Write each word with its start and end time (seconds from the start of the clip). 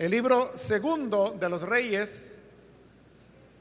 el 0.00 0.10
libro 0.10 0.52
segundo 0.54 1.36
de 1.38 1.46
los 1.50 1.60
reyes 1.60 2.52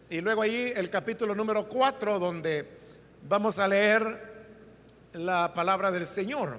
y 0.10 0.22
luego 0.22 0.42
allí 0.42 0.72
el 0.74 0.90
capítulo 0.90 1.36
número 1.36 1.68
4 1.68 2.18
donde 2.18 2.66
vamos 3.28 3.60
a 3.60 3.68
leer 3.68 4.48
la 5.12 5.54
palabra 5.54 5.92
del 5.92 6.08
Señor. 6.08 6.58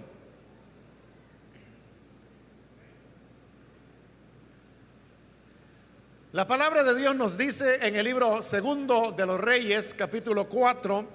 La 6.33 6.47
palabra 6.47 6.85
de 6.85 6.95
Dios 6.95 7.17
nos 7.17 7.39
dice 7.39 7.79
en 7.81 7.97
el 7.97 8.05
libro 8.05 8.43
segundo 8.43 9.13
de 9.13 9.25
los 9.25 9.41
reyes, 9.41 9.95
capítulo 9.95 10.47
4, 10.47 11.09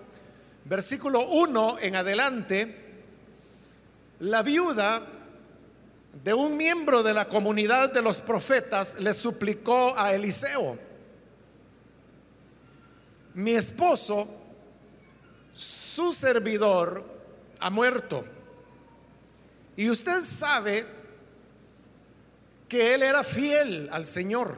versículo 0.65 1.27
1 1.27 1.77
en 1.81 1.95
adelante, 1.97 2.75
la 4.21 4.41
viuda 4.41 5.14
de 6.23 6.33
un 6.33 6.55
miembro 6.55 7.03
de 7.03 7.13
la 7.13 7.27
comunidad 7.27 7.91
de 7.91 8.01
los 8.01 8.21
profetas 8.21 8.99
le 8.99 9.13
suplicó 9.13 9.97
a 9.97 10.13
Eliseo, 10.13 10.77
mi 13.33 13.51
esposo, 13.51 14.25
su 15.53 16.13
servidor, 16.13 17.03
ha 17.59 17.69
muerto. 17.69 18.23
Y 19.75 19.89
usted 19.89 20.21
sabe 20.21 20.85
que 22.69 22.93
él 22.93 23.03
era 23.03 23.23
fiel 23.23 23.89
al 23.91 24.05
Señor. 24.05 24.57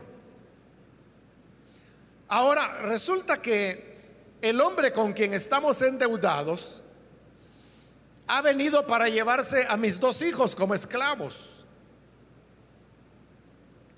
Ahora, 2.27 2.81
resulta 2.83 3.41
que 3.41 3.97
el 4.41 4.61
hombre 4.61 4.93
con 4.93 5.13
quien 5.13 5.33
estamos 5.33 5.81
endeudados 5.81 6.83
ha 8.27 8.41
venido 8.41 8.85
para 8.85 9.07
llevarse 9.07 9.65
a 9.69 9.77
mis 9.77 9.99
dos 9.99 10.21
hijos 10.21 10.55
como 10.55 10.75
esclavos. 10.75 11.65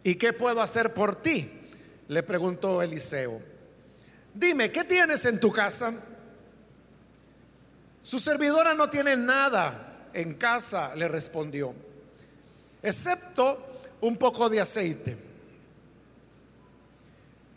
¿Y 0.03 0.15
qué 0.15 0.33
puedo 0.33 0.61
hacer 0.61 0.93
por 0.93 1.15
ti? 1.15 1.49
Le 2.07 2.23
preguntó 2.23 2.81
Eliseo. 2.81 3.41
Dime, 4.34 4.71
¿qué 4.71 4.84
tienes 4.84 5.26
en 5.26 5.39
tu 5.39 5.51
casa? 5.51 5.93
Su 8.01 8.20
servidora 8.20 8.73
no 8.73 8.89
tiene 8.89 9.17
nada 9.17 10.07
en 10.13 10.35
casa, 10.35 10.95
le 10.95 11.07
respondió, 11.07 11.73
excepto 12.82 13.79
un 14.01 14.17
poco 14.17 14.49
de 14.49 14.61
aceite. 14.61 15.17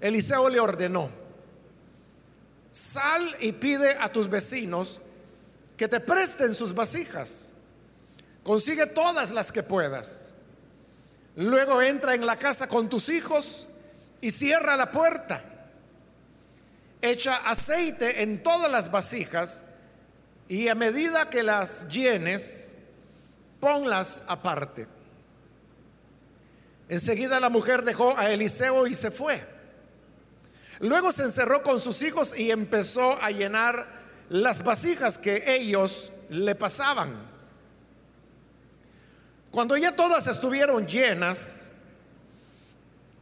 Eliseo 0.01 0.49
le 0.49 0.59
ordenó, 0.59 1.09
sal 2.71 3.37
y 3.41 3.53
pide 3.53 3.97
a 3.99 4.09
tus 4.11 4.29
vecinos 4.29 5.03
que 5.83 5.89
te 5.89 5.99
presten 5.99 6.55
sus 6.55 6.73
vasijas. 6.73 7.57
Consigue 8.45 8.87
todas 8.87 9.33
las 9.33 9.51
que 9.51 9.65
puedas. 9.65 10.35
Luego 11.35 11.83
entra 11.83 12.15
en 12.15 12.25
la 12.25 12.37
casa 12.37 12.69
con 12.69 12.89
tus 12.89 13.09
hijos 13.09 13.67
y 14.21 14.31
cierra 14.31 14.77
la 14.77 14.93
puerta. 14.93 15.43
Echa 17.01 17.35
aceite 17.49 18.23
en 18.23 18.45
todas 18.45 18.71
las 18.71 18.93
vasijas 18.93 19.71
y 20.47 20.69
a 20.69 20.77
medida 20.77 21.29
que 21.29 21.43
las 21.43 21.89
llenes, 21.89 22.77
ponlas 23.59 24.23
aparte. 24.29 24.87
Enseguida 26.89 27.41
la 27.41 27.49
mujer 27.49 27.83
dejó 27.83 28.17
a 28.17 28.31
Eliseo 28.31 28.87
y 28.87 28.95
se 28.95 29.11
fue. 29.11 29.43
Luego 30.79 31.11
se 31.11 31.25
encerró 31.25 31.65
con 31.65 31.81
sus 31.81 32.03
hijos 32.03 32.39
y 32.39 32.53
empezó 32.53 33.21
a 33.21 33.33
llenar 33.33 34.02
las 34.33 34.65
vasijas 34.65 35.19
que 35.19 35.45
ellos 35.47 36.11
le 36.31 36.55
pasaban. 36.55 37.13
Cuando 39.51 39.77
ya 39.77 39.95
todas 39.95 40.27
estuvieron 40.27 40.87
llenas, 40.87 41.73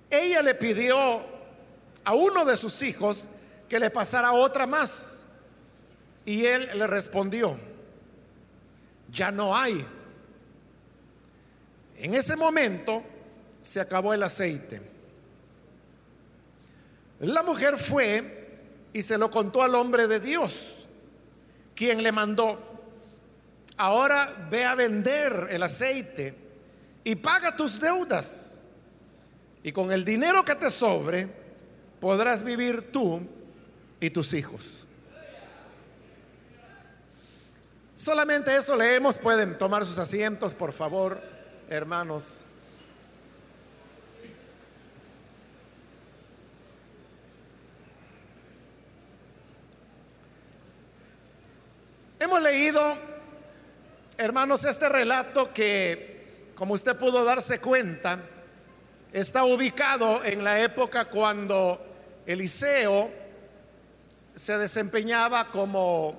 ella 0.08 0.40
le 0.40 0.54
pidió 0.54 1.20
a 2.04 2.14
uno 2.14 2.44
de 2.44 2.56
sus 2.56 2.80
hijos 2.82 3.28
que 3.68 3.80
le 3.80 3.90
pasara 3.90 4.30
otra 4.32 4.68
más. 4.68 5.26
Y 6.24 6.46
él 6.46 6.70
le 6.74 6.86
respondió, 6.86 7.58
ya 9.10 9.32
no 9.32 9.56
hay. 9.56 9.84
En 11.96 12.14
ese 12.14 12.36
momento 12.36 13.02
se 13.60 13.80
acabó 13.80 14.14
el 14.14 14.22
aceite. 14.22 14.80
La 17.18 17.42
mujer 17.42 17.76
fue 17.78 18.60
y 18.92 19.02
se 19.02 19.18
lo 19.18 19.28
contó 19.28 19.64
al 19.64 19.74
hombre 19.74 20.06
de 20.06 20.20
Dios 20.20 20.79
quien 21.80 22.02
le 22.02 22.12
mandó, 22.12 22.60
ahora 23.78 24.48
ve 24.50 24.66
a 24.66 24.74
vender 24.74 25.48
el 25.48 25.62
aceite 25.62 26.34
y 27.02 27.14
paga 27.16 27.56
tus 27.56 27.80
deudas. 27.80 28.64
Y 29.62 29.72
con 29.72 29.90
el 29.90 30.04
dinero 30.04 30.44
que 30.44 30.54
te 30.56 30.68
sobre, 30.68 31.26
podrás 31.98 32.44
vivir 32.44 32.92
tú 32.92 33.22
y 33.98 34.10
tus 34.10 34.34
hijos. 34.34 34.86
Solamente 37.94 38.54
eso 38.54 38.76
leemos. 38.76 39.18
Pueden 39.18 39.56
tomar 39.56 39.86
sus 39.86 39.98
asientos, 39.98 40.52
por 40.52 40.74
favor, 40.74 41.18
hermanos. 41.70 42.44
Hemos 52.22 52.42
leído, 52.42 52.92
hermanos, 54.18 54.66
este 54.66 54.90
relato 54.90 55.54
que, 55.54 56.52
como 56.54 56.74
usted 56.74 56.94
pudo 56.94 57.24
darse 57.24 57.62
cuenta, 57.62 58.18
está 59.10 59.44
ubicado 59.44 60.22
en 60.22 60.44
la 60.44 60.60
época 60.60 61.06
cuando 61.06 61.82
Eliseo 62.26 63.10
se 64.34 64.58
desempeñaba 64.58 65.46
como 65.46 66.14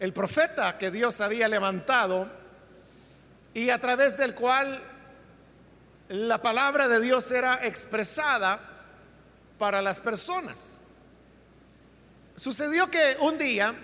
el 0.00 0.14
profeta 0.14 0.78
que 0.78 0.90
Dios 0.90 1.20
había 1.20 1.48
levantado 1.48 2.30
y 3.52 3.68
a 3.68 3.78
través 3.78 4.16
del 4.16 4.34
cual 4.34 4.82
la 6.08 6.40
palabra 6.40 6.88
de 6.88 6.98
Dios 6.98 7.30
era 7.30 7.62
expresada 7.66 8.58
para 9.58 9.82
las 9.82 10.00
personas. 10.00 10.78
Sucedió 12.38 12.90
que 12.90 13.18
un 13.20 13.36
día 13.36 13.74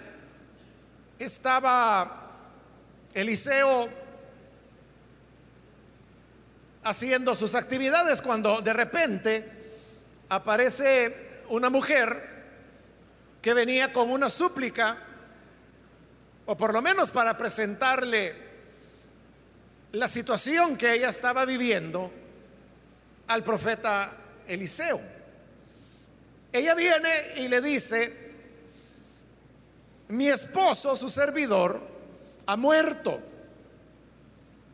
estaba 1.18 2.30
Eliseo 3.14 3.88
haciendo 6.84 7.34
sus 7.34 7.54
actividades 7.54 8.22
cuando 8.22 8.60
de 8.60 8.72
repente 8.72 9.50
aparece 10.28 11.42
una 11.48 11.70
mujer 11.70 12.30
que 13.40 13.54
venía 13.54 13.92
con 13.92 14.10
una 14.10 14.30
súplica, 14.30 14.96
o 16.46 16.56
por 16.56 16.72
lo 16.72 16.80
menos 16.80 17.10
para 17.10 17.36
presentarle 17.36 18.34
la 19.92 20.08
situación 20.08 20.76
que 20.76 20.94
ella 20.94 21.10
estaba 21.10 21.44
viviendo 21.44 22.10
al 23.28 23.44
profeta 23.44 24.12
Eliseo. 24.46 25.00
Ella 26.52 26.74
viene 26.74 27.10
y 27.36 27.48
le 27.48 27.60
dice, 27.60 28.21
mi 30.12 30.28
esposo, 30.28 30.94
su 30.94 31.08
servidor, 31.08 31.80
ha 32.44 32.54
muerto. 32.54 33.18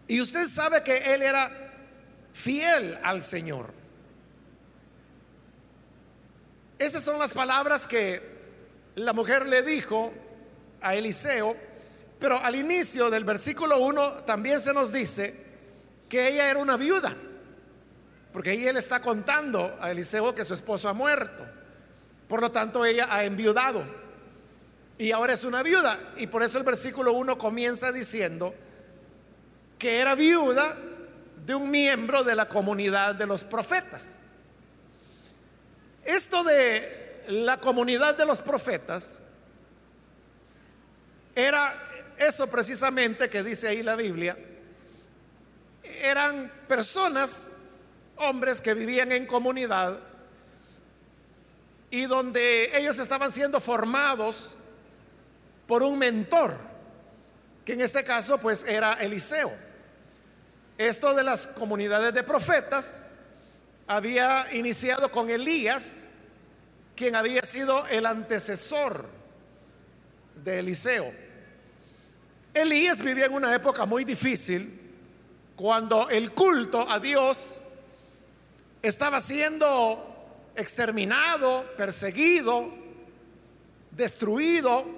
Y 0.09 0.21
usted 0.21 0.45
sabe 0.49 0.83
que 0.83 1.15
él 1.15 1.23
era 1.23 1.49
fiel 2.33 2.99
al 3.05 3.23
Señor. 3.23 3.73
Esas 6.77 7.05
son 7.05 7.21
las 7.21 7.35
palabras 7.35 7.87
que 7.87 8.21
la 8.97 9.13
mujer 9.13 9.47
le 9.47 9.63
dijo 9.63 10.13
a 10.81 10.97
Eliseo, 10.97 11.55
pero 12.19 12.39
al 12.39 12.57
inicio 12.57 13.09
del 13.09 13.23
versículo 13.23 13.79
1 13.79 14.25
también 14.25 14.61
se 14.61 14.75
nos 14.75 14.93
dice 14.93 15.33
que 16.09 16.27
ella 16.27 16.51
era 16.51 16.59
una 16.59 16.77
viuda, 16.77 17.15
porque 18.33 18.51
ahí 18.51 18.67
él 18.67 18.77
está 18.77 19.01
contando 19.01 19.79
a 19.81 19.93
Eliseo 19.93 20.35
que 20.35 20.45
su 20.45 20.55
esposo 20.55 20.89
ha 20.89 20.95
muerto. 20.95 21.47
Por 22.27 22.41
lo 22.41 22.51
tanto, 22.51 22.85
ella 22.85 23.07
ha 23.09 23.23
enviudado 23.23 23.98
y 24.99 25.13
ahora 25.13 25.33
es 25.33 25.45
una 25.45 25.63
viuda. 25.63 25.99
Y 26.17 26.27
por 26.27 26.43
eso 26.43 26.59
el 26.59 26.65
versículo 26.65 27.13
1 27.13 27.39
comienza 27.39 27.93
diciendo 27.93 28.53
que 29.79 30.01
era 30.01 30.17
viuda 30.17 30.77
de 31.47 31.55
un 31.55 31.71
miembro 31.71 32.25
de 32.25 32.35
la 32.35 32.49
comunidad 32.49 33.15
de 33.15 33.27
los 33.27 33.45
profetas. 33.45 34.19
Esto 36.05 36.43
de 36.43 37.25
la 37.29 37.59
comunidad 37.59 38.17
de 38.17 38.27
los 38.27 38.43
profetas 38.43 39.21
era 41.35 41.73
eso 42.19 42.51
precisamente 42.51 43.31
que 43.31 43.45
dice 43.45 43.69
ahí 43.69 43.85
la 43.85 43.95
Biblia. 43.95 44.37
Eran 46.03 46.53
personas, 46.67 47.51
hombres 48.17 48.61
que 48.61 48.75
vivían 48.75 49.13
en 49.13 49.27
comunidad 49.27 50.01
y 51.91 52.07
donde 52.07 52.77
ellos 52.77 52.99
estaban 52.99 53.31
siendo 53.31 53.61
formados 53.61 54.57
por 55.69 55.83
un 55.83 55.99
mentor, 55.99 56.57
que 57.65 57.75
en 57.75 57.83
este 57.83 58.03
caso 58.03 58.39
pues 58.39 58.65
era 58.65 58.95
Eliseo. 58.95 59.53
Esto 60.79 61.13
de 61.13 61.23
las 61.23 61.47
comunidades 61.47 62.15
de 62.15 62.23
profetas 62.23 63.03
había 63.87 64.47
iniciado 64.55 65.11
con 65.11 65.29
Elías, 65.29 66.07
quien 66.97 67.15
había 67.15 67.43
sido 67.45 67.87
el 67.89 68.07
antecesor 68.07 69.05
de 70.43 70.61
Eliseo. 70.61 71.05
Elías 72.55 73.03
vivía 73.03 73.27
en 73.27 73.35
una 73.35 73.55
época 73.55 73.85
muy 73.85 74.05
difícil 74.05 74.67
cuando 75.55 76.09
el 76.09 76.33
culto 76.33 76.91
a 76.91 76.99
Dios 76.99 77.63
estaba 78.81 79.21
siendo 79.21 80.51
exterminado, 80.57 81.65
perseguido, 81.77 82.73
destruido. 83.91 84.98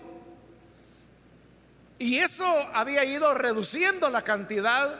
Y 2.00 2.16
eso 2.16 2.46
había 2.72 3.04
ido 3.04 3.34
reduciendo 3.34 4.08
la 4.08 4.22
cantidad 4.22 4.98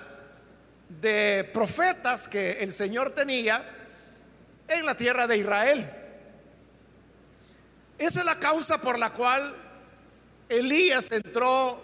de 1.00 1.49
profetas 1.50 2.29
que 2.29 2.62
el 2.62 2.73
Señor 2.73 3.12
tenía 3.12 3.64
en 4.69 4.85
la 4.85 4.94
tierra 4.94 5.26
de 5.26 5.38
Israel. 5.38 5.91
Esa 7.97 8.19
es 8.20 8.25
la 8.26 8.35
causa 8.35 8.82
por 8.82 8.99
la 8.99 9.08
cual 9.08 9.56
Elías 10.47 11.11
entró 11.11 11.81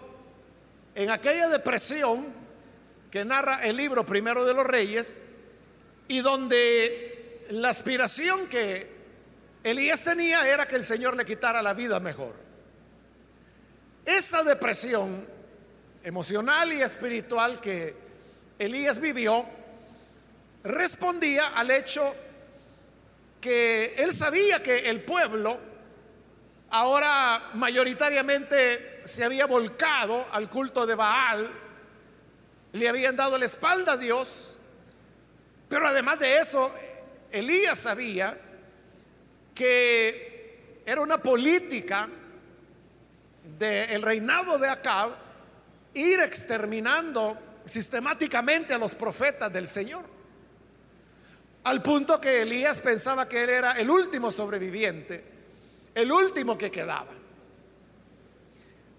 en 0.93 1.09
aquella 1.09 1.49
depresión 1.49 2.23
que 3.09 3.25
narra 3.25 3.65
el 3.65 3.75
libro 3.75 4.05
primero 4.05 4.45
de 4.45 4.53
los 4.53 4.67
reyes 4.67 5.25
y 6.07 6.19
donde 6.19 7.43
la 7.49 7.69
aspiración 7.69 8.47
que 8.49 8.87
Elías 9.63 10.03
tenía 10.03 10.47
era 10.47 10.67
que 10.67 10.75
el 10.75 10.83
Señor 10.83 11.17
le 11.17 11.25
quitara 11.25 11.63
la 11.63 11.73
vida 11.73 11.99
mejor. 11.99 12.46
Esa 14.07 14.41
depresión 14.41 15.27
emocional 16.01 16.71
y 16.71 16.81
espiritual 16.81 17.59
que 17.59 17.93
Elías 18.57 19.01
vivió 19.01 19.45
respondía 20.63 21.47
al 21.49 21.69
hecho 21.71 22.15
que 23.41 23.95
él 23.97 24.13
sabía 24.13 24.63
que 24.63 24.89
el 24.89 25.01
pueblo 25.01 25.59
ahora 26.69 27.49
mayoritariamente 27.55 29.01
se 29.03 29.25
había 29.25 29.45
volcado 29.45 30.25
al 30.31 30.49
culto 30.49 30.85
de 30.85 30.95
Baal, 30.95 31.45
le 32.71 32.87
habían 32.87 33.17
dado 33.17 33.37
la 33.37 33.45
espalda 33.45 33.91
a 33.93 33.97
Dios, 33.97 34.55
pero 35.67 35.85
además 35.85 36.17
de 36.19 36.37
eso, 36.37 36.73
Elías 37.29 37.77
sabía 37.77 38.37
que 39.53 40.81
era 40.85 41.01
una 41.01 41.17
política 41.17 42.07
del 43.57 44.01
reinado 44.01 44.57
de 44.57 44.69
Acab 44.69 45.11
ir 45.93 46.19
exterminando 46.19 47.37
sistemáticamente 47.65 48.73
a 48.73 48.77
los 48.77 48.95
profetas 48.95 49.51
del 49.51 49.67
Señor. 49.67 50.05
Al 51.63 51.81
punto 51.81 52.21
que 52.21 52.43
Elías 52.43 52.81
pensaba 52.81 53.27
que 53.27 53.43
él 53.43 53.49
era 53.49 53.73
el 53.73 53.89
último 53.89 54.31
sobreviviente 54.31 55.37
el 55.97 56.11
último 56.11 56.55
que 56.55 56.69
quedaba. 56.69 57.11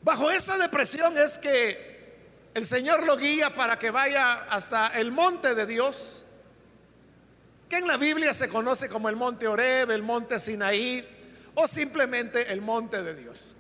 Bajo 0.03 0.33
esa 0.33 0.59
depresión 0.59 1.17
es 1.17 1.39
que 1.39 2.17
el 2.55 2.67
Señor 2.67 3.07
lo 3.07 3.17
guía 3.17 3.55
para 3.55 3.79
que 3.79 3.93
vaya 3.93 4.47
hasta 4.51 4.89
el 4.99 5.13
monte 5.13 5.55
de 5.55 5.65
Dios, 5.65 6.25
que 7.69 7.77
en 7.77 7.87
la 7.87 7.99
Biblia 7.99 8.35
se 8.35 8.49
conoce 8.49 8.89
como 8.89 9.09
el 9.09 9.15
monte 9.15 9.47
Oreb, 9.47 9.93
el 9.93 10.03
monte 10.03 10.41
Sinaí 10.41 11.07
o 11.55 11.69
simplemente 11.69 12.53
el 12.53 12.63
monte 12.63 13.01
de 13.01 13.15
Dios. 13.15 13.55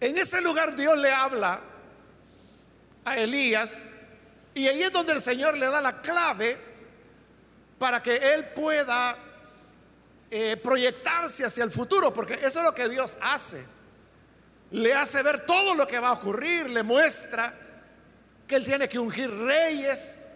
En 0.00 0.16
ese 0.16 0.40
lugar 0.40 0.76
Dios 0.76 0.98
le 0.98 1.10
habla 1.10 1.60
a 3.04 3.18
Elías 3.18 3.86
y 4.54 4.68
ahí 4.68 4.82
es 4.82 4.92
donde 4.92 5.12
el 5.12 5.20
Señor 5.20 5.56
le 5.56 5.66
da 5.66 5.80
la 5.80 6.00
clave 6.00 6.56
para 7.78 8.02
que 8.02 8.16
él 8.34 8.44
pueda 8.54 9.16
eh, 10.30 10.58
proyectarse 10.62 11.44
hacia 11.44 11.64
el 11.64 11.70
futuro, 11.70 12.12
porque 12.12 12.34
eso 12.34 12.58
es 12.58 12.64
lo 12.64 12.74
que 12.74 12.88
Dios 12.88 13.16
hace. 13.22 13.64
Le 14.70 14.92
hace 14.94 15.22
ver 15.22 15.46
todo 15.46 15.74
lo 15.74 15.86
que 15.86 15.98
va 15.98 16.08
a 16.08 16.12
ocurrir, 16.12 16.68
le 16.68 16.82
muestra 16.82 17.54
que 18.46 18.56
Él 18.56 18.64
tiene 18.64 18.88
que 18.88 18.98
ungir 18.98 19.30
reyes. 19.30 20.26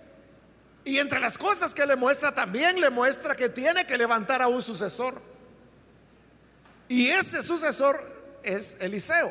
Y 0.84 0.98
entre 0.98 1.20
las 1.20 1.36
cosas 1.36 1.74
que 1.74 1.84
le 1.84 1.96
muestra, 1.96 2.34
también 2.34 2.80
le 2.80 2.88
muestra 2.88 3.34
que 3.34 3.50
tiene 3.50 3.86
que 3.86 3.98
levantar 3.98 4.40
a 4.40 4.48
un 4.48 4.62
sucesor. 4.62 5.20
Y 6.88 7.08
ese 7.08 7.42
sucesor 7.42 8.00
es 8.42 8.78
Eliseo. 8.80 9.30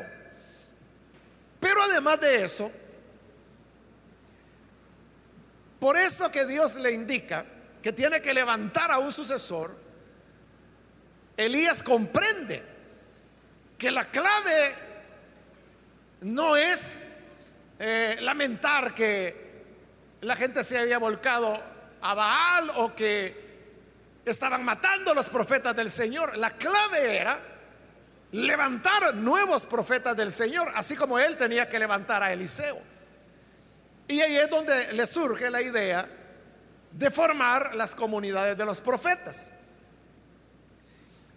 Pero 1.62 1.80
además 1.80 2.20
de 2.20 2.42
eso, 2.42 2.68
por 5.78 5.96
eso 5.96 6.28
que 6.32 6.44
Dios 6.44 6.74
le 6.74 6.90
indica 6.90 7.46
que 7.80 7.92
tiene 7.92 8.20
que 8.20 8.34
levantar 8.34 8.90
a 8.90 8.98
un 8.98 9.12
sucesor, 9.12 9.72
Elías 11.36 11.84
comprende 11.84 12.60
que 13.78 13.92
la 13.92 14.04
clave 14.06 14.74
no 16.22 16.56
es 16.56 17.06
eh, 17.78 18.16
lamentar 18.22 18.92
que 18.92 19.62
la 20.22 20.34
gente 20.34 20.64
se 20.64 20.78
había 20.78 20.98
volcado 20.98 21.62
a 22.00 22.14
Baal 22.14 22.70
o 22.74 22.92
que 22.92 24.20
estaban 24.24 24.64
matando 24.64 25.12
a 25.12 25.14
los 25.14 25.30
profetas 25.30 25.76
del 25.76 25.92
Señor. 25.92 26.36
La 26.38 26.50
clave 26.50 27.16
era 27.16 27.51
levantar 28.32 29.14
nuevos 29.14 29.66
profetas 29.66 30.16
del 30.16 30.32
Señor, 30.32 30.70
así 30.74 30.96
como 30.96 31.18
él 31.18 31.36
tenía 31.36 31.68
que 31.68 31.78
levantar 31.78 32.22
a 32.22 32.32
Eliseo. 32.32 32.78
Y 34.08 34.20
ahí 34.20 34.36
es 34.36 34.50
donde 34.50 34.92
le 34.94 35.06
surge 35.06 35.50
la 35.50 35.62
idea 35.62 36.08
de 36.90 37.10
formar 37.10 37.74
las 37.74 37.94
comunidades 37.94 38.56
de 38.56 38.64
los 38.64 38.80
profetas. 38.80 39.52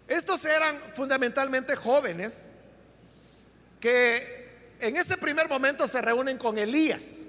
Estos 0.08 0.44
eran 0.44 0.78
fundamentalmente 0.94 1.76
jóvenes 1.76 2.56
que 3.80 4.74
en 4.80 4.96
ese 4.96 5.16
primer 5.16 5.48
momento 5.48 5.86
se 5.86 6.00
reúnen 6.00 6.38
con 6.38 6.58
Elías. 6.58 7.26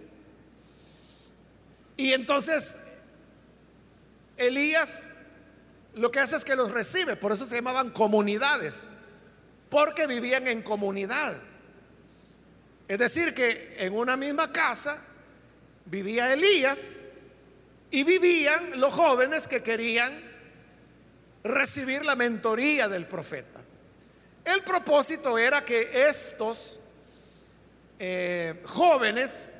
Y 1.96 2.14
entonces 2.14 2.78
Elías 4.38 5.10
lo 5.98 6.12
que 6.12 6.20
hace 6.20 6.36
es 6.36 6.46
que 6.46 6.56
los 6.56 6.72
recibe, 6.72 7.16
por 7.16 7.32
eso 7.32 7.46
se 7.46 7.56
llamaban 7.56 7.90
comunidades, 7.90 8.90
porque 9.70 10.08
vivían 10.08 10.48
en 10.48 10.62
comunidad. 10.62 11.36
Es 12.88 13.00
decir, 13.00 13.34
que 13.34 13.76
en 13.80 13.94
una 13.94 14.16
misma 14.16 14.52
casa 14.52 15.02
vivía 15.86 16.32
Elías 16.32 17.04
y 17.92 18.04
vivían 18.04 18.80
los 18.80 18.94
jóvenes 18.94 19.48
que 19.48 19.62
querían 19.62 20.14
recibir 21.44 22.06
la 22.06 22.16
mentoría 22.16 22.88
del 22.88 23.06
profeta. 23.06 23.62
El 24.44 24.62
propósito 24.64 25.38
era 25.38 25.64
que 25.66 26.08
estos 26.08 26.80
eh, 28.00 28.62
jóvenes 28.66 29.54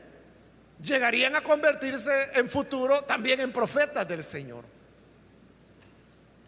llegarían 0.82 1.36
a 1.36 1.42
convertirse 1.42 2.12
en 2.36 2.48
futuro 2.48 3.02
también 3.04 3.42
en 3.42 3.52
profetas 3.52 4.08
del 4.08 4.24
Señor. 4.24 4.64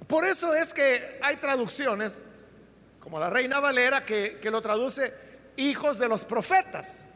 Por 0.08 0.26
eso 0.26 0.54
es 0.54 0.74
que 0.74 1.20
hay 1.22 1.38
traducciones, 1.38 2.22
como 3.00 3.20
la 3.20 3.30
Reina 3.30 3.60
Valera, 3.60 4.06
que, 4.06 4.40
que 4.42 4.52
lo 4.52 4.62
traduce 4.62 5.14
hijos 5.58 5.98
de 6.00 6.08
los 6.08 6.26
profetas. 6.26 7.10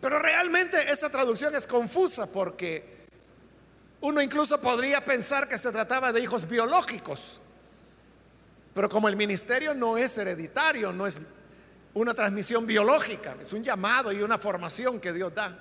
Pero 0.00 0.18
realmente 0.18 0.90
esa 0.92 1.08
traducción 1.08 1.54
es 1.54 1.66
confusa 1.66 2.30
porque 2.32 3.06
uno 4.02 4.20
incluso 4.20 4.60
podría 4.60 5.02
pensar 5.02 5.48
que 5.48 5.56
se 5.56 5.72
trataba 5.72 6.12
de 6.12 6.20
hijos 6.20 6.46
biológicos, 6.46 7.40
pero 8.74 8.88
como 8.90 9.08
el 9.08 9.16
ministerio 9.16 9.72
no 9.72 9.96
es 9.96 10.18
hereditario, 10.18 10.92
no 10.92 11.06
es 11.06 11.20
una 11.94 12.12
transmisión 12.12 12.66
biológica, 12.66 13.34
es 13.40 13.54
un 13.54 13.64
llamado 13.64 14.12
y 14.12 14.20
una 14.20 14.36
formación 14.36 15.00
que 15.00 15.12
Dios 15.12 15.34
da, 15.34 15.58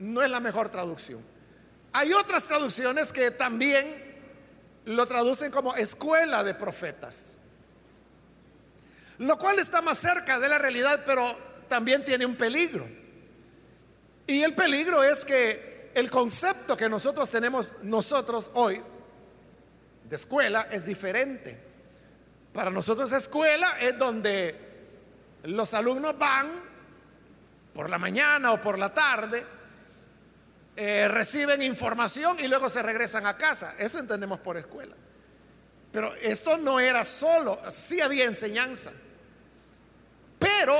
no 0.00 0.22
es 0.22 0.30
la 0.30 0.40
mejor 0.40 0.68
traducción. 0.68 1.24
Hay 1.94 2.12
otras 2.12 2.44
traducciones 2.44 3.10
que 3.10 3.30
también 3.30 4.03
lo 4.86 5.06
traducen 5.06 5.50
como 5.50 5.74
escuela 5.74 6.44
de 6.44 6.54
profetas, 6.54 7.38
lo 9.18 9.38
cual 9.38 9.58
está 9.58 9.80
más 9.80 9.98
cerca 9.98 10.38
de 10.38 10.48
la 10.48 10.58
realidad, 10.58 11.02
pero 11.06 11.24
también 11.68 12.04
tiene 12.04 12.26
un 12.26 12.36
peligro. 12.36 12.86
Y 14.26 14.42
el 14.42 14.54
peligro 14.54 15.02
es 15.02 15.24
que 15.24 15.90
el 15.94 16.10
concepto 16.10 16.76
que 16.76 16.88
nosotros 16.88 17.30
tenemos 17.30 17.82
nosotros 17.82 18.50
hoy 18.54 18.82
de 20.08 20.16
escuela 20.16 20.66
es 20.70 20.84
diferente. 20.84 21.58
Para 22.52 22.70
nosotros 22.70 23.12
escuela 23.12 23.78
es 23.80 23.98
donde 23.98 24.54
los 25.44 25.74
alumnos 25.74 26.18
van 26.18 26.48
por 27.74 27.90
la 27.90 27.98
mañana 27.98 28.52
o 28.52 28.60
por 28.60 28.78
la 28.78 28.94
tarde, 28.94 29.44
eh, 30.76 31.08
reciben 31.08 31.62
información 31.62 32.36
y 32.40 32.48
luego 32.48 32.68
se 32.68 32.82
regresan 32.82 33.26
a 33.26 33.36
casa. 33.36 33.74
Eso 33.78 33.98
entendemos 33.98 34.40
por 34.40 34.56
escuela. 34.56 34.94
Pero 35.92 36.14
esto 36.16 36.58
no 36.58 36.80
era 36.80 37.04
solo, 37.04 37.60
sí 37.68 38.00
había 38.00 38.24
enseñanza. 38.24 38.92
Pero 40.38 40.76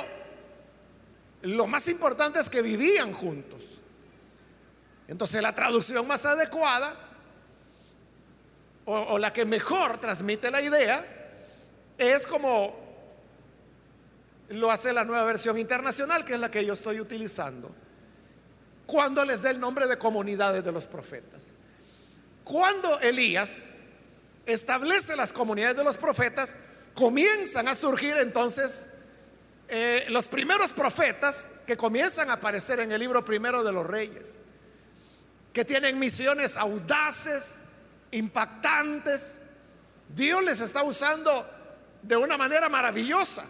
lo 1.42 1.66
más 1.66 1.86
importante 1.88 2.40
es 2.40 2.50
que 2.50 2.62
vivían 2.62 3.12
juntos. 3.12 3.80
Entonces 5.06 5.40
la 5.40 5.54
traducción 5.54 6.06
más 6.08 6.26
adecuada 6.26 6.92
o, 8.86 8.94
o 8.94 9.18
la 9.18 9.32
que 9.32 9.44
mejor 9.44 9.98
transmite 9.98 10.50
la 10.50 10.62
idea 10.62 11.04
es 11.96 12.26
como 12.26 12.84
lo 14.48 14.70
hace 14.70 14.92
la 14.92 15.04
nueva 15.04 15.24
versión 15.24 15.58
internacional, 15.58 16.24
que 16.24 16.34
es 16.34 16.40
la 16.40 16.50
que 16.50 16.64
yo 16.64 16.72
estoy 16.72 17.00
utilizando, 17.00 17.74
cuando 18.86 19.24
les 19.24 19.42
dé 19.42 19.50
el 19.50 19.60
nombre 19.60 19.86
de 19.86 19.96
comunidades 19.96 20.64
de 20.64 20.72
los 20.72 20.86
profetas. 20.86 21.46
Cuando 22.44 23.00
Elías 23.00 23.70
establece 24.46 25.16
las 25.16 25.32
comunidades 25.32 25.76
de 25.76 25.84
los 25.84 25.96
profetas, 25.96 26.56
comienzan 26.94 27.68
a 27.68 27.74
surgir 27.74 28.16
entonces 28.18 28.90
eh, 29.68 30.06
los 30.10 30.28
primeros 30.28 30.72
profetas 30.72 31.62
que 31.66 31.76
comienzan 31.76 32.28
a 32.30 32.34
aparecer 32.34 32.80
en 32.80 32.92
el 32.92 33.00
libro 33.00 33.24
primero 33.24 33.64
de 33.64 33.72
los 33.72 33.86
reyes, 33.86 34.38
que 35.52 35.64
tienen 35.64 35.98
misiones 35.98 36.56
audaces, 36.56 37.62
impactantes. 38.10 39.40
Dios 40.14 40.44
les 40.44 40.60
está 40.60 40.82
usando 40.82 41.48
de 42.02 42.16
una 42.16 42.36
manera 42.36 42.68
maravillosa. 42.68 43.44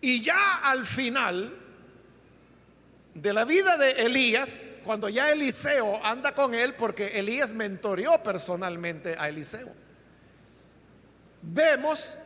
Y 0.00 0.22
ya 0.22 0.56
al 0.64 0.84
final 0.84 1.61
de 3.14 3.32
la 3.32 3.44
vida 3.44 3.76
de 3.76 4.06
Elías, 4.06 4.62
cuando 4.84 5.08
ya 5.08 5.30
Eliseo 5.30 6.04
anda 6.04 6.34
con 6.34 6.54
él, 6.54 6.74
porque 6.74 7.18
Elías 7.18 7.52
mentoreó 7.52 8.22
personalmente 8.22 9.16
a 9.18 9.28
Eliseo, 9.28 9.68
vemos 11.42 12.18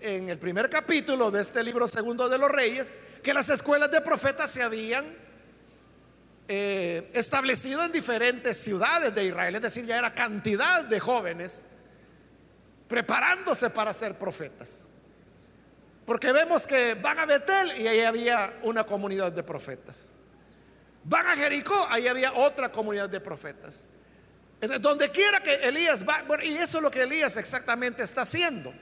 en 0.00 0.28
el 0.28 0.38
primer 0.38 0.70
capítulo 0.70 1.30
de 1.30 1.40
este 1.40 1.64
libro 1.64 1.88
segundo 1.88 2.28
de 2.28 2.38
los 2.38 2.50
reyes 2.50 2.92
que 3.22 3.34
las 3.34 3.48
escuelas 3.48 3.90
de 3.90 4.00
profetas 4.00 4.50
se 4.50 4.62
habían 4.62 5.04
eh, 6.48 7.10
establecido 7.14 7.84
en 7.84 7.90
diferentes 7.90 8.56
ciudades 8.56 9.14
de 9.14 9.24
Israel, 9.24 9.56
es 9.56 9.62
decir, 9.62 9.84
ya 9.84 9.98
era 9.98 10.14
cantidad 10.14 10.84
de 10.84 11.00
jóvenes 11.00 11.66
preparándose 12.86 13.70
para 13.70 13.92
ser 13.92 14.16
profetas. 14.16 14.86
Porque 16.06 16.30
vemos 16.30 16.66
que 16.66 16.94
van 16.94 17.18
a 17.18 17.26
Betel 17.26 17.80
y 17.80 17.88
ahí 17.88 18.00
había 18.00 18.60
una 18.62 18.84
comunidad 18.84 19.32
de 19.32 19.42
profetas. 19.42 20.12
Van 21.02 21.26
a 21.26 21.34
Jericó, 21.34 21.86
ahí 21.90 22.06
había 22.06 22.32
otra 22.32 22.70
comunidad 22.70 23.08
de 23.08 23.20
profetas. 23.20 23.84
donde 24.80 25.10
quiera 25.10 25.40
que 25.40 25.54
Elías 25.68 26.08
va, 26.08 26.22
bueno, 26.26 26.44
y 26.44 26.56
eso 26.56 26.78
es 26.78 26.82
lo 26.82 26.90
que 26.90 27.02
Elías 27.02 27.36
exactamente 27.36 28.04
está 28.04 28.22
haciendo. 28.22 28.72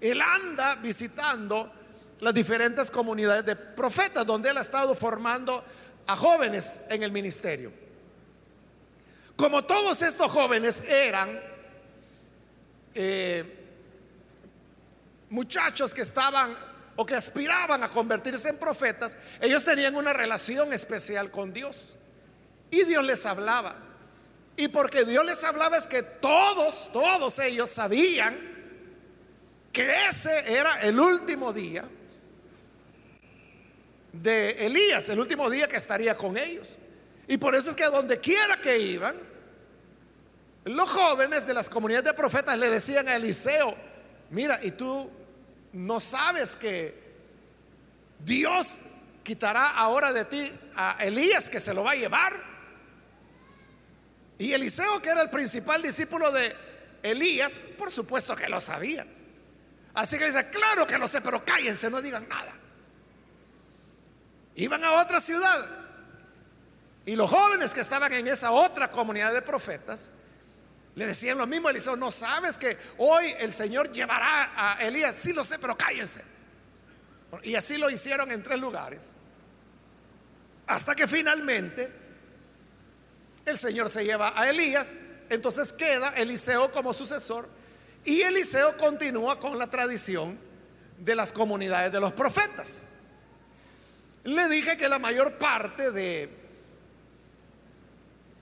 Él 0.00 0.20
anda 0.20 0.76
visitando 0.76 1.72
las 2.20 2.34
diferentes 2.34 2.90
comunidades 2.90 3.44
de 3.46 3.56
profetas 3.56 4.24
donde 4.26 4.50
él 4.50 4.56
ha 4.58 4.60
estado 4.60 4.94
formando 4.94 5.64
a 6.06 6.14
jóvenes 6.14 6.82
en 6.90 7.02
el 7.02 7.10
ministerio. 7.10 7.72
Como 9.36 9.64
todos 9.64 10.02
estos 10.02 10.30
jóvenes 10.30 10.88
eran 10.88 11.40
eh, 12.94 13.63
muchachos 15.30 15.94
que 15.94 16.02
estaban 16.02 16.56
o 16.96 17.04
que 17.04 17.14
aspiraban 17.14 17.82
a 17.82 17.88
convertirse 17.88 18.50
en 18.50 18.58
profetas, 18.58 19.16
ellos 19.40 19.64
tenían 19.64 19.96
una 19.96 20.12
relación 20.12 20.72
especial 20.72 21.30
con 21.30 21.52
Dios. 21.52 21.96
Y 22.70 22.84
Dios 22.84 23.04
les 23.04 23.26
hablaba. 23.26 23.74
Y 24.56 24.68
porque 24.68 25.04
Dios 25.04 25.24
les 25.24 25.42
hablaba 25.42 25.76
es 25.76 25.86
que 25.86 26.02
todos, 26.02 26.90
todos 26.92 27.38
ellos 27.40 27.68
sabían 27.70 28.54
que 29.72 30.08
ese 30.08 30.54
era 30.54 30.82
el 30.82 30.98
último 31.00 31.52
día 31.52 31.88
de 34.12 34.66
Elías, 34.66 35.08
el 35.08 35.18
último 35.18 35.50
día 35.50 35.66
que 35.66 35.76
estaría 35.76 36.16
con 36.16 36.36
ellos. 36.36 36.76
Y 37.26 37.38
por 37.38 37.54
eso 37.56 37.70
es 37.70 37.76
que 37.76 37.84
donde 37.86 38.20
quiera 38.20 38.56
que 38.58 38.78
iban, 38.78 39.16
los 40.64 40.88
jóvenes 40.88 41.46
de 41.46 41.54
las 41.54 41.68
comunidades 41.68 42.04
de 42.04 42.14
profetas 42.14 42.56
le 42.56 42.70
decían 42.70 43.08
a 43.08 43.16
Eliseo, 43.16 43.74
mira, 44.30 44.58
y 44.62 44.72
tú 44.72 45.10
no 45.72 46.00
sabes 46.00 46.56
que 46.56 47.02
Dios 48.20 48.80
quitará 49.22 49.70
ahora 49.70 50.12
de 50.12 50.24
ti 50.24 50.52
a 50.76 50.96
Elías 51.00 51.50
que 51.50 51.60
se 51.60 51.74
lo 51.74 51.84
va 51.84 51.92
a 51.92 51.96
llevar. 51.96 52.34
Y 54.38 54.52
Eliseo, 54.52 55.00
que 55.00 55.08
era 55.08 55.22
el 55.22 55.30
principal 55.30 55.82
discípulo 55.82 56.30
de 56.30 56.54
Elías, 57.02 57.58
por 57.78 57.90
supuesto 57.90 58.34
que 58.36 58.48
lo 58.48 58.60
sabía. 58.60 59.06
Así 59.94 60.18
que 60.18 60.26
dice, 60.26 60.48
claro 60.50 60.86
que 60.86 60.98
lo 60.98 61.06
sé, 61.06 61.20
pero 61.20 61.44
cállense, 61.44 61.90
no 61.90 62.02
digan 62.02 62.28
nada. 62.28 62.52
Iban 64.56 64.84
a 64.84 64.92
otra 65.00 65.20
ciudad. 65.20 65.66
Y 67.06 67.16
los 67.16 67.30
jóvenes 67.30 67.74
que 67.74 67.80
estaban 67.80 68.12
en 68.12 68.26
esa 68.26 68.50
otra 68.50 68.90
comunidad 68.90 69.32
de 69.32 69.42
profetas 69.42 70.12
le 70.96 71.06
decían 71.06 71.38
lo 71.38 71.46
mismo 71.46 71.68
a 71.68 71.70
Eliseo, 71.72 71.96
no 71.96 72.10
sabes 72.10 72.56
que 72.56 72.76
hoy 72.98 73.34
el 73.40 73.52
Señor 73.52 73.90
llevará 73.92 74.52
a 74.56 74.84
Elías, 74.84 75.16
sí 75.16 75.32
lo 75.32 75.42
sé, 75.42 75.58
pero 75.58 75.76
cállense. 75.76 76.22
Y 77.42 77.56
así 77.56 77.78
lo 77.78 77.90
hicieron 77.90 78.30
en 78.30 78.42
tres 78.42 78.60
lugares. 78.60 79.16
Hasta 80.66 80.94
que 80.94 81.08
finalmente 81.08 81.90
el 83.44 83.58
Señor 83.58 83.90
se 83.90 84.04
lleva 84.04 84.38
a 84.40 84.48
Elías, 84.48 84.94
entonces 85.30 85.72
queda 85.72 86.10
Eliseo 86.10 86.70
como 86.70 86.92
sucesor 86.92 87.48
y 88.04 88.22
Eliseo 88.22 88.76
continúa 88.76 89.40
con 89.40 89.58
la 89.58 89.68
tradición 89.68 90.38
de 90.98 91.14
las 91.16 91.32
comunidades 91.32 91.92
de 91.92 92.00
los 92.00 92.12
profetas. 92.12 92.86
Le 94.22 94.48
dije 94.48 94.76
que 94.76 94.88
la 94.88 94.98
mayor 94.98 95.32
parte 95.38 95.90
de 95.90 96.43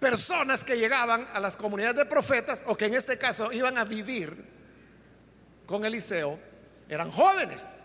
personas 0.02 0.64
que 0.64 0.76
llegaban 0.76 1.24
a 1.32 1.38
las 1.38 1.56
comunidades 1.56 1.96
de 1.96 2.04
profetas 2.06 2.64
o 2.66 2.76
que 2.76 2.86
en 2.86 2.94
este 2.94 3.18
caso 3.18 3.52
iban 3.52 3.78
a 3.78 3.84
vivir 3.84 4.36
con 5.64 5.84
Eliseo 5.84 6.36
eran 6.88 7.08
jóvenes. 7.08 7.84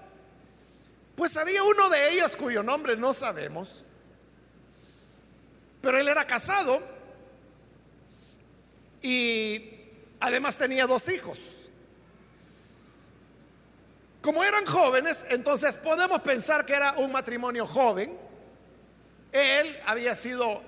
Pues 1.15 1.37
había 1.37 1.61
uno 1.61 1.89
de 1.91 2.13
ellos 2.13 2.35
cuyo 2.35 2.63
nombre 2.63 2.97
no 2.97 3.13
sabemos, 3.13 3.85
pero 5.79 5.99
él 5.99 6.07
era 6.07 6.25
casado 6.25 6.81
y 9.03 9.69
además 10.19 10.57
tenía 10.57 10.87
dos 10.87 11.09
hijos. 11.09 11.69
Como 14.23 14.43
eran 14.43 14.65
jóvenes, 14.65 15.27
entonces 15.29 15.77
podemos 15.77 16.21
pensar 16.21 16.65
que 16.65 16.73
era 16.73 16.93
un 16.93 17.11
matrimonio 17.11 17.67
joven. 17.67 18.17
Él 19.31 19.77
había 19.85 20.15
sido 20.15 20.63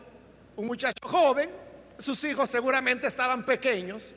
un 0.59 0.67
muchacho 0.67 1.07
joven, 1.07 1.49
sus 1.97 2.21
hijos 2.25 2.49
seguramente 2.49 3.07
estaban 3.07 3.45
pequeños, 3.45 4.09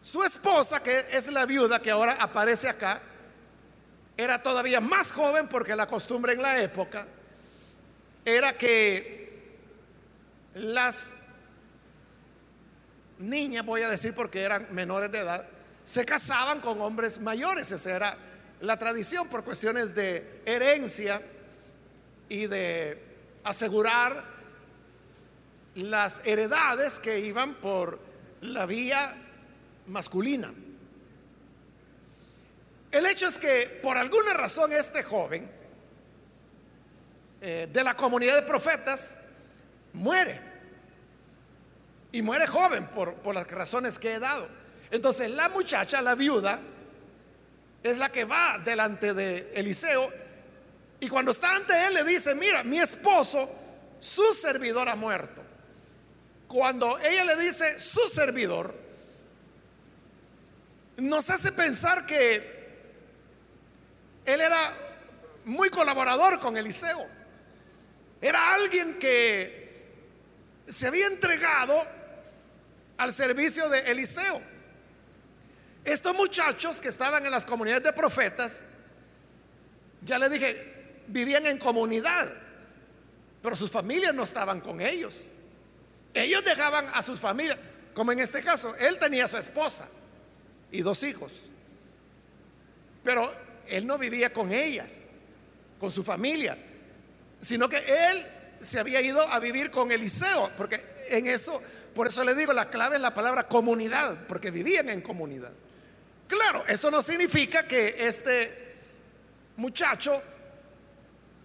su 0.00 0.24
esposa, 0.24 0.82
que 0.82 1.04
es 1.12 1.28
la 1.28 1.46
viuda 1.46 1.80
que 1.80 1.92
ahora 1.92 2.16
aparece 2.18 2.68
acá, 2.68 3.00
era 4.16 4.42
todavía 4.42 4.80
más 4.80 5.12
joven 5.12 5.46
porque 5.46 5.76
la 5.76 5.86
costumbre 5.86 6.32
en 6.32 6.42
la 6.42 6.60
época 6.60 7.06
era 8.24 8.58
que 8.58 9.56
las 10.54 11.14
niñas, 13.18 13.64
voy 13.64 13.82
a 13.82 13.88
decir 13.88 14.14
porque 14.16 14.42
eran 14.42 14.66
menores 14.74 15.12
de 15.12 15.20
edad, 15.20 15.46
se 15.84 16.04
casaban 16.04 16.58
con 16.58 16.80
hombres 16.80 17.20
mayores, 17.20 17.70
esa 17.70 17.94
era 17.94 18.16
la 18.60 18.80
tradición 18.80 19.28
por 19.28 19.44
cuestiones 19.44 19.94
de 19.94 20.42
herencia 20.44 21.22
y 22.28 22.48
de 22.48 23.00
asegurar 23.44 24.31
las 25.74 26.26
heredades 26.26 26.98
que 26.98 27.20
iban 27.20 27.54
por 27.54 27.98
la 28.42 28.66
vía 28.66 29.14
masculina. 29.86 30.52
El 32.90 33.06
hecho 33.06 33.28
es 33.28 33.38
que 33.38 33.80
por 33.82 33.96
alguna 33.96 34.34
razón 34.34 34.72
este 34.72 35.02
joven 35.02 35.50
eh, 37.40 37.68
de 37.72 37.84
la 37.84 37.96
comunidad 37.96 38.36
de 38.36 38.42
profetas 38.42 39.28
muere. 39.94 40.38
Y 42.12 42.20
muere 42.20 42.46
joven 42.46 42.88
por, 42.88 43.14
por 43.14 43.34
las 43.34 43.46
razones 43.50 43.98
que 43.98 44.12
he 44.12 44.18
dado. 44.18 44.46
Entonces 44.90 45.30
la 45.30 45.48
muchacha, 45.48 46.02
la 46.02 46.14
viuda, 46.14 46.60
es 47.82 47.98
la 47.98 48.10
que 48.10 48.24
va 48.24 48.60
delante 48.62 49.14
de 49.14 49.52
Eliseo 49.54 50.08
y 51.00 51.08
cuando 51.08 51.32
está 51.32 51.56
ante 51.56 51.86
él 51.86 51.94
le 51.94 52.04
dice, 52.04 52.32
mira, 52.36 52.62
mi 52.62 52.78
esposo, 52.78 53.50
su 53.98 54.22
servidor 54.34 54.88
ha 54.88 54.94
muerto 54.94 55.41
cuando 56.52 56.98
ella 56.98 57.24
le 57.24 57.36
dice 57.36 57.80
su 57.80 58.06
servidor, 58.10 58.74
nos 60.98 61.30
hace 61.30 61.50
pensar 61.52 62.04
que 62.04 62.36
él 64.26 64.38
era 64.38 64.70
muy 65.46 65.70
colaborador 65.70 66.38
con 66.40 66.54
Eliseo. 66.54 67.02
Era 68.20 68.52
alguien 68.52 68.98
que 68.98 69.82
se 70.68 70.88
había 70.88 71.06
entregado 71.06 71.74
al 72.98 73.14
servicio 73.14 73.70
de 73.70 73.90
Eliseo. 73.90 74.38
Estos 75.86 76.14
muchachos 76.14 76.82
que 76.82 76.88
estaban 76.88 77.24
en 77.24 77.32
las 77.32 77.46
comunidades 77.46 77.82
de 77.82 77.94
profetas, 77.94 78.64
ya 80.02 80.18
le 80.18 80.28
dije, 80.28 81.02
vivían 81.06 81.46
en 81.46 81.56
comunidad. 81.56 82.30
pero 83.40 83.56
sus 83.56 83.70
familias 83.70 84.14
no 84.14 84.22
estaban 84.22 84.60
con 84.60 84.82
ellos. 84.82 85.34
Ellos 86.14 86.44
dejaban 86.44 86.88
a 86.92 87.02
sus 87.02 87.20
familias, 87.20 87.58
como 87.94 88.12
en 88.12 88.20
este 88.20 88.42
caso, 88.42 88.74
él 88.76 88.98
tenía 88.98 89.26
su 89.26 89.36
esposa 89.36 89.88
y 90.70 90.82
dos 90.82 91.02
hijos, 91.02 91.32
pero 93.02 93.32
él 93.66 93.86
no 93.86 93.98
vivía 93.98 94.32
con 94.32 94.52
ellas, 94.52 95.02
con 95.78 95.90
su 95.90 96.02
familia, 96.02 96.56
sino 97.40 97.68
que 97.68 97.78
él 97.78 98.26
se 98.60 98.78
había 98.78 99.00
ido 99.00 99.20
a 99.20 99.38
vivir 99.40 99.70
con 99.70 99.90
Eliseo, 99.90 100.50
porque 100.56 100.82
en 101.10 101.26
eso, 101.26 101.60
por 101.94 102.06
eso 102.06 102.24
le 102.24 102.34
digo, 102.34 102.52
la 102.52 102.68
clave 102.68 102.96
es 102.96 103.02
la 103.02 103.14
palabra 103.14 103.48
comunidad, 103.48 104.26
porque 104.28 104.50
vivían 104.50 104.88
en 104.88 105.00
comunidad. 105.02 105.52
Claro, 106.28 106.64
eso 106.68 106.90
no 106.90 107.02
significa 107.02 107.66
que 107.66 108.06
este 108.06 108.76
muchacho 109.56 110.22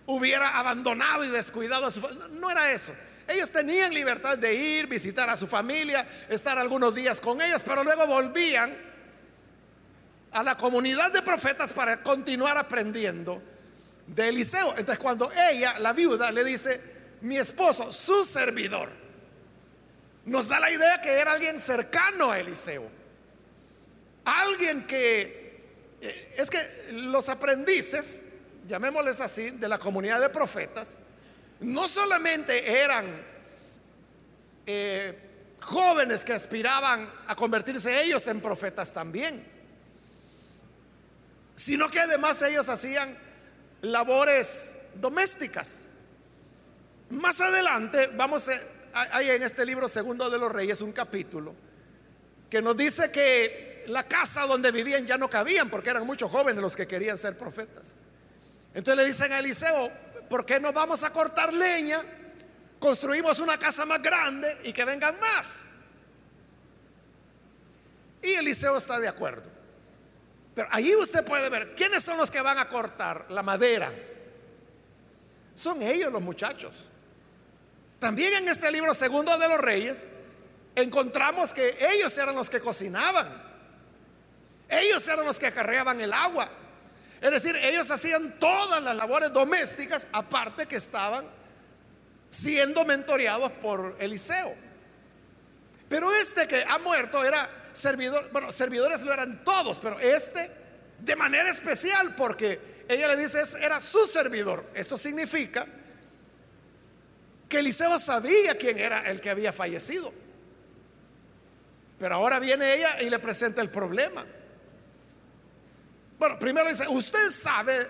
hubiera 0.06 0.58
abandonado 0.58 1.26
y 1.26 1.30
descuidado 1.30 1.86
a 1.86 1.92
su 1.92 2.02
familia. 2.02 2.28
No 2.40 2.50
era 2.50 2.72
eso. 2.72 2.94
Ellos 3.28 3.52
tenían 3.52 3.94
libertad 3.94 4.38
de 4.38 4.54
ir, 4.54 4.88
visitar 4.88 5.30
a 5.30 5.36
su 5.36 5.48
familia, 5.48 6.08
estar 6.30 6.58
algunos 6.58 6.96
días 6.96 7.20
con 7.20 7.42
ellos, 7.42 7.62
pero 7.64 7.84
luego 7.84 8.08
volvían 8.08 8.74
a 10.32 10.44
la 10.44 10.56
comunidad 10.56 11.12
de 11.12 11.22
profetas 11.22 11.74
para 11.74 12.02
continuar 12.04 12.58
aprendiendo 12.58 13.42
de 14.08 14.30
Eliseo. 14.30 14.70
Entonces 14.78 15.00
cuando 15.00 15.30
ella, 15.52 15.78
la 15.80 15.92
viuda, 15.94 16.32
le 16.32 16.44
dice, 16.44 16.80
mi 17.22 17.38
esposo, 17.38 17.92
su 17.92 18.24
servidor, 18.24 18.90
nos 20.26 20.48
da 20.48 20.60
la 20.60 20.72
idea 20.72 21.02
que 21.02 21.12
era 21.12 21.34
alguien 21.34 21.60
cercano 21.60 22.32
a 22.32 22.40
Eliseo. 22.40 22.88
Alguien 24.26 24.86
que, 24.86 25.60
eh, 26.02 26.36
es 26.38 26.50
que 26.50 26.60
los 26.94 27.30
aprendices, 27.30 28.22
llamémosles 28.68 29.22
así, 29.22 29.52
de 29.52 29.68
la 29.68 29.80
comunidad 29.80 30.20
de 30.22 30.30
profetas, 30.30 31.00
no 31.60 31.88
solamente 31.88 32.82
eran 32.82 33.06
eh, 34.66 35.56
jóvenes 35.62 36.24
que 36.24 36.34
aspiraban 36.34 37.10
a 37.28 37.36
convertirse 37.36 38.04
ellos 38.04 38.28
en 38.28 38.42
profetas 38.42 38.94
también, 38.94 39.44
sino 41.56 41.90
que 41.90 42.00
además 42.00 42.42
ellos 42.44 42.70
hacían 42.70 43.16
labores 43.82 44.92
domésticas. 44.96 45.88
Más 47.10 47.40
adelante 47.42 48.08
vamos 48.16 48.50
hay 48.94 49.30
en 49.30 49.44
este 49.44 49.66
libro 49.66 49.88
segundo 49.88 50.30
de 50.30 50.40
los 50.40 50.52
reyes 50.52 50.82
un 50.82 50.92
capítulo 50.92 51.54
que 52.50 52.62
nos 52.62 52.76
dice 52.76 53.12
que 53.12 53.84
la 53.88 54.04
casa 54.04 54.46
donde 54.46 54.72
vivían 54.72 55.06
ya 55.06 55.18
no 55.18 55.30
cabían 55.30 55.70
porque 55.70 55.90
eran 55.90 56.06
muchos 56.06 56.32
jóvenes 56.32 56.62
los 56.62 56.76
que 56.76 56.88
querían 56.88 57.18
ser 57.18 57.38
profetas. 57.38 57.94
Entonces 58.74 59.04
le 59.04 59.08
dicen 59.08 59.32
a 59.32 59.40
Eliseo, 59.40 59.92
¿por 60.30 60.46
qué 60.46 60.60
no 60.60 60.74
vamos 60.74 61.04
a 61.04 61.12
cortar 61.12 61.54
leña? 61.54 62.02
Construimos 62.80 63.40
una 63.40 63.58
casa 63.58 63.86
más 63.86 64.02
grande 64.02 64.58
y 64.64 64.74
que 64.74 64.86
vengan 64.86 65.20
más. 65.20 65.74
Y 68.22 68.34
Eliseo 68.34 68.78
está 68.78 69.00
de 69.00 69.08
acuerdo. 69.08 69.44
Pero 70.54 70.68
allí 70.72 70.96
usted 70.96 71.26
puede 71.26 71.50
ver 71.50 71.76
quiénes 71.76 72.04
son 72.04 72.18
los 72.18 72.32
que 72.32 72.42
van 72.42 72.58
a 72.58 72.68
cortar 72.68 73.26
la 73.30 73.44
madera. 73.44 73.92
Son 75.54 75.82
ellos 75.82 76.12
los 76.12 76.22
muchachos. 76.22 76.90
También 78.00 78.34
en 78.34 78.50
este 78.50 78.72
libro 78.72 78.94
segundo 78.94 79.38
de 79.38 79.48
los 79.48 79.60
reyes 79.60 80.08
encontramos 80.76 81.54
que 81.54 81.78
ellos 81.94 82.16
eran 82.18 82.36
los 82.36 82.50
que 82.50 82.60
cocinaban. 82.60 83.28
Ellos 84.70 85.08
eran 85.08 85.26
los 85.26 85.40
que 85.40 85.48
acarreaban 85.48 86.00
el 86.02 86.14
agua. 86.14 86.50
Es 87.22 87.32
decir, 87.32 87.56
ellos 87.64 87.90
hacían 87.90 88.40
todas 88.40 88.82
las 88.84 88.96
labores 88.96 89.34
domésticas, 89.34 90.08
aparte 90.12 90.68
que 90.68 90.76
estaban 90.76 91.26
siendo 92.30 92.86
mentoreados 92.86 93.52
por 93.54 93.96
Eliseo. 94.00 94.54
Pero 95.90 96.14
este 96.14 96.48
que 96.48 96.64
ha 96.64 96.78
muerto 96.80 97.24
era 97.24 97.50
servidor, 97.72 98.30
bueno, 98.32 98.52
servidores 98.52 99.02
lo 99.04 99.14
eran 99.14 99.44
todos, 99.44 99.80
pero 99.80 100.00
este 100.00 100.52
de 101.00 101.16
manera 101.16 101.50
especial 101.50 102.14
porque 102.16 102.60
ella 102.88 103.08
le 103.08 103.18
dice, 103.18 103.42
era 103.62 103.80
su 103.80 104.06
servidor. 104.06 104.64
Esto 104.74 104.98
significa 104.98 105.66
que 107.50 107.60
Eliseo 107.60 107.98
sabía 108.00 108.58
quién 108.58 108.78
era 108.78 109.10
el 109.10 109.22
que 109.22 109.30
había 109.30 109.54
fallecido. 109.54 110.12
Pero 112.00 112.16
ahora 112.16 112.40
viene 112.40 112.74
ella 112.76 113.02
y 113.02 113.10
le 113.10 113.20
presenta 113.20 113.62
el 113.62 113.70
problema. 113.70 114.26
Bueno, 116.20 116.40
primero 116.40 116.68
dice, 116.68 116.88
usted 116.88 117.30
sabe 117.30 117.88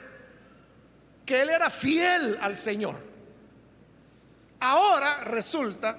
que 1.25 1.41
él 1.41 1.49
era 1.49 1.69
fiel 1.69 2.37
al 2.41 2.57
Señor. 2.57 2.95
Ahora 4.59 5.23
resulta 5.25 5.97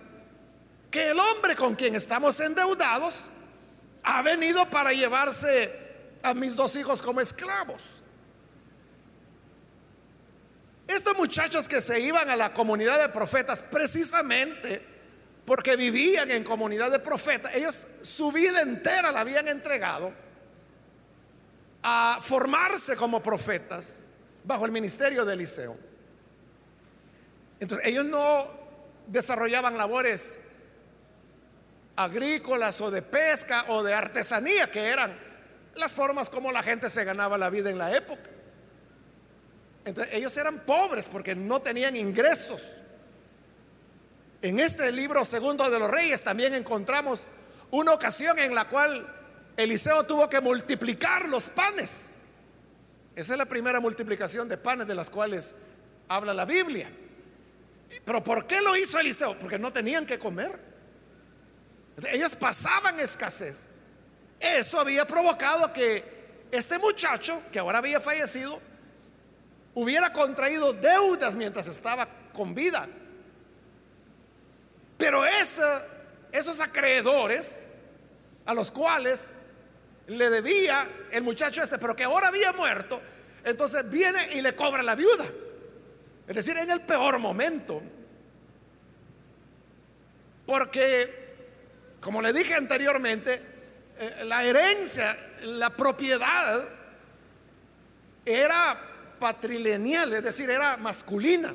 que 0.90 1.10
el 1.10 1.18
hombre 1.18 1.54
con 1.54 1.74
quien 1.74 1.94
estamos 1.94 2.40
endeudados 2.40 3.28
ha 4.02 4.22
venido 4.22 4.66
para 4.66 4.92
llevarse 4.92 5.70
a 6.22 6.34
mis 6.34 6.56
dos 6.56 6.76
hijos 6.76 7.02
como 7.02 7.20
esclavos. 7.20 8.02
Estos 10.86 11.16
muchachos 11.16 11.68
que 11.68 11.80
se 11.80 12.00
iban 12.00 12.30
a 12.30 12.36
la 12.36 12.54
comunidad 12.54 12.98
de 12.98 13.10
profetas 13.10 13.62
precisamente 13.62 14.82
porque 15.44 15.76
vivían 15.76 16.30
en 16.30 16.44
comunidad 16.44 16.90
de 16.90 16.98
profetas, 16.98 17.54
ellos 17.54 17.86
su 18.02 18.32
vida 18.32 18.62
entera 18.62 19.12
la 19.12 19.20
habían 19.20 19.48
entregado 19.48 20.12
a 21.82 22.18
formarse 22.20 22.96
como 22.96 23.22
profetas 23.22 24.04
bajo 24.44 24.64
el 24.66 24.72
ministerio 24.72 25.24
de 25.24 25.34
Eliseo. 25.34 25.76
Entonces 27.60 27.86
ellos 27.86 28.04
no 28.04 28.46
desarrollaban 29.06 29.76
labores 29.76 30.48
agrícolas 31.96 32.80
o 32.80 32.90
de 32.90 33.02
pesca 33.02 33.64
o 33.68 33.82
de 33.82 33.94
artesanía, 33.94 34.70
que 34.70 34.86
eran 34.86 35.18
las 35.74 35.92
formas 35.92 36.30
como 36.30 36.52
la 36.52 36.62
gente 36.62 36.88
se 36.88 37.04
ganaba 37.04 37.36
la 37.38 37.50
vida 37.50 37.70
en 37.70 37.78
la 37.78 37.94
época. 37.94 38.30
Entonces 39.84 40.14
ellos 40.14 40.36
eran 40.36 40.60
pobres 40.60 41.08
porque 41.08 41.34
no 41.34 41.60
tenían 41.60 41.96
ingresos. 41.96 42.78
En 44.42 44.60
este 44.60 44.92
libro 44.92 45.24
segundo 45.24 45.68
de 45.68 45.78
los 45.78 45.90
reyes 45.90 46.22
también 46.22 46.54
encontramos 46.54 47.26
una 47.70 47.92
ocasión 47.92 48.38
en 48.38 48.54
la 48.54 48.68
cual 48.68 49.17
Eliseo 49.58 50.04
tuvo 50.04 50.30
que 50.30 50.40
multiplicar 50.40 51.28
los 51.28 51.50
panes. 51.50 52.14
Esa 53.16 53.32
es 53.32 53.38
la 53.38 53.44
primera 53.44 53.80
multiplicación 53.80 54.48
de 54.48 54.56
panes 54.56 54.86
de 54.86 54.94
las 54.94 55.10
cuales 55.10 55.52
habla 56.06 56.32
la 56.32 56.44
Biblia. 56.44 56.88
Pero 58.04 58.22
¿por 58.22 58.46
qué 58.46 58.62
lo 58.62 58.76
hizo 58.76 59.00
Eliseo? 59.00 59.36
Porque 59.40 59.58
no 59.58 59.72
tenían 59.72 60.06
que 60.06 60.16
comer. 60.16 60.56
Ellos 62.12 62.36
pasaban 62.36 63.00
escasez. 63.00 63.70
Eso 64.38 64.78
había 64.78 65.04
provocado 65.04 65.72
que 65.72 66.04
este 66.52 66.78
muchacho, 66.78 67.42
que 67.50 67.58
ahora 67.58 67.78
había 67.78 67.98
fallecido, 67.98 68.60
hubiera 69.74 70.12
contraído 70.12 70.72
deudas 70.72 71.34
mientras 71.34 71.66
estaba 71.66 72.06
con 72.32 72.54
vida. 72.54 72.86
Pero 74.96 75.24
esos 75.26 76.60
acreedores 76.60 77.64
a 78.46 78.54
los 78.54 78.70
cuales 78.70 79.32
le 80.08 80.30
debía 80.30 80.86
el 81.10 81.22
muchacho 81.22 81.62
este, 81.62 81.78
pero 81.78 81.94
que 81.94 82.04
ahora 82.04 82.28
había 82.28 82.52
muerto, 82.52 83.00
entonces 83.44 83.88
viene 83.90 84.18
y 84.34 84.40
le 84.40 84.54
cobra 84.54 84.82
la 84.82 84.94
viuda. 84.94 85.24
Es 86.26 86.36
decir, 86.36 86.56
en 86.58 86.70
el 86.70 86.80
peor 86.80 87.18
momento. 87.18 87.80
Porque 90.46 91.28
como 92.00 92.22
le 92.22 92.32
dije 92.32 92.54
anteriormente, 92.54 93.40
eh, 93.98 94.24
la 94.24 94.44
herencia, 94.44 95.16
la 95.42 95.70
propiedad 95.70 96.64
era 98.24 98.78
patrilineal, 99.18 100.12
es 100.12 100.22
decir, 100.22 100.48
era 100.48 100.76
masculina. 100.76 101.54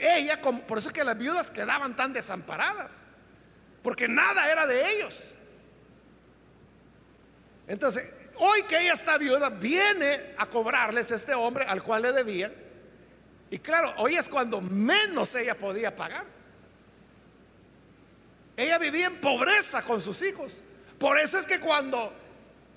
Ella, 0.00 0.40
por 0.40 0.78
eso 0.78 0.88
es 0.88 0.94
que 0.94 1.04
las 1.04 1.18
viudas 1.18 1.50
quedaban 1.50 1.96
tan 1.96 2.12
desamparadas, 2.12 3.04
porque 3.82 4.08
nada 4.08 4.50
era 4.50 4.66
de 4.66 4.96
ellos. 4.96 5.38
Entonces, 7.66 8.12
hoy 8.36 8.62
que 8.64 8.80
ella 8.80 8.92
está 8.92 9.18
viuda, 9.18 9.50
viene 9.50 10.34
a 10.38 10.46
cobrarles 10.46 11.10
este 11.10 11.34
hombre 11.34 11.64
al 11.64 11.82
cual 11.82 12.02
le 12.02 12.12
debía. 12.12 12.52
Y 13.50 13.58
claro, 13.58 13.92
hoy 13.98 14.16
es 14.16 14.28
cuando 14.28 14.60
menos 14.60 15.34
ella 15.34 15.54
podía 15.54 15.94
pagar. 15.94 16.24
Ella 18.56 18.78
vivía 18.78 19.06
en 19.06 19.20
pobreza 19.20 19.82
con 19.82 20.00
sus 20.00 20.22
hijos. 20.22 20.62
Por 20.98 21.18
eso 21.18 21.38
es 21.38 21.46
que 21.46 21.60
cuando 21.60 22.12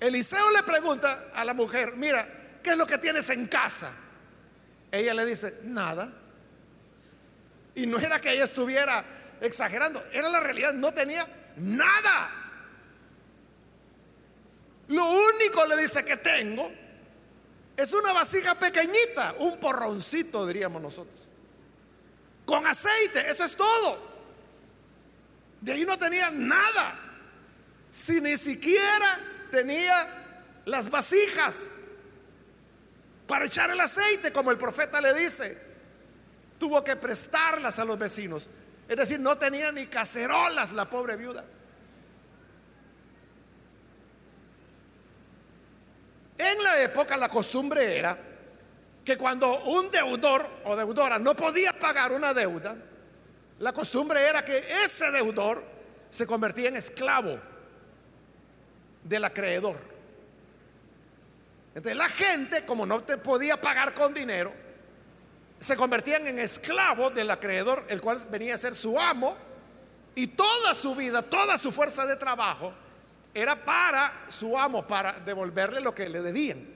Eliseo 0.00 0.50
le 0.50 0.62
pregunta 0.62 1.30
a 1.34 1.44
la 1.44 1.54
mujer, 1.54 1.94
mira, 1.96 2.26
¿qué 2.62 2.70
es 2.70 2.76
lo 2.76 2.86
que 2.86 2.98
tienes 2.98 3.30
en 3.30 3.46
casa? 3.46 3.92
Ella 4.90 5.14
le 5.14 5.24
dice, 5.24 5.60
nada. 5.64 6.12
Y 7.74 7.86
no 7.86 7.98
era 7.98 8.20
que 8.20 8.32
ella 8.32 8.44
estuviera 8.44 9.04
exagerando, 9.40 10.02
era 10.12 10.28
la 10.28 10.40
realidad, 10.40 10.72
no 10.72 10.92
tenía 10.92 11.26
nada. 11.56 12.45
Lo 14.88 15.04
único 15.04 15.66
le 15.66 15.76
dice 15.76 16.04
que 16.04 16.16
tengo 16.16 16.70
es 17.76 17.92
una 17.92 18.12
vasija 18.12 18.54
pequeñita, 18.54 19.34
un 19.38 19.58
porroncito 19.58 20.46
diríamos 20.46 20.80
nosotros. 20.80 21.30
con 22.44 22.64
aceite, 22.64 23.28
eso 23.28 23.44
es 23.44 23.56
todo. 23.56 23.98
De 25.60 25.72
ahí 25.72 25.84
no 25.84 25.98
tenía 25.98 26.30
nada. 26.30 26.96
Si 27.90 28.20
ni 28.20 28.36
siquiera 28.36 29.18
tenía 29.50 30.62
las 30.64 30.90
vasijas 30.90 31.70
para 33.26 33.46
echar 33.46 33.70
el 33.70 33.80
aceite, 33.80 34.32
como 34.32 34.52
el 34.52 34.58
profeta 34.58 35.00
le 35.00 35.12
dice, 35.14 35.60
tuvo 36.58 36.84
que 36.84 36.94
prestarlas 36.94 37.78
a 37.80 37.84
los 37.84 37.98
vecinos. 37.98 38.46
Es 38.88 38.96
decir, 38.96 39.18
no 39.18 39.36
tenía 39.36 39.72
ni 39.72 39.86
cacerolas 39.86 40.72
la 40.72 40.84
pobre 40.88 41.16
viuda. 41.16 41.44
En 46.38 46.62
la 46.62 46.82
época 46.82 47.16
la 47.16 47.28
costumbre 47.28 47.96
era 47.98 48.18
que 49.04 49.16
cuando 49.16 49.62
un 49.64 49.90
deudor 49.90 50.46
o 50.64 50.76
deudora 50.76 51.18
no 51.18 51.34
podía 51.34 51.72
pagar 51.72 52.12
una 52.12 52.34
deuda, 52.34 52.76
la 53.60 53.72
costumbre 53.72 54.20
era 54.26 54.44
que 54.44 54.58
ese 54.84 55.10
deudor 55.12 55.62
se 56.10 56.26
convertía 56.26 56.68
en 56.68 56.76
esclavo 56.76 57.38
del 59.04 59.24
acreedor. 59.24 59.76
Entonces 61.74 61.96
la 61.96 62.08
gente, 62.08 62.64
como 62.64 62.84
no 62.84 63.02
te 63.02 63.16
podía 63.16 63.60
pagar 63.60 63.94
con 63.94 64.12
dinero, 64.12 64.52
se 65.58 65.76
convertían 65.76 66.26
en 66.26 66.38
esclavos 66.38 67.14
del 67.14 67.30
acreedor, 67.30 67.84
el 67.88 68.00
cual 68.00 68.18
venía 68.30 68.54
a 68.54 68.58
ser 68.58 68.74
su 68.74 68.98
amo, 68.98 69.36
y 70.14 70.28
toda 70.28 70.74
su 70.74 70.94
vida, 70.94 71.22
toda 71.22 71.58
su 71.58 71.70
fuerza 71.70 72.06
de 72.06 72.16
trabajo 72.16 72.72
era 73.36 73.54
para 73.54 74.10
su 74.28 74.58
amo, 74.58 74.86
para 74.86 75.12
devolverle 75.12 75.82
lo 75.82 75.94
que 75.94 76.08
le 76.08 76.22
debían. 76.22 76.66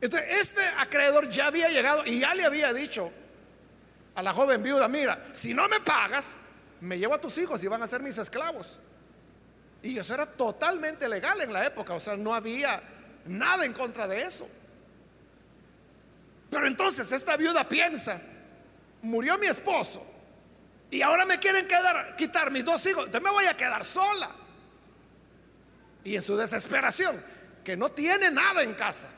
Entonces, 0.00 0.30
este 0.42 0.62
acreedor 0.78 1.28
ya 1.28 1.48
había 1.48 1.68
llegado 1.68 2.06
y 2.06 2.20
ya 2.20 2.36
le 2.36 2.44
había 2.44 2.72
dicho 2.72 3.10
a 4.14 4.22
la 4.22 4.32
joven 4.32 4.62
viuda, 4.62 4.86
mira, 4.86 5.18
si 5.32 5.54
no 5.54 5.68
me 5.68 5.80
pagas, 5.80 6.40
me 6.80 6.98
llevo 6.98 7.14
a 7.14 7.20
tus 7.20 7.36
hijos 7.38 7.62
y 7.64 7.66
van 7.66 7.82
a 7.82 7.86
ser 7.88 8.00
mis 8.00 8.16
esclavos. 8.16 8.78
Y 9.82 9.98
eso 9.98 10.14
era 10.14 10.24
totalmente 10.24 11.08
legal 11.08 11.40
en 11.40 11.52
la 11.52 11.66
época, 11.66 11.94
o 11.94 12.00
sea, 12.00 12.16
no 12.16 12.32
había 12.32 12.80
nada 13.24 13.64
en 13.64 13.72
contra 13.72 14.06
de 14.06 14.22
eso. 14.22 14.48
Pero 16.48 16.68
entonces 16.68 17.10
esta 17.10 17.36
viuda 17.36 17.68
piensa, 17.68 18.22
murió 19.02 19.36
mi 19.36 19.48
esposo 19.48 20.00
y 20.92 21.02
ahora 21.02 21.24
me 21.24 21.40
quieren 21.40 21.66
quitar 22.16 22.52
mis 22.52 22.64
dos 22.64 22.86
hijos, 22.86 23.06
entonces 23.06 23.22
me 23.22 23.30
voy 23.30 23.46
a 23.46 23.56
quedar 23.56 23.84
sola. 23.84 24.30
Y 26.06 26.14
en 26.14 26.22
su 26.22 26.36
desesperación, 26.36 27.20
que 27.64 27.76
no 27.76 27.88
tiene 27.88 28.30
nada 28.30 28.62
en 28.62 28.74
casa, 28.74 29.10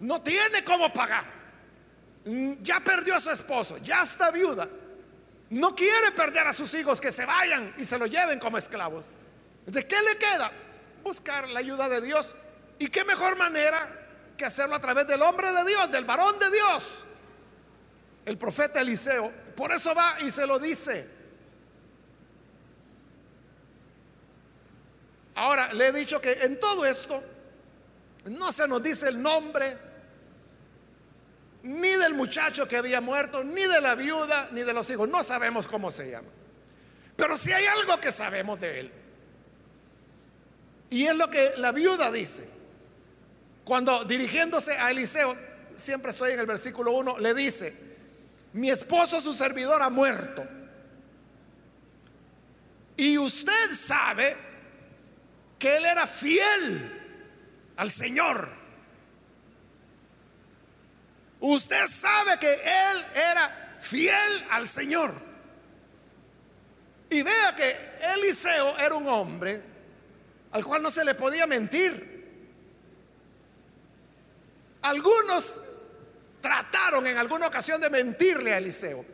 no 0.00 0.20
tiene 0.22 0.64
cómo 0.64 0.92
pagar, 0.92 1.22
mm, 2.24 2.54
ya 2.62 2.80
perdió 2.80 3.14
a 3.14 3.20
su 3.20 3.30
esposo, 3.30 3.78
ya 3.78 4.02
está 4.02 4.32
viuda, 4.32 4.68
no 5.50 5.72
quiere 5.76 6.10
perder 6.10 6.48
a 6.48 6.52
sus 6.52 6.74
hijos 6.74 7.00
que 7.00 7.12
se 7.12 7.24
vayan 7.24 7.72
y 7.78 7.84
se 7.84 7.96
lo 7.96 8.06
lleven 8.06 8.40
como 8.40 8.58
esclavos. 8.58 9.04
¿De 9.66 9.86
qué 9.86 9.94
le 10.02 10.16
queda? 10.16 10.50
Buscar 11.04 11.48
la 11.48 11.60
ayuda 11.60 11.88
de 11.88 12.00
Dios. 12.00 12.34
¿Y 12.80 12.88
qué 12.88 13.04
mejor 13.04 13.36
manera 13.36 13.88
que 14.36 14.44
hacerlo 14.44 14.74
a 14.74 14.80
través 14.80 15.06
del 15.06 15.22
hombre 15.22 15.52
de 15.52 15.64
Dios, 15.64 15.92
del 15.92 16.04
varón 16.04 16.40
de 16.40 16.50
Dios? 16.50 17.04
El 18.26 18.36
profeta 18.36 18.80
Eliseo. 18.80 19.30
Por 19.54 19.70
eso 19.70 19.94
va 19.94 20.16
y 20.22 20.30
se 20.32 20.44
lo 20.44 20.58
dice. 20.58 21.08
Ahora, 25.42 25.72
le 25.72 25.88
he 25.88 25.92
dicho 25.92 26.20
que 26.20 26.30
en 26.44 26.60
todo 26.60 26.86
esto 26.86 27.20
no 28.26 28.52
se 28.52 28.68
nos 28.68 28.80
dice 28.80 29.08
el 29.08 29.20
nombre 29.20 29.76
ni 31.64 31.88
del 31.96 32.14
muchacho 32.14 32.68
que 32.68 32.76
había 32.76 33.00
muerto, 33.00 33.42
ni 33.42 33.62
de 33.62 33.80
la 33.80 33.96
viuda, 33.96 34.50
ni 34.52 34.62
de 34.62 34.72
los 34.72 34.88
hijos. 34.90 35.08
No 35.08 35.24
sabemos 35.24 35.66
cómo 35.66 35.90
se 35.90 36.12
llama. 36.12 36.28
Pero 37.16 37.36
si 37.36 37.52
hay 37.52 37.64
algo 37.66 37.98
que 37.98 38.12
sabemos 38.12 38.60
de 38.60 38.80
él. 38.80 38.92
Y 40.90 41.06
es 41.06 41.16
lo 41.16 41.28
que 41.28 41.54
la 41.56 41.72
viuda 41.72 42.12
dice. 42.12 42.48
Cuando 43.64 44.04
dirigiéndose 44.04 44.78
a 44.78 44.92
Eliseo, 44.92 45.34
siempre 45.74 46.12
estoy 46.12 46.34
en 46.34 46.38
el 46.38 46.46
versículo 46.46 46.92
1, 46.92 47.18
le 47.18 47.34
dice, 47.34 47.76
mi 48.52 48.70
esposo, 48.70 49.20
su 49.20 49.32
servidor, 49.32 49.82
ha 49.82 49.90
muerto. 49.90 50.44
Y 52.96 53.18
usted 53.18 53.74
sabe 53.74 54.51
que 55.62 55.76
él 55.76 55.84
era 55.84 56.08
fiel 56.08 56.92
al 57.76 57.88
Señor. 57.88 58.48
Usted 61.38 61.86
sabe 61.86 62.36
que 62.40 62.52
él 62.52 63.04
era 63.14 63.78
fiel 63.80 64.44
al 64.50 64.66
Señor. 64.66 65.12
Y 67.10 67.22
vea 67.22 67.54
que 67.54 67.76
Eliseo 68.12 68.76
era 68.76 68.96
un 68.96 69.06
hombre 69.06 69.62
al 70.50 70.64
cual 70.64 70.82
no 70.82 70.90
se 70.90 71.04
le 71.04 71.14
podía 71.14 71.46
mentir. 71.46 72.10
Algunos 74.82 75.62
trataron 76.40 77.06
en 77.06 77.18
alguna 77.18 77.46
ocasión 77.46 77.80
de 77.80 77.88
mentirle 77.88 78.52
a 78.52 78.58
Eliseo, 78.58 79.04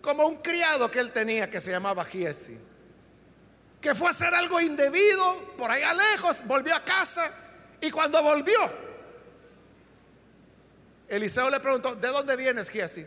como 0.00 0.26
un 0.26 0.36
criado 0.36 0.90
que 0.90 1.00
él 1.00 1.12
tenía 1.12 1.50
que 1.50 1.60
se 1.60 1.70
llamaba 1.70 2.02
Giesi 2.02 2.71
que 3.82 3.96
fue 3.96 4.06
a 4.06 4.10
hacer 4.10 4.32
algo 4.32 4.60
indebido 4.60 5.54
por 5.58 5.68
allá 5.70 5.92
lejos, 5.92 6.46
volvió 6.46 6.74
a 6.74 6.84
casa 6.84 7.28
y 7.80 7.90
cuando 7.90 8.22
volvió, 8.22 8.56
Eliseo 11.08 11.50
le 11.50 11.58
preguntó, 11.58 11.96
¿de 11.96 12.08
dónde 12.08 12.36
vienes, 12.36 12.70
Giesi? 12.70 13.04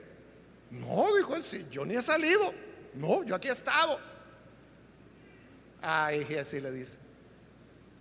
No, 0.72 1.16
dijo 1.16 1.34
él, 1.36 1.44
sí, 1.44 1.66
yo 1.72 1.86
ni 1.86 1.96
he 1.96 2.02
salido. 2.02 2.54
No, 2.94 3.24
yo 3.24 3.36
aquí 3.36 3.48
he 3.48 3.52
estado. 3.52 3.98
Ay, 5.82 6.26
Giesi 6.26 6.60
le 6.60 6.72
dice, 6.72 6.98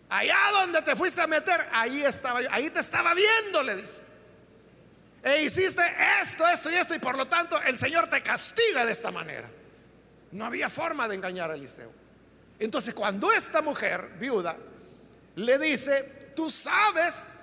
allá 0.08 0.36
donde 0.60 0.82
te 0.82 0.96
fuiste 0.96 1.22
a 1.22 1.28
meter, 1.28 1.64
ahí 1.72 2.02
estaba 2.02 2.42
yo, 2.42 2.48
ahí 2.50 2.70
te 2.70 2.80
estaba 2.80 3.14
viendo, 3.14 3.62
le 3.62 3.76
dice. 3.76 4.02
E 5.22 5.42
hiciste 5.42 5.82
esto, 6.20 6.46
esto 6.48 6.70
y 6.70 6.74
esto, 6.74 6.94
y 6.94 6.98
por 6.98 7.16
lo 7.16 7.28
tanto 7.28 7.60
el 7.62 7.78
Señor 7.78 8.08
te 8.08 8.20
castiga 8.20 8.84
de 8.84 8.90
esta 8.90 9.12
manera. 9.12 9.48
No 10.32 10.44
había 10.44 10.68
forma 10.68 11.06
de 11.06 11.14
engañar 11.14 11.52
a 11.52 11.54
Eliseo. 11.54 12.03
Entonces 12.58 12.94
cuando 12.94 13.32
esta 13.32 13.62
mujer 13.62 14.10
viuda 14.18 14.56
le 15.36 15.58
dice, 15.58 16.32
tú 16.36 16.50
sabes 16.50 17.34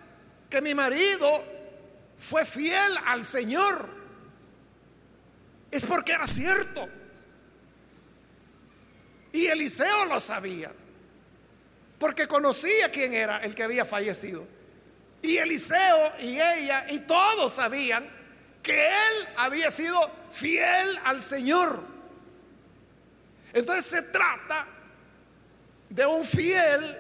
que 0.50 0.62
mi 0.62 0.74
marido 0.74 1.44
fue 2.18 2.46
fiel 2.46 2.98
al 3.08 3.24
Señor, 3.24 3.88
es 5.72 5.86
porque 5.86 6.14
era 6.14 6.28
cierto. 6.28 6.88
Y 9.34 9.48
Eliseo 9.48 10.06
lo 10.06 10.20
sabía, 10.20 10.72
porque 11.98 12.28
conocía 12.28 12.92
quién 12.92 13.14
era 13.14 13.38
el 13.40 13.56
que 13.56 13.64
había 13.64 13.86
fallecido. 13.86 14.46
Y 15.22 15.38
Eliseo 15.38 16.14
y 16.20 16.40
ella 16.40 16.86
y 16.90 17.00
todos 17.02 17.54
sabían 17.54 18.08
que 18.62 18.88
él 18.88 19.28
había 19.38 19.72
sido 19.72 20.00
fiel 20.32 21.00
al 21.06 21.22
Señor. 21.22 21.82
Entonces 23.54 23.86
se 23.86 24.02
trata 24.04 24.68
de 25.92 26.06
un 26.06 26.24
fiel 26.24 26.98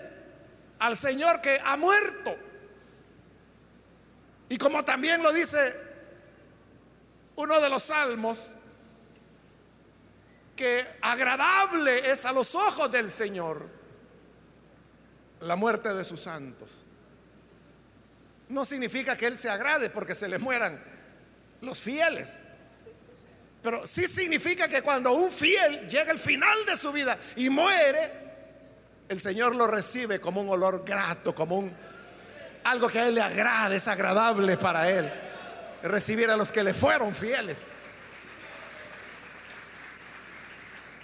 al 0.79 0.97
Señor 0.97 1.41
que 1.41 1.59
ha 1.63 1.77
muerto. 1.77 2.35
Y 4.49 4.57
como 4.57 4.83
también 4.83 5.23
lo 5.23 5.31
dice 5.31 5.57
uno 7.37 7.59
de 7.61 7.69
los 7.69 7.83
salmos, 7.83 8.55
que 10.55 10.85
agradable 11.01 12.11
es 12.11 12.25
a 12.25 12.33
los 12.33 12.53
ojos 12.53 12.91
del 12.91 13.09
Señor 13.09 13.67
la 15.39 15.55
muerte 15.55 15.93
de 15.93 16.03
sus 16.03 16.19
santos. 16.19 16.81
No 18.49 18.65
significa 18.65 19.15
que 19.15 19.27
Él 19.27 19.37
se 19.37 19.49
agrade 19.49 19.89
porque 19.89 20.13
se 20.13 20.27
le 20.27 20.37
mueran 20.37 20.83
los 21.61 21.79
fieles. 21.79 22.41
Pero 23.63 23.87
sí 23.87 24.05
significa 24.05 24.67
que 24.67 24.81
cuando 24.81 25.13
un 25.13 25.31
fiel 25.31 25.87
llega 25.87 26.11
al 26.11 26.19
final 26.19 26.65
de 26.65 26.75
su 26.75 26.91
vida 26.91 27.17
y 27.37 27.49
muere, 27.49 28.20
el 29.11 29.19
Señor 29.19 29.53
lo 29.55 29.67
recibe 29.67 30.21
como 30.21 30.39
un 30.39 30.47
olor 30.47 30.85
grato, 30.85 31.35
como 31.35 31.57
un 31.57 31.75
algo 32.63 32.87
que 32.87 32.97
a 32.97 33.07
Él 33.09 33.15
le 33.15 33.21
agrada, 33.21 33.75
es 33.75 33.89
agradable 33.89 34.55
para 34.55 34.89
Él. 34.89 35.11
Recibir 35.83 36.29
a 36.29 36.37
los 36.37 36.49
que 36.49 36.63
le 36.63 36.73
fueron 36.73 37.13
fieles. 37.13 37.79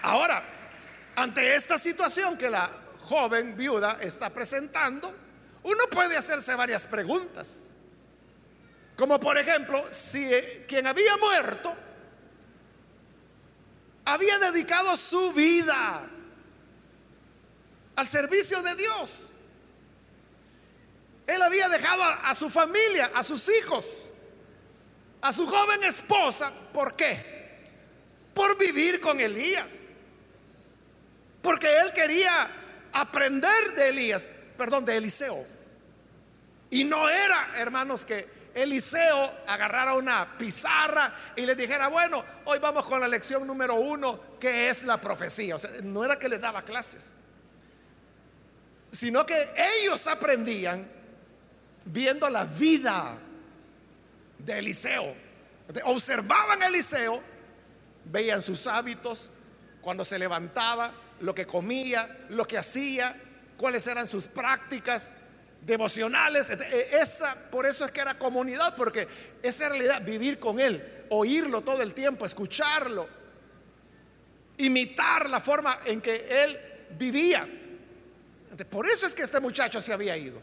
Ahora, 0.04 0.42
ante 1.18 1.54
esta 1.54 1.78
situación 1.78 2.38
que 2.38 2.50
la 2.50 2.72
joven 3.02 3.58
viuda 3.58 3.98
está 4.00 4.30
presentando, 4.30 5.14
uno 5.64 5.84
puede 5.92 6.16
hacerse 6.16 6.56
varias 6.56 6.88
preguntas. 6.88 7.72
Como 8.96 9.20
por 9.20 9.38
ejemplo, 9.38 9.84
si 9.90 10.30
quien 10.66 10.88
había 10.88 11.18
muerto 11.18 11.76
había 14.06 14.40
dedicado 14.40 14.96
su 14.96 15.34
vida 15.34 16.10
al 17.98 18.08
servicio 18.08 18.64
de 18.64 18.76
Dios. 18.76 19.34
Él 21.28 21.42
había 21.42 21.68
dejado 21.68 22.02
a, 22.02 22.34
su 22.34 22.50
familia, 22.50 23.12
a 23.14 23.22
sus 23.22 23.50
hijos, 23.50 24.06
a 25.20 25.34
su 25.34 25.46
joven 25.46 25.84
esposa. 25.84 26.52
¿Por 26.72 26.96
qué? 26.96 27.38
por 28.38 28.56
vivir 28.56 29.02
con 29.02 29.20
Elías. 29.20 29.90
Porque 31.42 31.68
él 31.80 31.92
quería 31.92 32.48
aprender 32.94 33.72
de 33.76 33.90
Elías, 33.90 34.32
perdón, 34.56 34.86
de 34.86 34.96
Eliseo. 34.96 35.44
Y 36.70 36.84
no 36.84 37.10
era, 37.10 37.48
hermanos, 37.56 38.06
que 38.06 38.28
Eliseo 38.54 39.32
agarrara 39.48 39.96
una 39.96 40.38
pizarra 40.38 41.12
y 41.36 41.48
le 41.48 41.56
dijera, 41.56 41.88
bueno, 41.88 42.24
hoy 42.46 42.60
vamos 42.60 42.86
con 42.86 43.00
la 43.00 43.08
lección 43.08 43.48
número 43.48 43.74
uno, 43.74 44.38
que 44.40 44.70
es 44.70 44.84
la 44.84 44.98
profecía. 44.98 45.56
O 45.56 45.60
sea, 45.60 45.72
no 45.82 46.06
era 46.06 46.20
que 46.20 46.30
les 46.30 46.40
daba 46.40 46.62
clases, 46.62 47.14
sino 48.98 49.28
que 49.28 49.38
ellos 49.80 50.08
aprendían 50.08 50.90
viendo 51.86 52.28
la 52.32 52.46
vida 52.46 53.16
de 54.40 54.58
Eliseo. 54.58 55.14
Observaban 55.84 56.64
a 56.64 56.68
Eliseo, 56.68 57.22
veían 58.06 58.42
sus 58.42 58.66
hábitos, 58.66 59.30
cuando 59.82 60.04
se 60.04 60.18
levantaba, 60.18 60.92
lo 61.20 61.36
que 61.36 61.46
comía, 61.46 62.10
lo 62.30 62.46
que 62.46 62.58
hacía, 62.58 63.16
cuáles 63.56 63.86
eran 63.86 64.08
sus 64.08 64.26
prácticas 64.26 65.18
devocionales. 65.62 66.50
E, 66.50 66.98
esa, 67.00 67.52
por 67.52 67.68
eso 67.68 67.86
es 67.86 67.92
que 67.92 68.02
era 68.02 68.18
comunidad, 68.18 68.76
porque 68.76 69.08
esa 69.44 69.70
realidad, 69.70 70.02
vivir 70.02 70.40
con 70.40 70.60
él, 70.60 70.84
oírlo 71.10 71.62
todo 71.62 71.84
el 71.84 71.94
tiempo, 71.94 72.26
escucharlo, 72.26 73.08
imitar 74.58 75.30
la 75.30 75.40
forma 75.40 75.82
en 75.86 76.02
que 76.02 76.46
él 76.46 76.60
vivía. 76.98 77.48
Por 78.70 78.88
eso 78.88 79.06
es 79.06 79.14
que 79.14 79.24
este 79.24 79.40
muchacho 79.40 79.82
se 79.82 79.94
había 79.94 80.16
ido. 80.18 80.40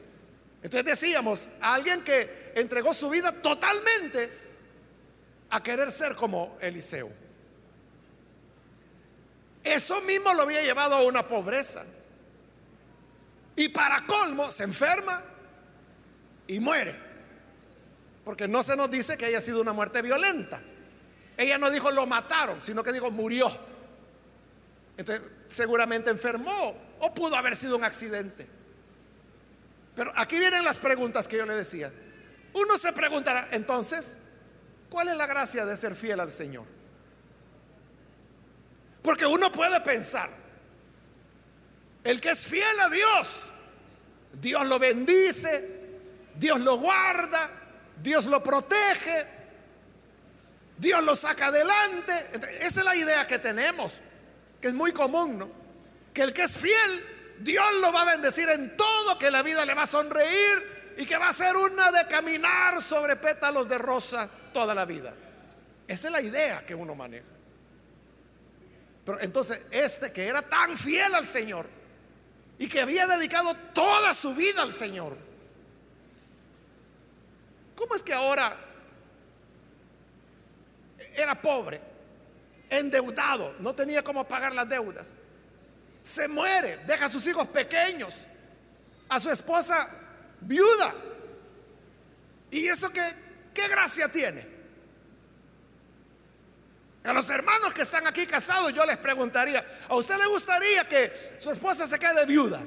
Entonces 0.63 0.85
decíamos, 0.85 1.49
alguien 1.61 2.03
que 2.03 2.53
entregó 2.55 2.95
su 2.95 3.11
vida 3.11 3.33
totalmente 3.33 4.31
a 5.51 5.63
querer 5.63 5.93
ser 5.93 6.15
como 6.15 6.57
Eliseo. 6.61 7.11
Eso 9.63 10.01
mismo 10.03 10.33
lo 10.35 10.43
había 10.43 10.63
llevado 10.63 10.95
a 10.95 11.03
una 11.03 11.27
pobreza. 11.27 11.85
Y 13.57 13.69
para 13.69 14.05
colmo 14.07 14.51
se 14.51 14.65
enferma 14.65 15.23
y 16.47 16.61
muere. 16.61 16.95
Porque 18.25 18.49
no 18.49 18.63
se 18.63 18.77
nos 18.77 18.91
dice 18.91 19.17
que 19.17 19.27
haya 19.27 19.41
sido 19.41 19.61
una 19.61 19.73
muerte 19.73 20.03
violenta. 20.03 20.61
Ella 21.37 21.59
no 21.59 21.71
dijo 21.71 21.91
lo 21.91 22.07
mataron, 22.07 22.61
sino 22.61 22.83
que 22.83 22.93
dijo 22.93 23.11
murió. 23.11 23.51
Entonces 24.97 25.27
seguramente 25.49 26.11
enfermó 26.11 26.75
o 27.01 27.15
pudo 27.15 27.37
haber 27.37 27.57
sido 27.57 27.77
un 27.77 27.85
accidente. 27.85 28.47
Pero 29.95 30.13
aquí 30.17 30.39
vienen 30.39 30.65
las 30.65 30.81
preguntas 30.81 31.29
que 31.29 31.37
yo 31.37 31.47
le 31.47 31.55
decía. 31.55 31.91
Uno 32.53 32.77
se 32.79 32.93
preguntará, 32.93 33.49
entonces, 33.53 34.19
¿cuál 34.89 35.09
es 35.09 35.17
la 35.17 35.27
gracia 35.27 35.65
de 35.65 35.77
ser 35.77 35.95
fiel 35.95 36.21
al 36.21 36.33
Señor? 36.33 36.65
Porque 39.03 39.27
uno 39.27 39.53
puede 39.53 39.81
pensar, 39.81 40.31
el 42.05 42.21
que 42.21 42.31
es 42.31 42.47
fiel 42.47 42.81
a 42.81 42.89
Dios, 42.89 43.51
Dios 44.41 44.67
lo 44.67 44.79
bendice, 44.79 45.85
Dios 46.37 46.61
lo 46.61 46.79
guarda, 46.79 47.51
Dios 48.03 48.27
lo 48.27 48.43
protege, 48.43 49.27
Dios 50.79 51.05
lo 51.05 51.15
saca 51.15 51.47
adelante. 51.47 52.13
Esa 52.61 52.81
es 52.81 52.85
la 52.85 52.97
idea 52.97 53.27
que 53.27 53.39
tenemos, 53.39 54.01
que 54.65 54.69
es 54.69 54.75
muy 54.75 54.93
común, 54.93 55.39
¿no? 55.39 55.51
Que 56.15 56.23
el 56.23 56.33
que 56.33 56.45
es 56.45 56.57
fiel, 56.57 57.05
Dios 57.41 57.67
lo 57.83 57.93
va 57.93 58.01
a 58.01 58.17
bendecir 58.17 58.49
en 58.49 58.75
todo, 58.79 59.19
que 59.19 59.31
la 59.31 59.43
vida 59.43 59.63
le 59.67 59.75
va 59.75 59.83
a 59.83 59.87
sonreír 59.87 60.95
y 60.97 61.05
que 61.05 61.19
va 61.19 61.29
a 61.29 61.35
ser 61.35 61.55
una 61.55 61.93
de 61.93 62.07
caminar 62.07 62.81
sobre 62.81 63.17
pétalos 63.17 63.69
de 63.69 63.77
rosa 63.77 64.27
toda 64.55 64.75
la 64.75 64.87
vida. 64.87 65.13
Esa 65.87 66.07
es 66.07 66.13
la 66.15 66.23
idea 66.23 66.65
que 66.65 66.75
uno 66.75 66.95
maneja. 66.95 67.27
Pero 69.05 69.21
entonces 69.21 69.69
este 69.71 70.11
que 70.11 70.29
era 70.29 70.41
tan 70.41 70.75
fiel 70.79 71.15
al 71.15 71.27
Señor, 71.27 71.67
y 72.59 72.67
que 72.67 72.81
había 72.81 73.07
dedicado 73.07 73.55
toda 73.75 74.15
su 74.15 74.35
vida 74.35 74.63
al 74.63 74.73
Señor. 74.73 75.15
¿Cómo 77.77 77.95
es 77.95 78.03
que 78.03 78.15
ahora 78.15 78.57
era 81.15 81.35
pobre, 81.35 81.83
endeudado, 82.79 83.55
no 83.59 83.75
tenía 83.75 84.03
cómo 84.03 84.27
pagar 84.27 84.53
las 84.53 84.69
deudas? 84.69 85.13
Se 86.03 86.29
muere, 86.29 86.79
deja 86.87 87.07
a 87.07 87.09
sus 87.09 87.27
hijos 87.27 87.49
pequeños, 87.49 88.27
a 89.09 89.19
su 89.19 89.31
esposa 89.31 89.89
viuda. 90.41 90.93
¿Y 92.51 92.67
eso 92.67 92.91
qué, 92.91 93.03
qué 93.53 93.69
gracia 93.69 94.09
tiene? 94.09 94.55
A 97.05 97.13
los 97.13 97.29
hermanos 97.29 97.75
que 97.75 97.83
están 97.83 98.07
aquí 98.07 98.27
casados 98.27 98.73
yo 98.73 98.85
les 98.87 98.97
preguntaría, 98.97 99.65
¿a 99.89 99.95
usted 99.95 100.17
le 100.17 100.27
gustaría 100.27 100.89
que 100.89 101.37
su 101.39 101.51
esposa 101.51 101.87
se 101.87 101.99
quede 101.99 102.25
viuda? 102.25 102.63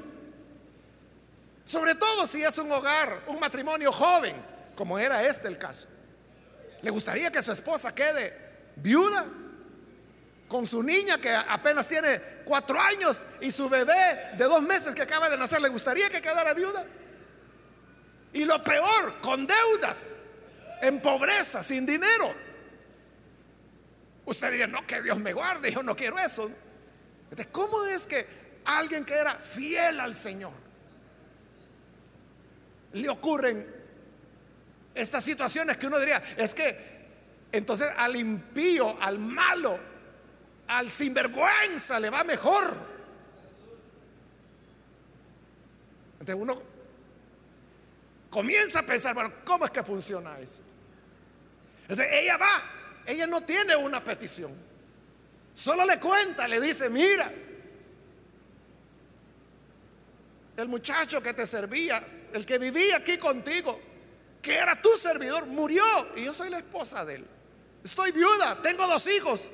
Sobre 1.63 1.95
todo 1.95 2.25
si 2.27 2.43
es 2.43 2.57
un 2.59 2.71
hogar, 2.71 3.23
un 3.27 3.39
matrimonio 3.39 3.91
joven, 3.91 4.35
como 4.75 4.99
era 4.99 5.23
este 5.23 5.47
el 5.47 5.57
caso. 5.57 5.87
¿Le 6.81 6.91
gustaría 6.91 7.31
que 7.31 7.41
su 7.41 7.51
esposa 7.51 7.93
quede 7.93 8.33
viuda? 8.75 9.25
Con 10.47 10.65
su 10.65 10.81
niña 10.81 11.17
que 11.17 11.33
apenas 11.33 11.87
tiene 11.87 12.19
cuatro 12.45 12.79
años 12.79 13.25
y 13.41 13.51
su 13.51 13.67
bebé 13.67 14.33
de 14.37 14.45
dos 14.45 14.61
meses 14.61 14.95
que 14.95 15.01
acaba 15.01 15.29
de 15.29 15.37
nacer, 15.37 15.61
¿le 15.61 15.69
gustaría 15.69 16.09
que 16.09 16.21
quedara 16.21 16.53
viuda? 16.53 16.85
Y 18.33 18.45
lo 18.45 18.63
peor, 18.63 19.19
con 19.21 19.45
deudas, 19.45 20.21
en 20.81 21.01
pobreza, 21.01 21.61
sin 21.63 21.85
dinero. 21.85 22.33
Usted 24.25 24.51
diría, 24.51 24.67
no, 24.67 24.85
que 24.85 25.01
Dios 25.01 25.17
me 25.19 25.33
guarde, 25.33 25.71
yo 25.71 25.83
no 25.83 25.95
quiero 25.95 26.17
eso. 26.19 26.49
Entonces, 27.23 27.47
¿cómo 27.51 27.85
es 27.85 28.07
que 28.07 28.25
alguien 28.65 29.05
que 29.05 29.15
era 29.15 29.35
fiel 29.35 29.99
al 29.99 30.15
Señor 30.15 30.53
le 32.93 33.09
ocurren 33.09 33.75
estas 34.95 35.23
situaciones 35.23 35.77
que 35.77 35.87
uno 35.87 35.99
diría, 35.99 36.21
es 36.37 36.53
que 36.53 36.97
entonces 37.51 37.87
al 37.97 38.15
impío, 38.15 38.97
al 39.01 39.19
malo, 39.19 39.79
al 40.67 40.89
sinvergüenza 40.89 41.99
le 41.99 42.09
va 42.09 42.23
mejor? 42.23 42.73
Entonces 46.19 46.35
uno 46.35 46.61
comienza 48.29 48.79
a 48.79 48.83
pensar, 48.83 49.13
bueno, 49.13 49.31
¿cómo 49.45 49.65
es 49.65 49.71
que 49.71 49.83
funciona 49.83 50.37
eso? 50.39 50.63
Entonces 51.83 52.07
ella 52.11 52.37
va 52.37 52.77
ella 53.07 53.25
no 53.25 53.41
tiene 53.41 53.75
una 53.75 54.03
petición. 54.03 54.53
Solo 55.53 55.85
le 55.85 55.97
cuenta, 55.97 56.47
le 56.47 56.59
dice, 56.59 56.89
mira, 56.89 57.31
el 60.57 60.67
muchacho 60.67 61.23
que 61.23 61.33
te 61.33 61.45
servía, 61.45 62.05
el 62.33 62.45
que 62.45 62.59
vivía 62.59 62.97
aquí 62.97 63.17
contigo, 63.17 63.79
que 64.41 64.55
era 64.55 64.79
tu 64.81 64.89
servidor, 64.97 65.45
murió 65.45 65.83
y 66.17 66.25
yo 66.25 66.33
soy 66.33 66.49
la 66.49 66.57
esposa 66.57 67.05
de 67.05 67.15
él. 67.15 67.27
Estoy 67.81 68.11
viuda, 68.11 68.61
tengo 68.61 68.85
dos 68.87 69.07
hijos 69.07 69.49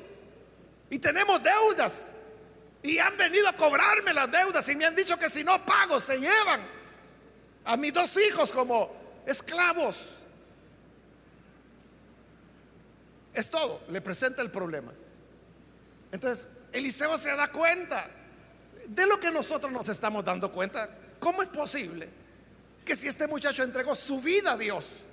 y 0.94 1.00
tenemos 1.00 1.42
deudas. 1.42 2.14
Y 2.84 3.00
han 3.00 3.18
venido 3.18 3.48
a 3.48 3.54
cobrarme 3.54 4.14
las 4.14 4.32
deudas 4.32 4.70
y 4.70 4.76
me 4.76 4.86
han 4.86 4.96
dicho 4.96 5.18
que 5.18 5.28
si 5.28 5.44
no 5.44 5.66
pago 5.66 6.00
se 6.00 6.20
llevan 6.20 6.62
a 7.66 7.76
mis 7.78 7.92
dos 7.92 8.16
hijos 8.18 8.52
como 8.52 8.96
esclavos. 9.26 10.20
Es 13.34 13.50
todo, 13.50 13.82
le 13.90 14.02
presenta 14.02 14.44
el 14.44 14.52
problema. 14.52 14.94
Entonces, 16.12 16.66
Eliseo 16.72 17.18
se 17.18 17.36
da 17.36 17.48
cuenta 17.48 18.08
de 18.88 19.08
lo 19.08 19.20
que 19.20 19.32
nosotros 19.32 19.72
nos 19.72 19.90
estamos 19.90 20.24
dando 20.24 20.52
cuenta. 20.52 20.88
¿Cómo 21.20 21.42
es 21.42 21.50
posible 21.50 22.08
que 22.86 22.96
si 22.96 23.08
este 23.08 23.26
muchacho 23.26 23.64
entregó 23.64 23.96
su 23.96 24.22
vida 24.22 24.52
a 24.52 24.58
Dios, 24.58 25.10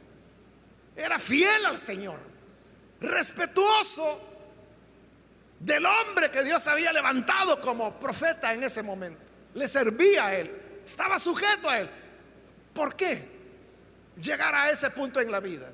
era 0.94 1.18
fiel 1.18 1.64
al 1.64 1.78
Señor, 1.78 2.18
respetuoso 3.00 4.29
del 5.60 5.86
hombre 5.86 6.30
que 6.30 6.42
Dios 6.42 6.66
había 6.66 6.92
levantado 6.92 7.60
como 7.60 8.00
profeta 8.00 8.52
en 8.52 8.64
ese 8.64 8.82
momento, 8.82 9.20
le 9.54 9.68
servía 9.68 10.26
a 10.26 10.34
él, 10.34 10.50
estaba 10.84 11.18
sujeto 11.18 11.68
a 11.68 11.78
él. 11.78 11.88
¿Por 12.74 12.96
qué 12.96 13.22
llegar 14.20 14.54
a 14.54 14.70
ese 14.70 14.90
punto 14.90 15.20
en 15.20 15.30
la 15.30 15.40
vida? 15.40 15.70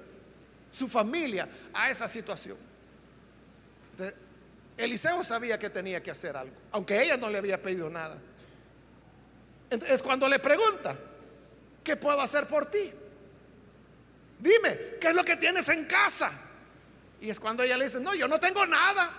su 0.76 0.88
familia 0.88 1.48
a 1.72 1.90
esa 1.90 2.06
situación. 2.06 2.56
Eliseo 4.76 5.24
sabía 5.24 5.58
que 5.58 5.70
tenía 5.70 6.02
que 6.02 6.10
hacer 6.10 6.36
algo, 6.36 6.54
aunque 6.72 7.02
ella 7.02 7.16
no 7.16 7.30
le 7.30 7.38
había 7.38 7.60
pedido 7.60 7.88
nada. 7.88 8.18
Entonces 9.70 10.02
cuando 10.02 10.28
le 10.28 10.38
pregunta, 10.38 10.94
¿qué 11.82 11.96
puedo 11.96 12.20
hacer 12.20 12.46
por 12.46 12.66
ti? 12.66 12.92
Dime, 14.38 14.78
¿qué 15.00 15.08
es 15.08 15.14
lo 15.14 15.24
que 15.24 15.36
tienes 15.36 15.66
en 15.70 15.86
casa? 15.86 16.30
Y 17.22 17.30
es 17.30 17.40
cuando 17.40 17.62
ella 17.62 17.78
le 17.78 17.84
dice, 17.84 18.00
no, 18.00 18.14
yo 18.14 18.28
no 18.28 18.38
tengo 18.38 18.66
nada. 18.66 19.10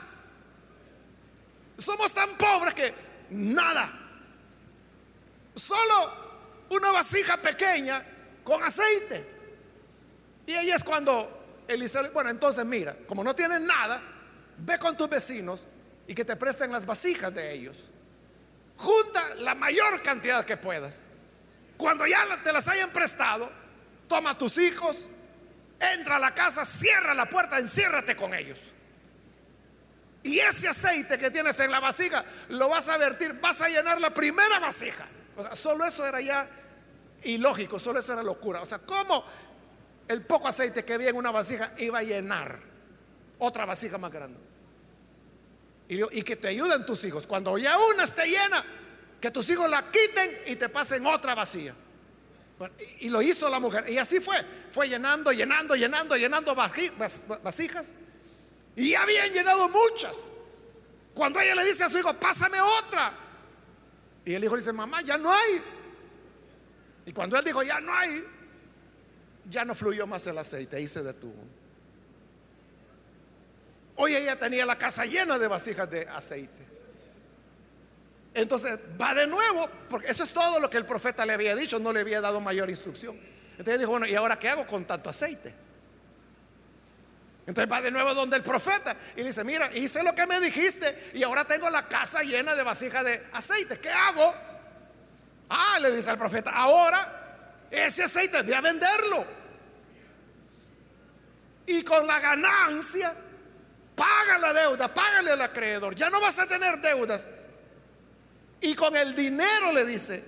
Somos 1.77 2.13
tan 2.13 2.29
pobres 2.37 2.73
que 2.73 2.93
nada. 3.29 3.89
Solo 5.55 6.11
una 6.69 6.91
vasija 6.91 7.37
pequeña 7.37 8.03
con 8.43 8.63
aceite. 8.63 9.25
Y 10.45 10.53
ahí 10.53 10.71
es 10.71 10.83
cuando 10.83 11.65
Eliseo, 11.67 12.09
bueno, 12.11 12.29
entonces 12.29 12.65
mira, 12.65 12.95
como 13.07 13.23
no 13.23 13.35
tienes 13.35 13.61
nada, 13.61 14.01
ve 14.59 14.79
con 14.79 14.95
tus 14.95 15.09
vecinos 15.09 15.67
y 16.07 16.15
que 16.15 16.23
te 16.23 16.35
presten 16.35 16.71
las 16.71 16.85
vasijas 16.85 17.33
de 17.33 17.53
ellos. 17.53 17.89
Junta 18.77 19.35
la 19.39 19.55
mayor 19.55 20.01
cantidad 20.01 20.45
que 20.45 20.57
puedas. 20.57 21.07
Cuando 21.77 22.07
ya 22.07 22.19
te 22.43 22.53
las 22.53 22.67
hayan 22.67 22.89
prestado, 22.91 23.51
toma 24.07 24.31
a 24.31 24.37
tus 24.37 24.57
hijos, 24.57 25.09
entra 25.79 26.15
a 26.15 26.19
la 26.19 26.33
casa, 26.33 26.65
cierra 26.65 27.13
la 27.13 27.27
puerta, 27.27 27.59
enciérrate 27.59 28.15
con 28.15 28.33
ellos. 28.33 28.67
Y 30.27 30.39
ese 30.39 30.67
aceite 30.67 31.17
que 31.17 31.31
tienes 31.31 31.57
en 31.61 31.71
la 31.71 31.79
vasija 31.79 32.23
lo 32.49 32.67
vas 32.67 32.89
a 32.89 32.97
vertir, 32.97 33.39
vas 33.39 33.61
a 33.61 33.69
llenar 33.69 34.01
la 34.01 34.09
primera 34.09 34.59
vasija. 34.59 35.07
O 35.37 35.41
sea, 35.41 35.55
solo 35.55 35.85
eso 35.85 36.05
era 36.05 36.19
ya 36.19 36.45
ilógico, 37.23 37.79
solo 37.79 37.99
eso 37.99 38.11
era 38.11 38.23
locura. 38.23 38.61
O 38.61 38.65
sea, 38.65 38.79
¿cómo 38.79 39.23
el 40.05 40.25
poco 40.25 40.49
aceite 40.49 40.83
que 40.83 40.95
había 40.95 41.11
en 41.11 41.15
una 41.15 41.31
vasija 41.31 41.71
iba 41.77 41.99
a 41.99 42.03
llenar 42.03 42.59
otra 43.39 43.63
vasija 43.65 43.97
más 43.97 44.11
grande? 44.11 44.37
Y, 45.87 46.21
que 46.23 46.35
te 46.35 46.49
ayuden 46.49 46.85
tus 46.85 47.05
hijos. 47.05 47.25
Cuando 47.25 47.57
ya 47.57 47.77
una 47.77 48.03
esté 48.03 48.25
llena, 48.25 48.61
que 49.21 49.31
tus 49.31 49.49
hijos 49.49 49.69
la 49.69 49.89
quiten 49.89 50.29
y 50.47 50.57
te 50.57 50.67
pasen 50.67 51.05
otra 51.05 51.35
vacía. 51.35 51.73
y, 52.99 53.07
lo 53.07 53.21
hizo 53.21 53.47
la 53.47 53.61
mujer. 53.61 53.89
Y 53.89 53.97
así 53.97 54.19
fue. 54.19 54.35
Fue 54.71 54.89
llenando, 54.89 55.31
llenando, 55.31 55.73
llenando, 55.73 56.17
llenando 56.17 56.53
vasijas. 56.53 57.95
Y 58.77 58.91
ya 58.91 59.01
habían 59.01 59.33
llenado 59.33 59.67
muchas. 59.69 60.31
Cuando 61.15 61.39
ella 61.39 61.55
le 61.55 61.65
dice 61.65 61.83
a 61.83 61.89
su 61.89 61.97
hijo, 61.97 62.13
pásame 62.13 62.61
otra. 62.61 63.11
Y 64.23 64.35
el 64.35 64.43
hijo 64.43 64.55
le 64.55 64.61
dice, 64.61 64.71
mamá, 64.71 65.01
ya 65.01 65.17
no 65.17 65.33
hay. 65.33 65.61
Y 67.07 67.11
cuando 67.11 67.37
él 67.37 67.43
dijo, 67.43 67.63
ya 67.63 67.81
no 67.81 67.91
hay, 67.91 68.23
ya 69.49 69.65
no 69.65 69.73
fluyó 69.73 70.05
más 70.05 70.27
el 70.27 70.37
aceite, 70.37 70.75
ahí 70.75 70.87
se 70.87 71.01
detuvo. 71.01 71.43
Hoy 73.95 74.15
ella 74.15 74.37
tenía 74.37 74.63
la 74.63 74.77
casa 74.77 75.05
llena 75.05 75.39
de 75.39 75.47
vasijas 75.47 75.89
de 75.89 76.07
aceite. 76.09 76.67
Entonces 78.35 78.79
va 79.01 79.15
de 79.15 79.25
nuevo, 79.25 79.67
porque 79.89 80.09
eso 80.09 80.23
es 80.23 80.31
todo 80.31 80.59
lo 80.59 80.69
que 80.69 80.77
el 80.77 80.85
profeta 80.85 81.25
le 81.25 81.33
había 81.33 81.55
dicho, 81.55 81.79
no 81.79 81.91
le 81.91 82.01
había 82.01 82.21
dado 82.21 82.39
mayor 82.41 82.69
instrucción. 82.69 83.19
Entonces 83.51 83.79
dijo, 83.79 83.89
bueno, 83.89 84.05
¿y 84.05 84.13
ahora 84.13 84.37
qué 84.37 84.49
hago 84.49 84.67
con 84.67 84.85
tanto 84.85 85.09
aceite? 85.09 85.66
Entonces 87.47 87.71
va 87.71 87.81
de 87.81 87.91
nuevo 87.91 88.13
donde 88.13 88.35
el 88.35 88.43
profeta 88.43 88.93
y 89.15 89.21
le 89.21 89.27
dice, 89.27 89.45
mira, 89.45 89.71
hice 89.73 90.03
lo 90.03 90.13
que 90.13 90.27
me 90.27 90.41
dijiste 90.41 91.11
y 91.13 91.23
ahora 91.23 91.45
tengo 91.45 91.69
la 91.69 91.87
casa 91.87 92.21
llena 92.21 92.53
de 92.53 92.61
vasijas 92.61 93.05
de 93.05 93.25
aceite. 93.31 93.79
¿Qué 93.79 93.89
hago? 93.89 94.33
Ah, 95.49 95.79
le 95.81 95.91
dice 95.91 96.11
al 96.11 96.17
profeta, 96.17 96.51
ahora 96.51 97.65
ese 97.71 98.03
aceite 98.03 98.43
voy 98.43 98.51
a 98.51 98.59
venderlo. 98.59 99.25
Y 101.67 101.83
con 101.83 102.05
la 102.05 102.19
ganancia, 102.19 103.13
paga 103.95 104.37
la 104.39 104.53
deuda, 104.53 104.93
págale 104.93 105.31
al 105.31 105.41
acreedor. 105.41 105.95
Ya 105.95 106.09
no 106.09 106.19
vas 106.19 106.39
a 106.39 106.47
tener 106.47 106.81
deudas. 106.81 107.29
Y 108.59 108.75
con 108.75 108.93
el 108.93 109.15
dinero 109.15 109.71
le 109.71 109.85
dice 109.85 110.21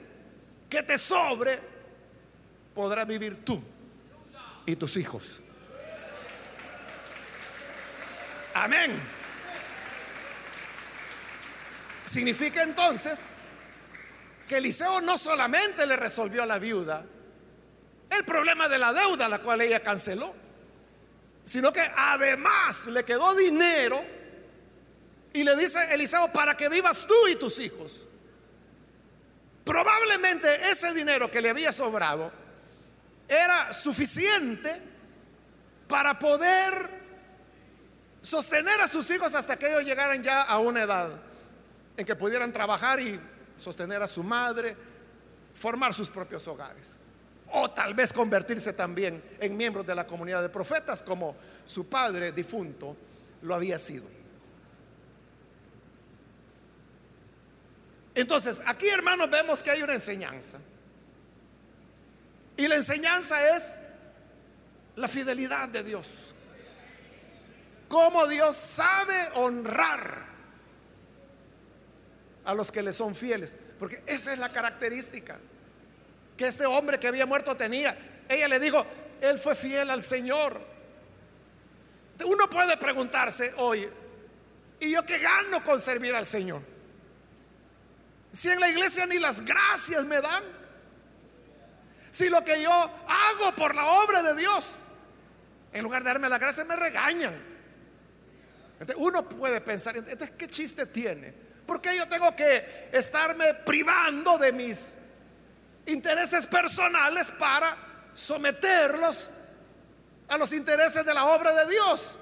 que 0.70 0.84
te 0.84 0.98
sobre, 0.98 1.60
podrás 2.74 3.06
vivir 3.06 3.44
tú 3.44 3.62
y 4.66 4.78
tus 4.78 4.96
hijos. 4.96 5.42
Amén. 8.54 8.92
Significa 12.06 12.64
entonces 12.64 13.32
que 14.48 14.58
Eliseo 14.58 15.02
no 15.02 15.18
solamente 15.18 15.86
le 15.86 15.96
resolvió 15.96 16.42
a 16.42 16.46
la 16.48 16.58
viuda 16.58 17.06
el 18.10 18.26
problema 18.26 18.68
de 18.68 18.80
la 18.80 18.92
deuda, 18.92 19.30
la 19.30 19.40
cual 19.40 19.62
ella 19.62 19.82
canceló, 19.82 20.34
sino 21.44 21.72
que 21.72 21.82
además 21.96 22.88
le 22.88 23.04
quedó 23.04 23.36
dinero 23.36 24.04
y 25.34 25.44
le 25.44 25.56
dice 25.56 25.94
Eliseo 25.94 26.32
para 26.32 26.58
que 26.58 26.68
vivas 26.70 27.06
tú 27.06 27.28
y 27.28 27.36
tus 27.36 27.60
hijos. 27.60 28.06
Probablemente 29.64 30.72
ese 30.72 30.94
dinero 30.96 31.30
que 31.30 31.42
le 31.42 31.52
había 31.52 31.72
sobrado 31.72 32.32
era 33.28 33.72
suficiente 33.72 34.82
para 35.88 36.18
poder 36.18 36.99
sostener 38.22 38.80
a 38.82 38.88
sus 38.88 39.10
hijos 39.12 39.34
hasta 39.36 39.58
que 39.58 39.68
ellos 39.68 39.84
llegaran 39.84 40.22
ya 40.24 40.42
a 40.42 40.60
una 40.60 40.84
edad 40.84 41.10
en 41.98 42.06
que 42.06 42.16
pudieran 42.16 42.52
trabajar 42.52 43.00
y 43.00 43.20
sostener 43.56 44.02
a 44.02 44.08
su 44.08 44.24
madre, 44.24 44.76
formar 45.54 45.94
sus 45.94 46.10
propios 46.10 46.48
hogares. 46.48 46.96
O 47.52 47.72
tal 47.72 47.94
vez 47.94 48.14
convertirse 48.14 48.74
también 48.74 49.22
en 49.40 49.58
miembros 49.58 49.86
de 49.86 49.96
la 49.96 50.06
comunidad 50.06 50.42
de 50.42 50.50
profetas 50.50 51.02
como 51.02 51.36
su 51.66 51.90
padre 51.90 52.32
difunto 52.32 52.96
lo 53.42 53.56
había 53.56 53.80
sido. 53.80 54.06
Entonces, 58.14 58.62
aquí 58.66 58.88
hermanos 58.88 59.30
vemos 59.30 59.64
que 59.64 59.72
hay 59.72 59.82
una 59.82 59.94
enseñanza. 59.94 60.60
Y 62.58 62.68
la 62.68 62.76
enseñanza 62.76 63.56
es 63.56 63.80
la 64.96 65.08
fidelidad 65.08 65.70
de 65.70 65.84
Dios 65.84 66.29
cómo 67.90 68.28
Dios 68.28 68.56
sabe 68.56 69.30
honrar 69.34 70.30
a 72.46 72.54
los 72.54 72.72
que 72.72 72.82
le 72.82 72.94
son 72.94 73.14
fieles. 73.14 73.56
Porque 73.78 74.02
esa 74.06 74.32
es 74.32 74.40
la 74.40 74.50
característica 74.50 75.38
que 76.38 76.48
este 76.48 76.66
hombre 76.66 77.00
que 77.00 77.08
había 77.08 77.26
muerto 77.26 77.58
tenía. 77.58 77.98
Ella 78.30 78.48
le 78.48 78.60
dijo, 78.60 78.86
él 79.20 79.38
fue 79.38 79.56
fiel 79.56 79.90
al 79.90 80.02
Señor. 80.02 80.58
Uno 82.24 82.50
puede 82.50 82.78
preguntarse 82.78 83.54
hoy, 83.58 83.90
¿y 84.80 84.92
yo 84.92 85.06
qué 85.06 85.18
gano 85.18 85.64
con 85.64 85.80
servir 85.80 86.16
al 86.16 86.26
Señor? 86.26 86.62
Si 88.32 88.50
en 88.50 88.60
la 88.60 88.70
iglesia 88.70 89.06
ni 89.06 89.18
las 89.18 89.42
gracias 89.42 90.06
me 90.06 90.22
dan. 90.22 90.44
Si 92.12 92.30
lo 92.30 92.44
que 92.44 92.62
yo 92.62 92.72
hago 92.72 93.52
por 93.58 93.74
la 93.76 93.86
obra 93.86 94.22
de 94.24 94.36
Dios, 94.36 94.76
en 95.74 95.84
lugar 95.84 96.04
de 96.04 96.10
darme 96.10 96.30
las 96.30 96.40
gracias, 96.40 96.66
me 96.68 96.76
regañan 96.76 97.49
uno 98.96 99.28
puede 99.28 99.62
pensar, 99.62 99.96
¿qué 100.04 100.48
chiste 100.48 100.86
tiene? 100.86 101.34
Porque 101.66 101.96
yo 101.96 102.08
tengo 102.08 102.36
que 102.36 102.90
estarme 102.92 103.54
privando 103.54 104.38
de 104.38 104.52
mis 104.52 104.98
intereses 105.86 106.48
personales 106.48 107.32
para 107.32 107.76
someterlos 108.14 109.32
a 110.28 110.38
los 110.38 110.54
intereses 110.54 111.06
de 111.06 111.14
la 111.14 111.26
obra 111.26 111.54
de 111.54 111.72
Dios, 111.72 112.20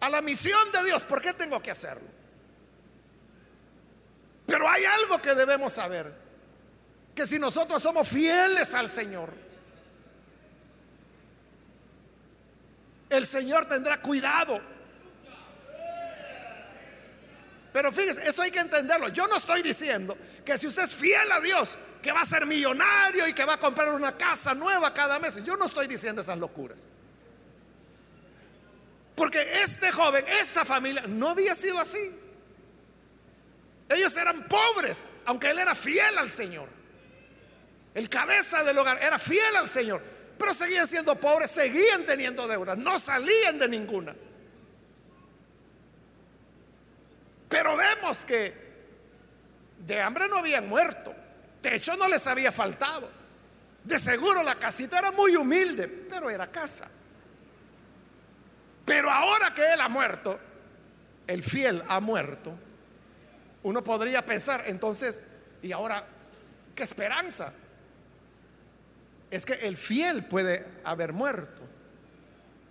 a 0.00 0.10
la 0.10 0.22
misión 0.22 0.72
de 0.72 0.84
Dios? 0.84 1.04
¿Por 1.04 1.20
qué 1.20 1.32
tengo 1.32 1.60
que 1.62 1.70
hacerlo? 1.70 2.08
Pero 4.46 4.68
hay 4.68 4.84
algo 4.84 5.20
que 5.20 5.34
debemos 5.34 5.72
saber, 5.72 6.12
que 7.14 7.26
si 7.26 7.38
nosotros 7.38 7.82
somos 7.82 8.08
fieles 8.08 8.74
al 8.74 8.88
Señor, 8.88 9.32
el 13.10 13.26
Señor 13.26 13.68
tendrá 13.68 14.00
cuidado 14.00 14.75
pero 17.76 17.92
fíjese, 17.92 18.26
eso 18.26 18.40
hay 18.40 18.50
que 18.50 18.58
entenderlo. 18.58 19.10
Yo 19.10 19.26
no 19.26 19.36
estoy 19.36 19.60
diciendo 19.60 20.16
que 20.46 20.56
si 20.56 20.66
usted 20.66 20.84
es 20.84 20.94
fiel 20.94 21.30
a 21.30 21.42
Dios, 21.42 21.76
que 22.00 22.10
va 22.10 22.22
a 22.22 22.24
ser 22.24 22.46
millonario 22.46 23.28
y 23.28 23.34
que 23.34 23.44
va 23.44 23.52
a 23.52 23.60
comprar 23.60 23.92
una 23.92 24.16
casa 24.16 24.54
nueva 24.54 24.94
cada 24.94 25.18
mes. 25.18 25.44
Yo 25.44 25.58
no 25.58 25.66
estoy 25.66 25.86
diciendo 25.86 26.22
esas 26.22 26.38
locuras. 26.38 26.86
Porque 29.14 29.42
este 29.62 29.92
joven, 29.92 30.24
esa 30.40 30.64
familia, 30.64 31.04
no 31.06 31.28
había 31.28 31.54
sido 31.54 31.78
así. 31.78 31.98
Ellos 33.90 34.16
eran 34.16 34.42
pobres, 34.44 35.04
aunque 35.26 35.50
él 35.50 35.58
era 35.58 35.74
fiel 35.74 36.16
al 36.16 36.30
Señor. 36.30 36.70
El 37.92 38.08
cabeza 38.08 38.64
del 38.64 38.78
hogar 38.78 39.02
era 39.02 39.18
fiel 39.18 39.54
al 39.54 39.68
Señor, 39.68 40.00
pero 40.38 40.54
seguían 40.54 40.88
siendo 40.88 41.14
pobres, 41.16 41.50
seguían 41.50 42.06
teniendo 42.06 42.48
deudas, 42.48 42.78
no 42.78 42.98
salían 42.98 43.58
de 43.58 43.68
ninguna. 43.68 44.16
Pero 47.48 47.76
vemos 47.76 48.24
que 48.24 48.66
de 49.86 50.00
hambre 50.00 50.28
no 50.28 50.38
habían 50.38 50.68
muerto, 50.68 51.14
techo 51.60 51.96
no 51.96 52.08
les 52.08 52.26
había 52.26 52.50
faltado. 52.50 53.08
De 53.84 53.98
seguro 53.98 54.42
la 54.42 54.56
casita 54.56 54.98
era 54.98 55.12
muy 55.12 55.36
humilde, 55.36 55.86
pero 55.86 56.28
era 56.28 56.50
casa. 56.50 56.90
Pero 58.84 59.10
ahora 59.10 59.54
que 59.54 59.72
él 59.72 59.80
ha 59.80 59.88
muerto, 59.88 60.38
el 61.26 61.42
fiel 61.42 61.82
ha 61.88 62.00
muerto, 62.00 62.56
uno 63.62 63.82
podría 63.82 64.24
pensar, 64.24 64.62
entonces, 64.66 65.26
¿y 65.62 65.72
ahora 65.72 66.06
qué 66.74 66.82
esperanza? 66.82 67.52
Es 69.30 69.44
que 69.44 69.54
el 69.54 69.76
fiel 69.76 70.24
puede 70.24 70.64
haber 70.84 71.12
muerto, 71.12 71.62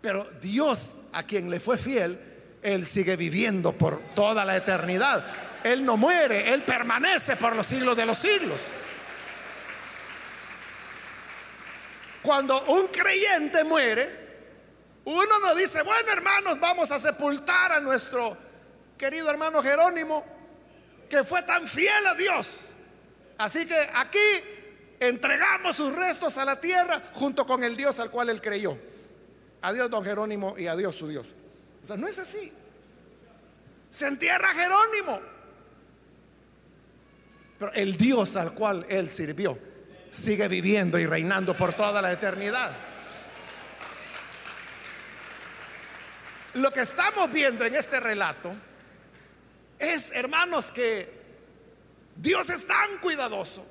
pero 0.01 0.23
Dios 0.41 1.09
a 1.13 1.23
quien 1.23 1.49
le 1.49 1.59
fue 1.59 1.77
fiel, 1.77 2.17
él 2.65 2.87
sigue 2.87 3.15
viviendo 3.15 3.73
por 3.73 3.99
toda 4.15 4.43
la 4.43 4.57
eternidad. 4.57 5.23
Él 5.63 5.85
no 5.85 5.97
muere, 5.97 6.51
Él 6.51 6.63
permanece 6.63 7.35
por 7.35 7.55
los 7.55 7.65
siglos 7.65 7.95
de 7.95 8.07
los 8.07 8.17
siglos. 8.17 8.59
Cuando 12.23 12.59
un 12.65 12.87
creyente 12.87 13.63
muere, 13.63 14.25
uno 15.05 15.39
no 15.39 15.53
dice, 15.53 15.83
bueno 15.83 16.11
hermanos, 16.11 16.59
vamos 16.59 16.91
a 16.91 16.97
sepultar 16.97 17.71
a 17.71 17.79
nuestro 17.79 18.35
querido 18.97 19.29
hermano 19.29 19.61
Jerónimo, 19.61 20.25
que 21.07 21.23
fue 21.23 21.43
tan 21.43 21.67
fiel 21.67 22.07
a 22.07 22.15
Dios. 22.15 22.69
Así 23.37 23.67
que 23.67 23.77
aquí 23.93 24.17
entregamos 24.99 25.75
sus 25.75 25.93
restos 25.93 26.39
a 26.39 26.45
la 26.45 26.59
tierra 26.59 26.99
junto 27.13 27.45
con 27.45 27.63
el 27.63 27.75
Dios 27.77 27.99
al 27.99 28.09
cual 28.09 28.31
él 28.31 28.41
creyó. 28.41 28.75
A 29.61 29.71
Dios 29.71 29.87
don 29.91 30.03
Jerónimo 30.03 30.57
y 30.57 30.65
a 30.65 30.75
Dios 30.75 30.95
su 30.95 31.07
Dios. 31.07 31.35
O 31.85 31.87
sea, 31.87 31.97
no 31.97 32.07
es 32.07 32.17
así. 32.17 32.51
Se 33.91 34.07
entierra 34.07 34.55
Jerónimo. 34.55 35.21
Pero 37.59 37.71
el 37.73 37.95
Dios 37.95 38.35
al 38.37 38.55
cual 38.55 38.87
él 38.89 39.11
sirvió 39.11 39.55
sigue 40.09 40.47
viviendo 40.47 40.97
y 40.97 41.05
reinando 41.05 41.55
por 41.55 41.75
toda 41.75 42.01
la 42.01 42.11
eternidad. 42.11 42.71
Lo 46.55 46.71
que 46.71 46.81
estamos 46.81 47.31
viendo 47.31 47.63
en 47.65 47.75
este 47.75 47.99
relato 47.99 48.51
es, 49.77 50.11
hermanos, 50.13 50.71
que 50.71 51.07
Dios 52.15 52.49
es 52.49 52.65
tan 52.65 52.97
cuidadoso 52.97 53.63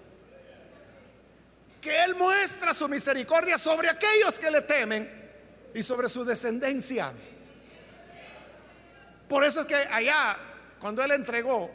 que 1.81 2.05
Él 2.05 2.15
muestra 2.15 2.73
su 2.73 2.89
misericordia 2.89 3.59
sobre 3.59 3.89
aquellos 3.89 4.39
que 4.39 4.53
le 4.53 4.61
temen 4.61 5.11
y 5.75 5.83
sobre 5.83 6.09
su 6.09 6.25
descendencia. 6.25 7.12
Por 9.29 9.45
eso 9.45 9.61
es 9.61 9.66
que 9.66 9.75
allá, 9.75 10.37
cuando 10.79 11.03
Él 11.03 11.12
entregó 11.12 11.70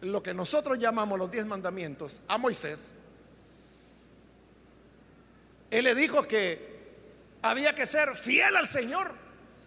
lo 0.00 0.22
que 0.22 0.34
nosotros 0.34 0.78
llamamos 0.78 1.18
los 1.18 1.30
diez 1.30 1.46
mandamientos 1.46 2.20
a 2.28 2.38
Moisés, 2.38 2.96
Él 5.70 5.84
le 5.84 5.94
dijo 5.94 6.26
que 6.26 6.72
había 7.42 7.74
que 7.74 7.86
ser 7.86 8.16
fiel 8.16 8.56
al 8.56 8.66
Señor. 8.66 9.10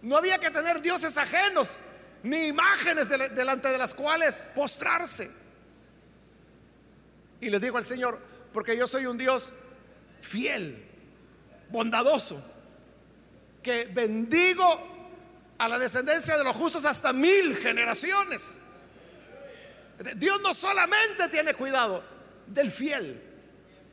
No 0.02 0.18
había 0.18 0.38
que 0.38 0.52
tener 0.52 0.82
dioses 0.82 1.18
ajenos 1.18 1.78
ni 2.24 2.48
imágenes 2.48 3.10
delante 3.10 3.70
de 3.70 3.78
las 3.78 3.94
cuales 3.94 4.50
postrarse. 4.56 5.32
Y 7.42 7.50
le 7.50 7.60
dijo 7.60 7.78
al 7.78 7.86
Señor, 7.86 8.20
porque 8.54 8.78
yo 8.78 8.88
soy 8.88 9.06
un 9.06 9.18
Dios 9.18 9.52
fiel, 10.22 10.84
bondadoso, 11.70 12.42
que 13.62 13.86
bendigo 13.86 14.95
a 15.58 15.68
la 15.70 15.80
descendencia 15.80 16.38
de 16.38 16.44
los 16.44 16.56
justos 16.56 16.86
hasta 16.86 17.14
mil 17.14 17.56
generaciones. 17.58 18.62
Dios 20.18 20.42
no 20.42 20.54
solamente 20.54 21.30
tiene 21.30 21.54
cuidado 21.54 22.04
del 22.48 22.70
fiel, 22.70 23.22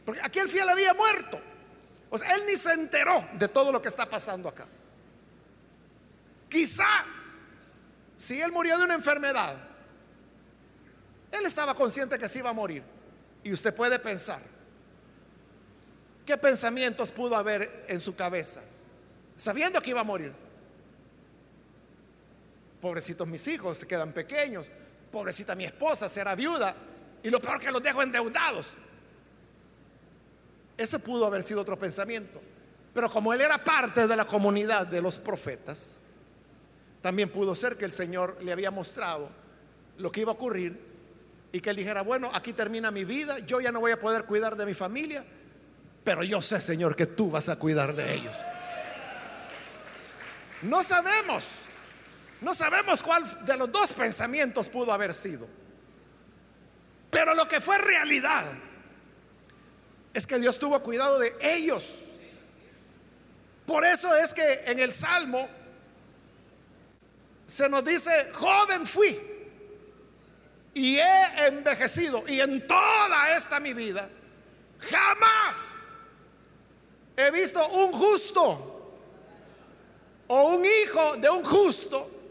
porque 0.04 0.20
aquí 0.22 0.40
el 0.40 0.48
fiel 0.48 0.68
había 0.68 0.94
muerto. 0.94 1.40
O 2.10 2.18
sea, 2.18 2.34
él 2.34 2.42
ni 2.46 2.56
se 2.56 2.72
enteró 2.72 3.26
de 3.34 3.48
todo 3.48 3.72
lo 3.72 3.80
que 3.80 3.88
está 3.88 4.06
pasando 4.06 4.48
acá. 4.48 4.66
Quizá 6.48 7.04
si 8.16 8.40
él 8.40 8.52
murió 8.52 8.76
de 8.78 8.84
una 8.84 8.94
enfermedad, 8.94 9.56
él 11.30 11.46
estaba 11.46 11.74
consciente 11.74 12.18
que 12.18 12.28
se 12.28 12.40
iba 12.40 12.50
a 12.50 12.52
morir. 12.52 12.82
Y 13.42 13.52
usted 13.52 13.74
puede 13.74 13.98
pensar, 13.98 14.40
¿qué 16.26 16.36
pensamientos 16.36 17.10
pudo 17.10 17.34
haber 17.34 17.86
en 17.88 17.98
su 17.98 18.14
cabeza? 18.14 18.62
Sabiendo 19.36 19.80
que 19.80 19.90
iba 19.90 20.02
a 20.02 20.04
morir. 20.04 20.41
Pobrecitos 22.82 23.28
mis 23.28 23.46
hijos, 23.46 23.78
se 23.78 23.86
quedan 23.86 24.10
pequeños. 24.12 24.66
Pobrecita 25.12 25.54
mi 25.54 25.64
esposa, 25.64 26.08
será 26.08 26.34
viuda. 26.34 26.74
Y 27.22 27.30
lo 27.30 27.40
peor 27.40 27.60
que 27.60 27.70
los 27.70 27.80
dejo 27.80 28.02
endeudados. 28.02 28.74
Ese 30.76 30.98
pudo 30.98 31.24
haber 31.26 31.44
sido 31.44 31.60
otro 31.60 31.78
pensamiento. 31.78 32.42
Pero 32.92 33.08
como 33.08 33.32
él 33.32 33.40
era 33.40 33.62
parte 33.62 34.08
de 34.08 34.16
la 34.16 34.24
comunidad 34.24 34.88
de 34.88 35.00
los 35.00 35.18
profetas, 35.18 36.00
también 37.00 37.28
pudo 37.28 37.54
ser 37.54 37.76
que 37.76 37.84
el 37.84 37.92
Señor 37.92 38.36
le 38.42 38.50
había 38.50 38.72
mostrado 38.72 39.30
lo 39.98 40.10
que 40.10 40.22
iba 40.22 40.32
a 40.32 40.34
ocurrir 40.34 40.76
y 41.52 41.60
que 41.60 41.70
él 41.70 41.76
dijera, 41.76 42.02
bueno, 42.02 42.32
aquí 42.34 42.52
termina 42.52 42.90
mi 42.90 43.04
vida, 43.04 43.38
yo 43.38 43.60
ya 43.60 43.70
no 43.70 43.78
voy 43.78 43.92
a 43.92 44.00
poder 44.00 44.24
cuidar 44.24 44.56
de 44.56 44.66
mi 44.66 44.74
familia, 44.74 45.24
pero 46.02 46.24
yo 46.24 46.42
sé, 46.42 46.60
Señor, 46.60 46.96
que 46.96 47.06
tú 47.06 47.30
vas 47.30 47.48
a 47.48 47.60
cuidar 47.60 47.94
de 47.94 48.12
ellos. 48.12 48.34
No 50.62 50.82
sabemos 50.82 51.66
no 52.42 52.54
sabemos 52.54 53.02
cuál 53.02 53.44
de 53.44 53.56
los 53.56 53.70
dos 53.70 53.92
pensamientos 53.92 54.68
pudo 54.68 54.92
haber 54.92 55.14
sido. 55.14 55.46
Pero 57.10 57.34
lo 57.34 57.46
que 57.46 57.60
fue 57.60 57.78
realidad 57.78 58.44
es 60.12 60.26
que 60.26 60.38
Dios 60.38 60.58
tuvo 60.58 60.82
cuidado 60.82 61.18
de 61.18 61.34
ellos. 61.40 61.94
Por 63.66 63.84
eso 63.84 64.14
es 64.16 64.34
que 64.34 64.64
en 64.66 64.80
el 64.80 64.92
Salmo 64.92 65.48
se 67.46 67.68
nos 67.68 67.84
dice, 67.84 68.30
joven 68.32 68.86
fui 68.86 69.18
y 70.74 70.96
he 70.98 71.46
envejecido 71.46 72.24
y 72.26 72.40
en 72.40 72.66
toda 72.66 73.36
esta 73.36 73.60
mi 73.60 73.72
vida 73.72 74.08
jamás 74.80 75.92
he 77.16 77.30
visto 77.30 77.66
un 77.68 77.92
justo 77.92 78.98
o 80.28 80.44
un 80.54 80.64
hijo 80.64 81.16
de 81.18 81.28
un 81.28 81.44
justo 81.44 82.21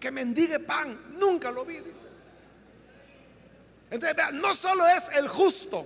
que 0.00 0.10
mendigue 0.10 0.58
pan. 0.60 1.18
Nunca 1.18 1.50
lo 1.52 1.64
vi, 1.64 1.78
dice. 1.80 2.08
Entonces, 3.90 4.16
no 4.32 4.54
solo 4.54 4.86
es 4.88 5.10
el 5.16 5.28
justo 5.28 5.84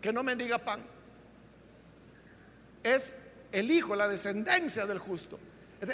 que 0.00 0.12
no 0.12 0.22
mendiga 0.22 0.58
pan, 0.58 0.84
es 2.82 3.32
el 3.50 3.70
hijo, 3.70 3.96
la 3.96 4.06
descendencia 4.06 4.86
del 4.86 4.98
justo. 4.98 5.38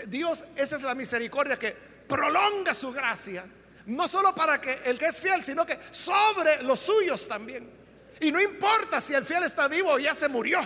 Dios, 0.09 0.45
esa 0.57 0.77
es 0.77 0.83
la 0.83 0.95
misericordia 0.95 1.59
que 1.59 1.75
prolonga 2.09 2.75
su 2.75 2.93
gracia, 2.93 3.45
no 3.87 4.07
solo 4.07 4.35
para 4.35 4.61
que 4.61 4.81
el 4.85 4.99
que 4.99 5.07
es 5.07 5.21
fiel, 5.21 5.43
sino 5.43 5.65
que 5.65 5.79
sobre 5.91 6.63
los 6.63 6.81
suyos 6.81 7.27
también. 7.27 7.69
Y 8.21 8.31
no 8.31 8.41
importa 8.41 9.01
si 9.01 9.15
el 9.15 9.25
fiel 9.25 9.45
está 9.45 9.69
vivo 9.69 9.93
o 9.93 9.99
ya 9.99 10.15
se 10.15 10.29
murió. 10.29 10.61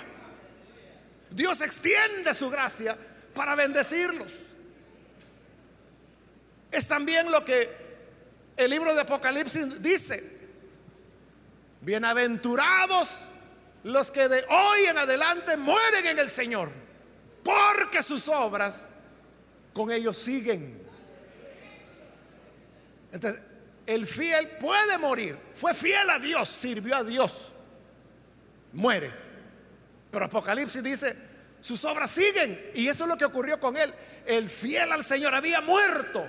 Dios 1.31 1.61
extiende 1.61 2.35
su 2.35 2.51
gracia 2.51 2.97
para 3.35 3.55
bendecirlos. 3.55 4.56
Es 6.71 6.89
también 6.89 7.31
lo 7.31 7.45
que 7.45 7.69
el 8.57 8.71
libro 8.71 8.95
de 8.95 9.01
Apocalipsis 9.03 9.83
dice. 9.83 10.37
Bienaventurados 11.81 13.23
los 13.85 14.11
que 14.11 14.29
de 14.29 14.45
hoy 14.49 14.87
en 14.87 14.99
adelante 14.99 15.57
mueren 15.57 16.07
en 16.07 16.19
el 16.19 16.29
Señor, 16.29 16.69
porque 17.45 18.03
sus 18.03 18.29
obras 18.29 18.89
con 19.73 19.93
ellos 19.93 20.17
siguen. 20.17 20.83
Entonces, 23.13 23.41
el 23.87 24.05
fiel 24.07 24.49
puede 24.59 24.99
morir, 24.99 25.39
fue 25.55 25.73
fiel 25.73 26.11
a 26.11 26.19
Dios, 26.19 26.49
sirvió 26.49 26.97
a 26.97 27.05
Dios, 27.05 27.53
muere. 28.73 29.11
Pero 30.11 30.25
Apocalipsis 30.25 30.83
dice, 30.83 31.17
sus 31.61 31.85
obras 31.85 32.11
siguen. 32.11 32.59
Y 32.75 32.89
eso 32.89 33.05
es 33.05 33.09
lo 33.09 33.17
que 33.17 33.25
ocurrió 33.25 33.61
con 33.61 33.77
él. 33.77 33.93
El 34.27 34.49
fiel 34.49 34.91
al 34.91 35.05
Señor 35.05 35.35
había 35.35 35.61
muerto 35.61 36.27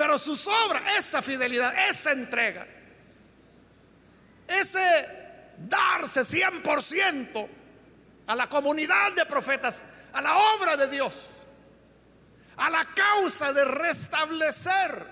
pero 0.00 0.16
sus 0.16 0.48
obras, 0.48 0.82
esa 0.96 1.20
fidelidad, 1.20 1.74
esa 1.90 2.12
entrega, 2.12 2.66
ese 4.48 4.80
darse 5.58 6.22
100% 6.22 7.46
a 8.26 8.34
la 8.34 8.48
comunidad 8.48 9.12
de 9.12 9.26
profetas, 9.26 9.84
a 10.14 10.22
la 10.22 10.38
obra 10.54 10.78
de 10.78 10.88
Dios, 10.88 11.32
a 12.56 12.70
la 12.70 12.82
causa 12.94 13.52
de 13.52 13.62
restablecer 13.62 15.04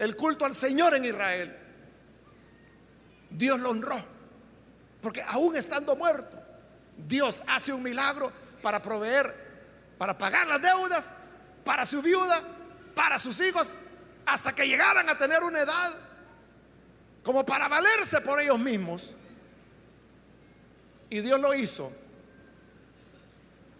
el 0.00 0.16
culto 0.16 0.44
al 0.44 0.56
Señor 0.56 0.96
en 0.96 1.04
Israel. 1.04 1.56
Dios 3.30 3.60
lo 3.60 3.70
honró, 3.70 4.04
porque 5.02 5.22
aún 5.22 5.54
estando 5.54 5.94
muerto, 5.94 6.36
Dios 6.96 7.44
hace 7.46 7.72
un 7.72 7.84
milagro 7.84 8.32
para 8.60 8.82
proveer, 8.82 9.94
para 9.98 10.18
pagar 10.18 10.48
las 10.48 10.60
deudas, 10.60 11.14
para 11.64 11.86
su 11.86 12.02
viuda, 12.02 12.42
para 12.96 13.20
sus 13.20 13.38
hijos 13.38 13.82
hasta 14.26 14.54
que 14.54 14.66
llegaran 14.66 15.08
a 15.08 15.16
tener 15.16 15.42
una 15.42 15.60
edad 15.60 15.94
como 17.22 17.46
para 17.46 17.68
valerse 17.68 18.20
por 18.20 18.40
ellos 18.40 18.58
mismos. 18.58 19.14
Y 21.08 21.20
Dios 21.20 21.40
lo 21.40 21.54
hizo 21.54 21.90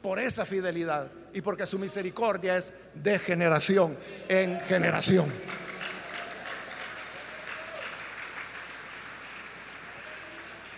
por 0.01 0.19
esa 0.21 0.47
fidelidad 0.47 1.11
y 1.35 1.41
porque 1.41 1.67
su 1.67 1.79
misericordia 1.79 2.57
es 2.57 2.73
de 2.95 3.19
generación 3.19 3.97
en 4.29 4.61
generación. 4.61 5.31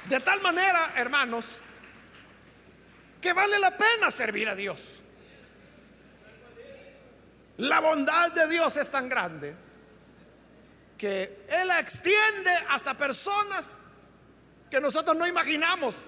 De 0.09 0.21
tal 0.21 0.41
manera, 0.41 0.93
hermanos, 0.97 1.61
que 3.21 3.33
vale 3.35 3.59
la 3.59 3.77
pena 3.77 4.11
servir 4.11 4.49
a 4.49 4.55
Dios. 4.55 5.03
La 7.59 7.81
bondad 7.81 8.33
de 8.33 8.49
Dios 8.49 8.77
es 8.77 8.91
tan 8.91 9.09
grande 9.09 9.55
que 10.97 11.47
Él 11.49 11.69
la 11.69 11.81
extiende 11.81 12.51
hasta 12.71 12.95
personas 12.95 13.83
que 14.71 14.81
nosotros 14.81 15.17
no 15.17 15.27
imaginamos. 15.27 16.07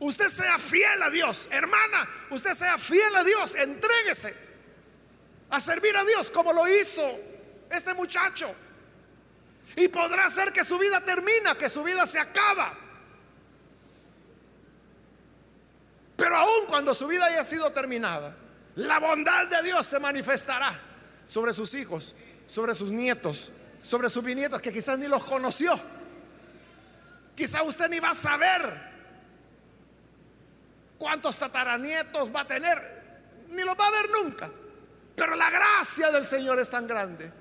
Usted 0.00 0.28
sea 0.28 0.58
fiel 0.58 1.02
a 1.02 1.10
Dios, 1.10 1.48
hermana, 1.50 2.08
usted 2.30 2.54
sea 2.54 2.78
fiel 2.78 3.16
a 3.16 3.24
Dios, 3.24 3.56
entréguese 3.56 4.34
a 5.50 5.60
servir 5.60 5.96
a 5.96 6.04
Dios 6.04 6.30
como 6.30 6.52
lo 6.52 6.68
hizo 6.68 7.02
este 7.70 7.94
muchacho. 7.94 8.48
Y 9.74 9.88
podrá 9.88 10.28
ser 10.30 10.52
que 10.52 10.62
su 10.62 10.78
vida 10.78 11.00
termina, 11.04 11.56
que 11.56 11.68
su 11.68 11.82
vida 11.82 12.06
se 12.06 12.20
acaba. 12.20 12.76
Pero 16.16 16.36
aun 16.36 16.66
cuando 16.66 16.94
su 16.94 17.08
vida 17.08 17.26
haya 17.26 17.44
sido 17.44 17.70
terminada, 17.72 18.36
la 18.78 19.00
bondad 19.00 19.48
de 19.48 19.62
Dios 19.64 19.84
se 19.84 19.98
manifestará 19.98 20.72
sobre 21.26 21.52
sus 21.52 21.74
hijos, 21.74 22.14
sobre 22.46 22.76
sus 22.76 22.90
nietos, 22.90 23.50
sobre 23.82 24.08
sus 24.08 24.22
bisnietos 24.22 24.62
que 24.62 24.72
quizás 24.72 24.96
ni 25.00 25.08
los 25.08 25.24
conoció. 25.24 25.78
Quizás 27.34 27.62
usted 27.64 27.88
ni 27.88 27.98
va 27.98 28.10
a 28.10 28.14
saber 28.14 28.60
cuántos 30.96 31.38
tataranietos 31.38 32.32
va 32.34 32.42
a 32.42 32.46
tener, 32.46 33.46
ni 33.50 33.64
los 33.64 33.76
va 33.76 33.88
a 33.88 33.90
ver 33.90 34.10
nunca. 34.10 34.48
Pero 35.16 35.34
la 35.34 35.50
gracia 35.50 36.12
del 36.12 36.24
Señor 36.24 36.60
es 36.60 36.70
tan 36.70 36.86
grande 36.86 37.32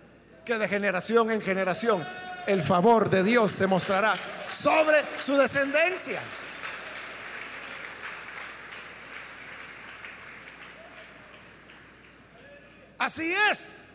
que 0.43 0.57
de 0.57 0.67
generación 0.67 1.29
en 1.29 1.39
generación 1.39 2.03
el 2.47 2.63
favor 2.63 3.11
de 3.11 3.23
Dios 3.23 3.51
se 3.51 3.67
mostrará 3.67 4.15
sobre 4.49 5.03
su 5.19 5.37
descendencia. 5.37 6.19
Así 12.97 13.31
es 13.51 13.93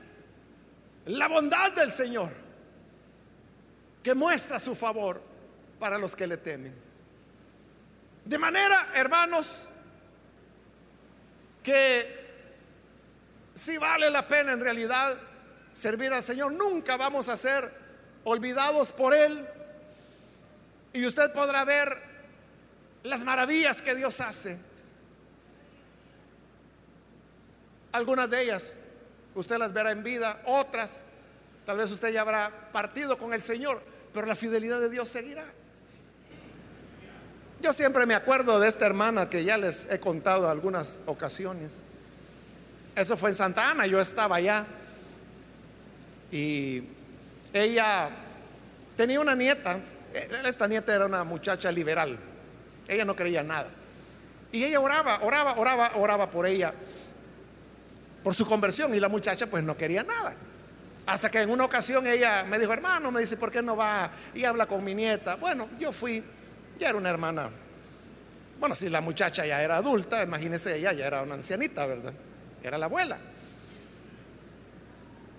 la 1.07 1.29
bondad 1.29 1.73
del 1.73 1.91
Señor 1.91 2.31
que 4.03 4.15
muestra 4.15 4.59
su 4.59 4.75
favor 4.75 5.21
para 5.79 5.99
los 5.99 6.15
que 6.15 6.27
le 6.27 6.37
temen. 6.37 6.75
De 8.25 8.39
manera, 8.39 8.89
hermanos, 8.95 9.71
que 11.63 12.23
si 13.55 13.79
vale 13.79 14.11
la 14.11 14.27
pena 14.27 14.53
en 14.53 14.61
realidad 14.61 15.19
servir 15.73 16.13
al 16.13 16.23
Señor, 16.23 16.53
nunca 16.53 16.97
vamos 16.97 17.29
a 17.29 17.37
ser 17.37 17.69
olvidados 18.25 18.93
por 18.93 19.15
Él. 19.15 19.47
Y 20.93 21.05
usted 21.05 21.33
podrá 21.33 21.65
ver 21.65 22.01
las 23.03 23.25
maravillas 23.25 23.83
que 23.83 23.95
Dios 23.95 24.21
hace. 24.21 24.61
Algunas 27.93 28.31
de 28.31 28.43
ellas 28.43 28.92
usted 29.35 29.59
las 29.59 29.73
verá 29.73 29.91
en 29.91 30.03
vida, 30.03 30.41
otras 30.47 31.09
tal 31.65 31.77
vez 31.77 31.91
usted 31.91 32.13
ya 32.13 32.23
habrá 32.23 32.51
partido 32.73 33.17
con 33.17 33.33
el 33.33 33.43
Señor, 33.43 33.81
pero 34.13 34.27
la 34.27 34.35
fidelidad 34.35 34.81
de 34.81 34.91
Dios 34.91 35.09
seguirá. 35.09 35.45
Yo 37.61 37.73
siempre 37.73 38.07
me 38.07 38.15
acuerdo 38.15 38.59
de 38.59 38.69
esta 38.69 38.87
hermana 38.87 39.31
que 39.31 39.45
ya 39.45 39.57
les 39.57 39.91
he 39.93 40.01
contado 40.01 40.51
algunas 40.51 41.01
ocasiones. 41.07 41.85
Eso 42.97 43.17
fue 43.17 43.31
en 43.31 43.37
Santa 43.37 43.71
Ana, 43.71 43.87
yo 43.87 44.01
estaba 44.01 44.37
allá. 44.37 44.67
Y 46.33 46.83
ella 47.53 48.11
tenía 48.97 49.21
una 49.21 49.37
nieta, 49.37 49.79
esta 50.45 50.67
nieta 50.67 50.95
era 50.95 51.07
una 51.07 51.23
muchacha 51.25 51.71
liberal, 51.71 52.19
ella 52.89 53.05
no 53.05 53.15
creía 53.15 53.43
nada. 53.43 53.69
Y 54.51 54.65
ella 54.65 54.81
oraba, 54.81 55.21
oraba, 55.23 55.55
oraba, 55.59 55.93
oraba 55.95 56.31
por 56.31 56.47
ella, 56.47 56.75
por 58.23 58.35
su 58.35 58.47
conversión, 58.47 58.95
y 58.95 59.01
la 59.01 59.09
muchacha 59.09 59.47
pues 59.47 59.65
no 59.65 59.77
quería 59.77 60.03
nada. 60.03 60.35
Hasta 61.07 61.31
que 61.31 61.41
en 61.41 61.51
una 61.51 61.65
ocasión 61.65 62.07
ella 62.07 62.45
me 62.45 62.59
dijo, 62.59 62.73
hermano, 62.73 63.11
me 63.11 63.21
dice, 63.21 63.37
¿por 63.37 63.51
qué 63.51 63.61
no 63.63 63.77
va 63.77 64.11
y 64.35 64.45
habla 64.45 64.67
con 64.67 64.85
mi 64.85 64.95
nieta? 64.95 65.35
Bueno, 65.37 65.69
yo 65.79 65.93
fui 65.93 66.23
ya 66.79 66.89
era 66.89 66.99
una 66.99 67.11
hermana. 67.11 67.51
Bueno, 68.59 68.75
si 68.75 68.89
la 68.89 69.01
muchacha 69.01 69.45
ya 69.45 69.63
era 69.63 69.77
adulta, 69.77 70.23
imagínese 70.23 70.77
ella, 70.77 70.93
ya 70.93 71.07
era 71.07 71.23
una 71.23 71.35
ancianita, 71.35 71.87
¿verdad? 71.87 72.13
Era 72.63 72.79
la 72.79 72.87
abuela. 72.87 73.19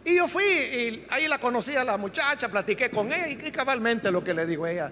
Y 0.06 0.18
yo 0.18 0.28
fui 0.28 0.44
y 0.44 1.06
ahí 1.10 1.28
la 1.28 1.38
conocí 1.38 1.76
a 1.76 1.84
la 1.84 1.98
muchacha, 1.98 2.50
platiqué 2.50 2.90
con 2.90 3.12
ella 3.12 3.28
y, 3.28 3.52
cabalmente 3.52 4.12
lo 4.12 4.24
que 4.24 4.34
le 4.34 4.46
digo 4.46 4.66
a 4.66 4.72
ella. 4.72 4.92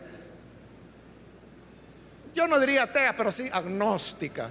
Yo 2.34 2.48
no 2.48 2.60
diría 2.60 2.84
atea, 2.84 3.16
pero 3.18 3.32
sí 3.32 3.50
agnóstica, 3.52 4.50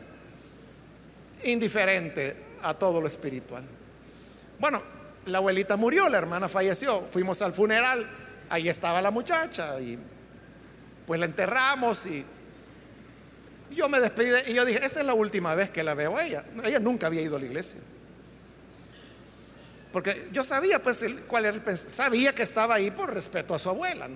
indiferente 1.45 2.50
a 2.63 2.75
todo 2.75 3.01
lo 3.01 3.07
espiritual. 3.07 3.65
Bueno, 4.59 4.83
la 5.27 5.39
abuelita 5.39 5.77
murió, 5.77 6.09
la 6.09 6.19
hermana 6.19 6.49
falleció, 6.49 7.01
fuimos 7.11 7.41
al 7.43 7.53
funeral, 7.53 8.07
ahí 8.49 8.69
estaba 8.69 9.01
la 9.01 9.11
muchacha 9.11 9.81
y 9.81 9.99
pues 11.07 11.19
la 11.19 11.27
enterramos 11.27 12.07
y 12.07 12.25
yo 13.75 13.89
me 13.89 14.01
despedí 14.01 14.51
y 14.51 14.55
yo 14.55 14.65
dije, 14.65 14.85
esta 14.85 15.01
es 15.01 15.07
la 15.07 15.15
última 15.15 15.55
vez 15.55 15.71
que 15.71 15.83
la 15.83 15.95
veo 15.95 16.17
a 16.17 16.25
ella. 16.25 16.45
Ella 16.65 16.81
nunca 16.81 17.07
había 17.07 17.23
ido 17.23 17.37
a 17.37 17.39
la 17.39 17.47
iglesia. 17.47 17.81
Porque 19.93 20.29
yo 20.33 20.45
sabía 20.45 20.81
pues 20.81 21.05
cuál 21.27 21.47
era 21.47 21.57
el 21.57 21.77
sabía 21.77 22.35
que 22.35 22.43
estaba 22.43 22.77
ahí 22.77 22.91
por 22.91 23.13
respeto 23.13 23.55
a 23.55 23.59
su 23.59 23.69
abuela, 23.69 24.09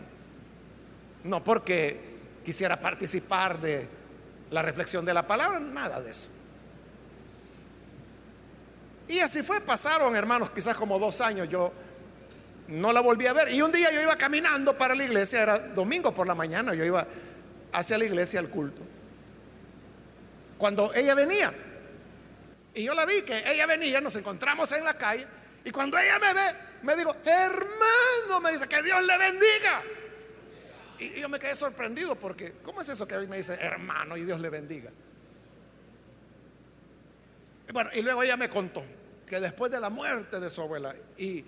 no 1.24 1.42
porque 1.42 2.14
quisiera 2.45 2.78
participar 2.78 3.61
de 3.61 3.88
la 4.51 4.62
reflexión 4.62 5.05
de 5.05 5.14
la 5.14 5.26
palabra, 5.26 5.59
nada 5.59 6.01
de 6.01 6.11
eso. 6.11 6.43
Y 9.09 9.18
así 9.20 9.42
fue, 9.42 9.61
pasaron 9.61 10.16
hermanos, 10.16 10.50
quizás 10.50 10.76
como 10.76 10.98
dos 10.98 11.20
años, 11.20 11.48
yo 11.48 11.72
no 12.68 12.92
la 12.92 13.00
volví 13.00 13.26
a 13.26 13.32
ver. 13.32 13.52
Y 13.52 13.61
un 13.62 13.70
día 13.70 13.92
yo 13.92 14.00
iba 14.00 14.16
caminando 14.16 14.76
para 14.76 14.94
la 14.94 15.05
iglesia, 15.05 15.42
era 15.42 15.59
domingo 15.59 16.14
por 16.14 16.26
la 16.26 16.34
mañana, 16.34 16.74
yo 16.74 16.84
iba 16.84 17.07
hacia 17.72 17.98
la 17.98 18.05
iglesia 18.05 18.40
al 18.40 18.48
culto. 18.48 18.80
Cuando 20.57 20.92
ella 20.94 21.14
venía, 21.14 21.52
y 22.74 22.84
yo 22.84 22.94
la 22.94 23.05
vi 23.05 23.22
que 23.22 23.50
ella 23.50 23.66
venía, 23.66 24.00
nos 24.00 24.16
encontramos 24.16 24.72
en 24.72 24.84
la 24.84 24.94
calle, 24.94 25.26
y 25.64 25.70
cuando 25.70 25.98
ella 25.98 26.18
me 26.18 26.34
ve, 26.34 26.55
me 26.82 26.96
dijo, 26.96 27.14
hermano, 27.24 28.40
me 28.42 28.52
dice, 28.52 28.66
que 28.68 28.82
Dios 28.82 29.02
le 29.02 29.18
bendiga. 29.18 29.82
Y 30.98 31.20
yo 31.20 31.28
me 31.28 31.38
quedé 31.38 31.55
sorprendido 31.55 32.14
porque, 32.14 32.55
¿cómo 32.62 32.80
es 32.80 32.88
eso 32.88 33.07
que 33.07 33.16
hoy 33.16 33.26
me 33.26 33.36
dice, 33.36 33.55
hermano, 33.61 34.16
y 34.16 34.24
Dios 34.24 34.40
le 34.40 34.50
bendiga? 34.50 34.90
Bueno, 37.73 37.91
y 37.95 38.03
luego 38.03 38.23
ella 38.23 38.37
me 38.37 38.49
contó 38.49 38.85
que 39.27 39.41
después 39.41 39.71
de 39.73 39.81
la 39.81 39.91
muerte 39.91 40.39
de 40.41 40.51
su 40.51 40.61
abuela, 40.61 40.95
y 41.17 41.45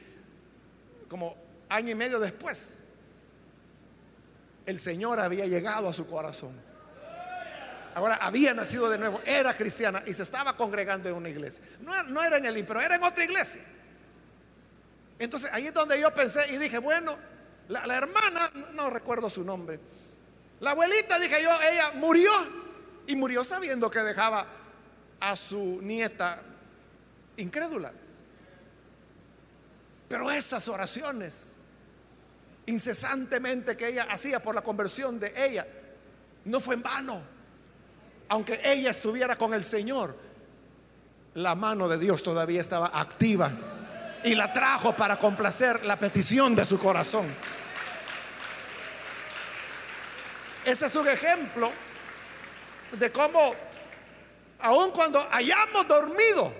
como 1.09 1.37
año 1.69 1.91
y 1.91 1.95
medio 1.95 2.19
después, 2.19 2.85
el 4.64 4.79
Señor 4.79 5.21
había 5.21 5.47
llegado 5.47 5.89
a 5.89 5.93
su 5.93 6.09
corazón. 6.09 6.67
Ahora 7.95 8.17
había 8.17 8.53
nacido 8.53 8.91
de 8.91 8.99
nuevo, 8.99 9.21
era 9.25 9.55
cristiana 9.55 10.03
y 10.07 10.12
se 10.12 10.23
estaba 10.23 10.57
congregando 10.57 11.09
en 11.09 11.14
una 11.14 11.31
iglesia. 11.31 11.62
No, 11.81 12.23
era 12.23 12.37
en 12.37 12.45
el 12.45 12.64
pero 12.64 12.81
era 12.81 12.97
en 12.97 13.03
otra 13.03 13.25
iglesia. 13.25 13.62
Entonces 15.19 15.51
ahí 15.53 15.67
es 15.69 15.75
donde 15.75 15.99
yo 15.99 16.12
pensé 16.12 16.53
y 16.53 16.59
dije, 16.59 16.79
bueno, 16.79 17.17
la, 17.69 17.87
la 17.87 17.97
hermana, 17.97 18.51
no 18.75 18.91
recuerdo 18.91 19.31
su 19.31 19.45
nombre, 19.45 19.81
la 20.61 20.71
abuelita, 20.71 21.19
dije 21.19 21.43
yo, 21.43 21.51
ella 21.73 21.93
murió 21.95 22.31
y 23.07 23.17
murió 23.17 23.45
sabiendo 23.45 23.91
que 23.91 24.01
dejaba 24.01 24.47
a 25.21 25.37
su 25.37 25.81
nieta 25.83 26.41
incrédula. 27.37 27.93
Pero 30.09 30.31
esas 30.31 30.69
oraciones 30.69 31.57
incesantemente 32.67 33.77
que 33.77 33.89
ella 33.89 34.07
hacía 34.11 34.41
por 34.41 34.55
la 34.55 34.62
conversión 34.62 35.19
de 35.19 35.33
ella, 35.37 35.67
no 36.45 36.61
fue 36.61 36.75
en 36.75 36.83
vano. 36.83 37.23
Aunque 38.29 38.61
ella 38.64 38.91
estuviera 38.91 39.37
con 39.37 39.55
el 39.55 39.64
Señor, 39.64 40.17
la 41.35 41.55
mano 41.55 41.89
de 41.89 41.99
Dios 41.99 42.23
todavía 42.23 42.61
estaba 42.61 42.91
activa 42.93 43.51
y 44.25 44.35
la 44.35 44.53
trajo 44.53 44.95
para 44.95 45.19
complacer 45.19 45.85
la 45.85 45.97
petición 45.97 46.57
de 46.57 46.64
su 46.64 46.79
corazón. 46.79 47.27
Ese 50.64 50.87
es 50.87 50.97
un 50.97 51.07
ejemplo 51.09 51.71
de 52.99 53.12
cómo, 53.12 53.55
aun 54.59 54.90
cuando 54.92 55.20
hayamos 55.30 55.86
dormido, 55.86 56.52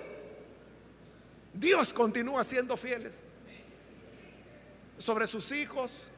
Dios 1.53 1.91
continúa 1.93 2.43
siendo 2.43 2.77
fieles 2.77 3.21
sobre 4.97 5.27
sus 5.27 5.51
hijos, 5.51 6.11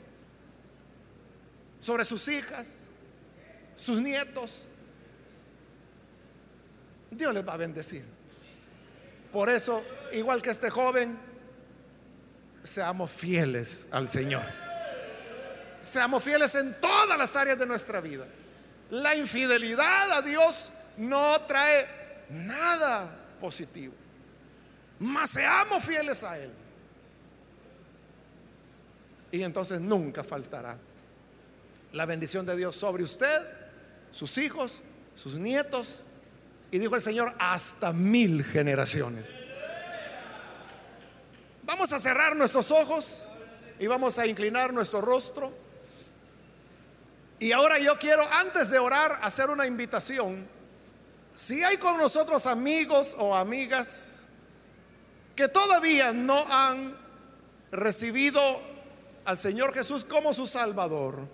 sobre 1.80 2.06
sus 2.06 2.28
hijas, 2.28 2.90
sus 3.76 4.02
nietos. 4.02 4.68
Dios 7.12 7.34
les 7.34 7.48
va 7.48 7.54
a 7.54 7.58
bendecir. 7.58 8.04
Por 9.32 9.50
eso, 9.50 9.84
igual 10.14 10.42
que 10.42 10.50
este 10.50 10.70
joven, 10.70 11.18
seamos 12.64 13.12
fieles 13.12 13.88
al 13.92 14.08
Señor. 14.08 14.44
Seamos 15.82 16.24
fieles 16.24 16.54
en 16.56 16.80
todas 16.82 17.18
las 17.18 17.36
áreas 17.36 17.58
de 17.58 17.66
nuestra 17.66 18.02
vida. 18.02 18.26
La 18.90 19.16
infidelidad 19.16 20.12
a 20.12 20.22
Dios 20.22 20.72
no 21.00 21.42
trae 21.42 21.88
nada 22.30 23.10
positivo. 23.40 23.94
Mas 25.00 25.32
seamos 25.32 25.84
fieles 25.84 26.24
a 26.24 26.38
Él. 26.38 26.52
Y 29.32 29.44
entonces 29.44 29.80
nunca 29.80 30.24
faltará 30.24 30.78
la 31.94 32.06
bendición 32.06 32.46
de 32.46 32.56
Dios 32.56 32.76
sobre 32.76 33.04
usted, 33.04 33.48
sus 34.12 34.38
hijos, 34.38 34.82
sus 35.16 35.36
nietos. 35.36 36.04
Y 36.72 36.80
dijo 36.80 36.96
el 36.96 37.02
Señor, 37.02 37.34
hasta 37.40 37.94
mil 37.94 38.44
generaciones. 38.44 39.38
Vamos 41.64 41.94
a 41.94 42.00
cerrar 42.00 42.36
nuestros 42.36 42.72
ojos 42.72 43.30
y 43.80 43.88
vamos 43.88 44.20
a 44.20 44.28
inclinar 44.28 44.74
nuestro 44.74 45.02
rostro. 45.02 45.54
Y 47.40 47.54
ahora 47.54 47.80
yo 47.80 47.98
quiero, 47.98 48.28
antes 48.34 48.70
de 48.70 48.80
orar, 48.80 49.20
hacer 49.22 49.50
una 49.50 49.66
invitación. 49.66 50.59
Si 51.40 51.64
hay 51.64 51.78
con 51.78 51.98
nosotros 51.98 52.46
amigos 52.48 53.16
o 53.18 53.34
amigas 53.34 54.26
que 55.38 55.48
todavía 55.48 56.12
no 56.12 56.46
han 56.52 56.94
recibido 57.72 58.42
al 59.24 59.38
Señor 59.38 59.74
Jesús 59.74 60.04
como 60.04 60.34
su 60.34 60.46
Salvador, 60.46 61.26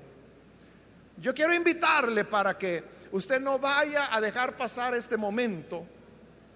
yo 1.17 1.33
quiero 1.33 1.55
invitarle 1.55 2.23
para 2.23 2.55
que 2.55 2.83
usted 3.13 3.41
no 3.41 3.57
vaya 3.57 4.13
a 4.15 4.21
dejar 4.21 4.55
pasar 4.55 4.93
este 4.93 5.17
momento 5.17 5.83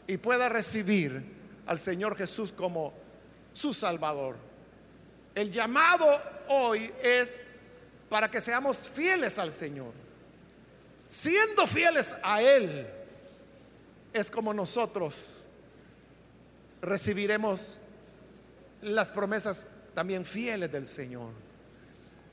y 0.06 0.18
pueda 0.18 0.48
recibir 0.48 1.20
al 1.66 1.80
Señor 1.80 2.16
Jesús 2.16 2.52
como 2.52 2.94
su 3.52 3.74
Salvador. 3.74 4.36
El 5.34 5.52
llamado 5.52 6.06
hoy 6.50 6.94
es 7.02 7.48
para 8.10 8.30
que 8.30 8.42
seamos 8.42 8.88
fieles 8.88 9.40
al 9.40 9.52
Señor. 9.52 9.92
Siendo 11.08 11.66
fieles 11.66 12.16
a 12.22 12.44
Él, 12.44 12.99
es 14.14 14.32
como 14.32 14.54
nosotros 14.54 15.16
recibiremos 16.82 17.78
las 18.82 19.12
promesas 19.12 19.66
también 19.94 20.26
fieles 20.26 20.72
del 20.72 20.88
Señor. 20.88 21.32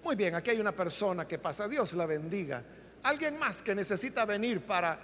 Muy 0.04 0.14
bien, 0.14 0.34
aquí 0.34 0.50
hay 0.50 0.60
una 0.60 0.72
persona 0.72 1.26
que 1.26 1.38
pasa, 1.38 1.68
Dios 1.68 1.94
la 1.94 2.06
bendiga. 2.06 2.62
Alguien 3.02 3.38
más 3.38 3.62
que 3.62 3.74
necesita 3.74 4.24
venir 4.24 4.64
para 4.64 4.98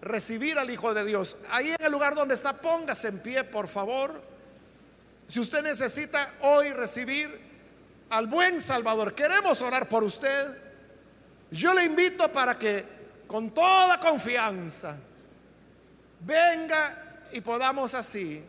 recibir 0.00 0.58
al 0.58 0.70
Hijo 0.70 0.94
de 0.94 1.04
Dios. 1.04 1.36
Ahí 1.50 1.70
en 1.70 1.84
el 1.84 1.92
lugar 1.92 2.14
donde 2.14 2.34
está, 2.34 2.54
póngase 2.54 3.08
en 3.08 3.20
pie, 3.20 3.44
por 3.44 3.68
favor. 3.68 4.18
Si 5.28 5.40
usted 5.40 5.62
necesita 5.62 6.32
hoy 6.42 6.70
recibir 6.70 7.46
al 8.10 8.26
buen 8.28 8.60
Salvador, 8.60 9.14
queremos 9.14 9.60
orar 9.62 9.88
por 9.88 10.04
usted. 10.04 10.56
Yo 11.50 11.74
le 11.74 11.84
invito 11.84 12.30
para 12.32 12.58
que 12.58 12.84
con 13.26 13.50
toda 13.50 13.98
confianza 14.00 14.96
venga 16.20 17.24
y 17.32 17.40
podamos 17.40 17.94
así 17.94 18.42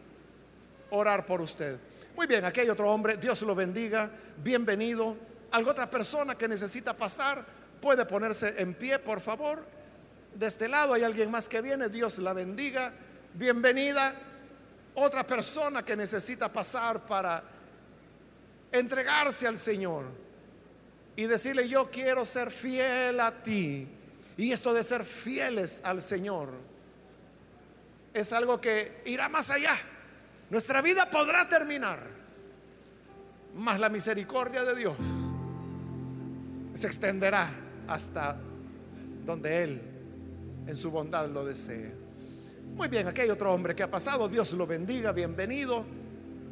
orar 0.89 1.25
por 1.25 1.41
usted. 1.41 1.77
Muy 2.15 2.27
bien, 2.27 2.45
aquí 2.45 2.61
hay 2.61 2.69
otro 2.69 2.91
hombre, 2.91 3.17
Dios 3.17 3.41
lo 3.43 3.55
bendiga, 3.55 4.09
bienvenido. 4.43 5.15
¿Alguna 5.51 5.71
otra 5.71 5.89
persona 5.89 6.35
que 6.35 6.47
necesita 6.47 6.93
pasar? 6.93 7.43
Puede 7.81 8.05
ponerse 8.05 8.61
en 8.61 8.73
pie, 8.73 8.99
por 8.99 9.21
favor. 9.21 9.63
De 10.33 10.47
este 10.47 10.67
lado 10.67 10.93
hay 10.93 11.03
alguien 11.03 11.31
más 11.31 11.47
que 11.47 11.61
viene, 11.61 11.89
Dios 11.89 12.19
la 12.19 12.33
bendiga, 12.33 12.91
bienvenida 13.33 14.13
otra 14.99 15.25
persona 15.25 15.83
que 15.83 15.95
necesita 15.95 16.49
pasar 16.49 17.05
para 17.05 17.43
entregarse 18.71 19.47
al 19.47 19.59
Señor 19.59 20.05
y 21.15 21.25
decirle, 21.25 21.69
yo 21.69 21.89
quiero 21.91 22.25
ser 22.25 22.49
fiel 22.49 23.19
a 23.19 23.31
ti. 23.43 23.87
Y 24.37 24.51
esto 24.51 24.73
de 24.73 24.83
ser 24.83 25.05
fieles 25.05 25.81
al 25.83 26.01
Señor 26.01 26.49
es 28.13 28.33
algo 28.33 28.59
que 28.59 29.01
irá 29.05 29.29
más 29.29 29.49
allá. 29.51 29.75
Nuestra 30.49 30.81
vida 30.81 31.09
podrá 31.09 31.47
terminar, 31.49 31.99
mas 33.55 33.79
la 33.79 33.89
misericordia 33.89 34.63
de 34.63 34.75
Dios 34.75 34.97
se 36.73 36.87
extenderá 36.87 37.49
hasta 37.87 38.37
donde 39.25 39.63
Él 39.63 39.81
en 40.67 40.75
su 40.75 40.91
bondad 40.91 41.27
lo 41.27 41.45
desee. 41.45 41.93
Muy 42.75 42.87
bien, 42.87 43.07
aquí 43.07 43.21
hay 43.21 43.29
otro 43.29 43.51
hombre 43.51 43.75
que 43.75 43.83
ha 43.83 43.89
pasado. 43.89 44.29
Dios 44.29 44.53
lo 44.53 44.67
bendiga, 44.67 45.11
bienvenido. 45.11 45.85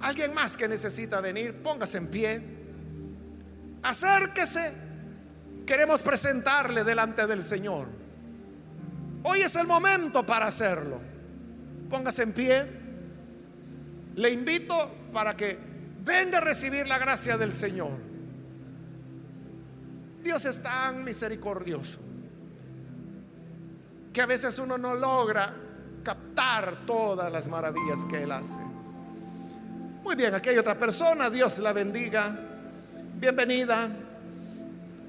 Alguien 0.02 0.34
más 0.34 0.58
que 0.58 0.68
necesita 0.68 1.22
venir, 1.22 1.62
póngase 1.62 2.00
en 2.00 2.08
pie. 2.10 2.42
Acérquese. 3.84 4.74
Queremos 5.66 6.04
presentarle 6.04 6.84
delante 6.84 7.26
del 7.28 7.44
Señor. 7.44 7.88
Hoy 9.24 9.42
es 9.42 9.56
el 9.56 9.68
momento 9.68 10.26
para 10.26 10.48
hacerlo. 10.48 11.00
Póngase 11.96 12.24
en 12.24 12.34
pie. 12.34 12.66
Le 14.18 14.30
invito 14.30 14.76
para 15.14 15.34
que 15.34 15.58
venga 16.04 16.40
a 16.40 16.42
recibir 16.42 16.86
la 16.88 16.98
gracia 16.98 17.38
del 17.38 17.54
Señor. 17.54 17.94
Dios 20.22 20.44
es 20.44 20.62
tan 20.62 21.06
misericordioso 21.06 22.00
que 24.12 24.22
a 24.22 24.26
veces 24.26 24.60
uno 24.60 24.78
no 24.78 24.94
logra 24.94 25.54
captar 26.04 26.86
todas 26.86 27.32
las 27.32 27.48
maravillas 27.48 28.04
que 28.04 28.24
Él 28.24 28.32
hace. 28.34 28.60
Muy 30.04 30.18
bien, 30.18 30.36
aquí 30.36 30.50
hay 30.50 30.58
otra 30.58 30.78
persona, 30.78 31.30
Dios 31.30 31.60
la 31.60 31.72
bendiga. 31.72 32.38
Bienvenida. 33.16 33.90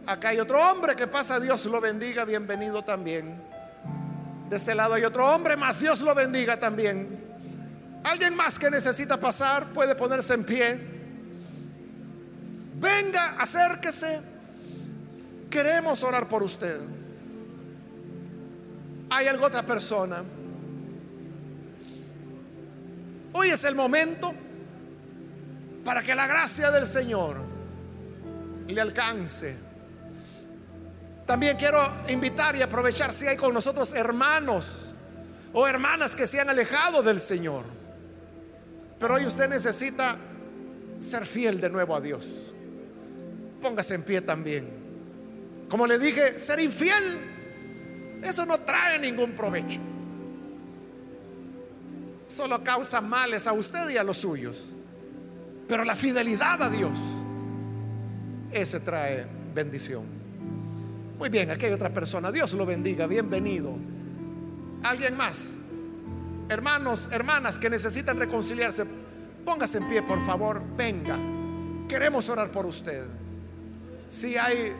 Acá 0.06 0.28
hay 0.28 0.38
otro 0.38 0.60
hombre 0.70 0.94
que 0.94 1.08
pasa, 1.08 1.40
Dios 1.40 1.66
lo 1.66 1.80
bendiga, 1.80 2.24
bienvenido 2.24 2.84
también. 2.84 3.55
De 4.48 4.56
este 4.56 4.74
lado 4.74 4.94
hay 4.94 5.04
otro 5.04 5.26
hombre 5.34 5.56
más, 5.56 5.80
Dios 5.80 6.00
lo 6.02 6.14
bendiga 6.14 6.58
también. 6.58 7.24
Alguien 8.04 8.36
más 8.36 8.58
que 8.58 8.70
necesita 8.70 9.16
pasar 9.16 9.64
puede 9.66 9.96
ponerse 9.96 10.34
en 10.34 10.44
pie. 10.44 10.78
Venga, 12.76 13.34
acérquese. 13.38 14.20
Queremos 15.50 16.04
orar 16.04 16.28
por 16.28 16.42
usted. 16.42 16.80
¿Hay 19.10 19.26
alguna 19.26 19.48
otra 19.48 19.62
persona? 19.64 20.22
Hoy 23.32 23.50
es 23.50 23.64
el 23.64 23.74
momento 23.74 24.32
para 25.84 26.02
que 26.02 26.14
la 26.14 26.26
gracia 26.26 26.70
del 26.70 26.86
Señor 26.86 27.36
le 28.68 28.80
alcance. 28.80 29.65
También 31.26 31.56
quiero 31.56 31.92
invitar 32.08 32.54
y 32.56 32.62
aprovechar 32.62 33.12
si 33.12 33.26
hay 33.26 33.36
con 33.36 33.52
nosotros 33.52 33.92
hermanos 33.94 34.92
o 35.52 35.66
hermanas 35.66 36.14
que 36.14 36.26
se 36.26 36.40
han 36.40 36.48
alejado 36.48 37.02
del 37.02 37.20
Señor. 37.20 37.64
Pero 38.98 39.14
hoy 39.14 39.26
usted 39.26 39.48
necesita 39.48 40.16
ser 40.98 41.26
fiel 41.26 41.60
de 41.60 41.68
nuevo 41.68 41.96
a 41.96 42.00
Dios. 42.00 42.52
Póngase 43.60 43.96
en 43.96 44.04
pie 44.04 44.20
también. 44.20 44.68
Como 45.68 45.86
le 45.86 45.98
dije, 45.98 46.38
ser 46.38 46.60
infiel, 46.60 47.18
eso 48.22 48.46
no 48.46 48.58
trae 48.58 48.98
ningún 48.98 49.32
provecho 49.32 49.80
solo 52.26 52.62
causa 52.62 53.00
males 53.00 53.46
a 53.46 53.52
usted 53.52 53.88
y 53.90 53.96
a 53.96 54.04
los 54.04 54.18
suyos. 54.18 54.64
Pero 55.68 55.84
la 55.84 55.94
fidelidad 55.94 56.62
a 56.62 56.70
Dios, 56.70 56.98
ese 58.52 58.80
trae 58.80 59.26
bendición. 59.54 60.04
Muy 61.18 61.30
bien, 61.30 61.50
aquí 61.50 61.66
hay 61.66 61.72
otra 61.72 61.88
persona. 61.88 62.30
Dios 62.30 62.52
lo 62.52 62.66
bendiga, 62.66 63.06
bienvenido. 63.06 63.74
Alguien 64.82 65.16
más. 65.16 65.60
Hermanos, 66.48 67.08
hermanas 67.12 67.58
que 67.58 67.70
necesitan 67.70 68.18
reconciliarse, 68.18 68.84
póngase 69.44 69.78
en 69.78 69.88
pie, 69.88 70.02
por 70.02 70.24
favor. 70.24 70.62
Venga. 70.76 71.16
Queremos 71.88 72.28
orar 72.28 72.48
por 72.50 72.66
usted. 72.66 73.04
Si 74.08 74.36
hay 74.36 74.72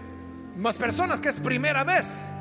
más 0.56 0.76
personas 0.76 1.20
que 1.20 1.30
es 1.30 1.40
primera 1.40 1.84
vez 1.84 2.32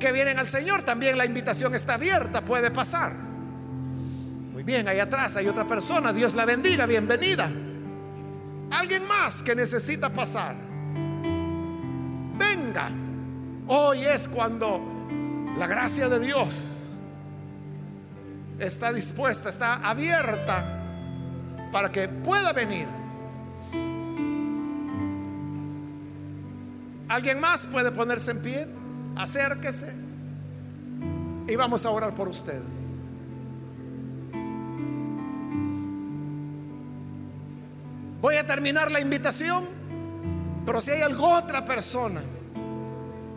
que 0.00 0.12
vienen 0.12 0.38
al 0.38 0.48
Señor, 0.48 0.82
también 0.82 1.16
la 1.16 1.24
invitación 1.24 1.74
está 1.74 1.94
abierta, 1.94 2.44
puede 2.44 2.70
pasar. 2.70 3.12
Bien, 4.64 4.88
ahí 4.88 4.98
atrás 4.98 5.36
hay 5.36 5.46
otra 5.46 5.64
persona. 5.64 6.12
Dios 6.12 6.34
la 6.34 6.44
bendiga, 6.44 6.86
bienvenida. 6.86 7.48
Alguien 8.72 9.06
más 9.06 9.44
que 9.44 9.54
necesita 9.54 10.10
pasar. 10.10 10.56
Hoy 13.68 14.04
es 14.04 14.28
cuando 14.28 14.80
la 15.56 15.66
gracia 15.66 16.08
de 16.08 16.20
Dios 16.20 16.72
está 18.58 18.92
dispuesta, 18.92 19.48
está 19.48 19.74
abierta 19.88 20.82
para 21.72 21.90
que 21.90 22.08
pueda 22.08 22.52
venir. 22.52 22.86
¿Alguien 27.08 27.40
más 27.40 27.66
puede 27.66 27.90
ponerse 27.92 28.32
en 28.32 28.42
pie? 28.42 28.66
Acérquese 29.16 29.94
y 31.48 31.56
vamos 31.56 31.86
a 31.86 31.90
orar 31.90 32.12
por 32.12 32.28
usted. 32.28 32.60
Voy 38.20 38.36
a 38.36 38.46
terminar 38.46 38.90
la 38.90 39.00
invitación, 39.00 39.64
pero 40.66 40.80
si 40.80 40.90
hay 40.90 41.02
alguna 41.02 41.38
otra 41.38 41.64
persona 41.64 42.20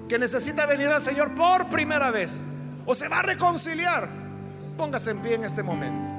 que 0.09 0.17
necesita 0.17 0.65
venir 0.65 0.87
al 0.87 1.01
Señor 1.01 1.35
por 1.35 1.67
primera 1.67 2.09
vez 2.09 2.43
o 2.85 2.95
se 2.95 3.07
va 3.07 3.19
a 3.19 3.21
reconciliar, 3.21 4.09
póngase 4.75 5.11
en 5.11 5.19
pie 5.19 5.35
en 5.35 5.43
este 5.43 5.61
momento. 5.61 6.15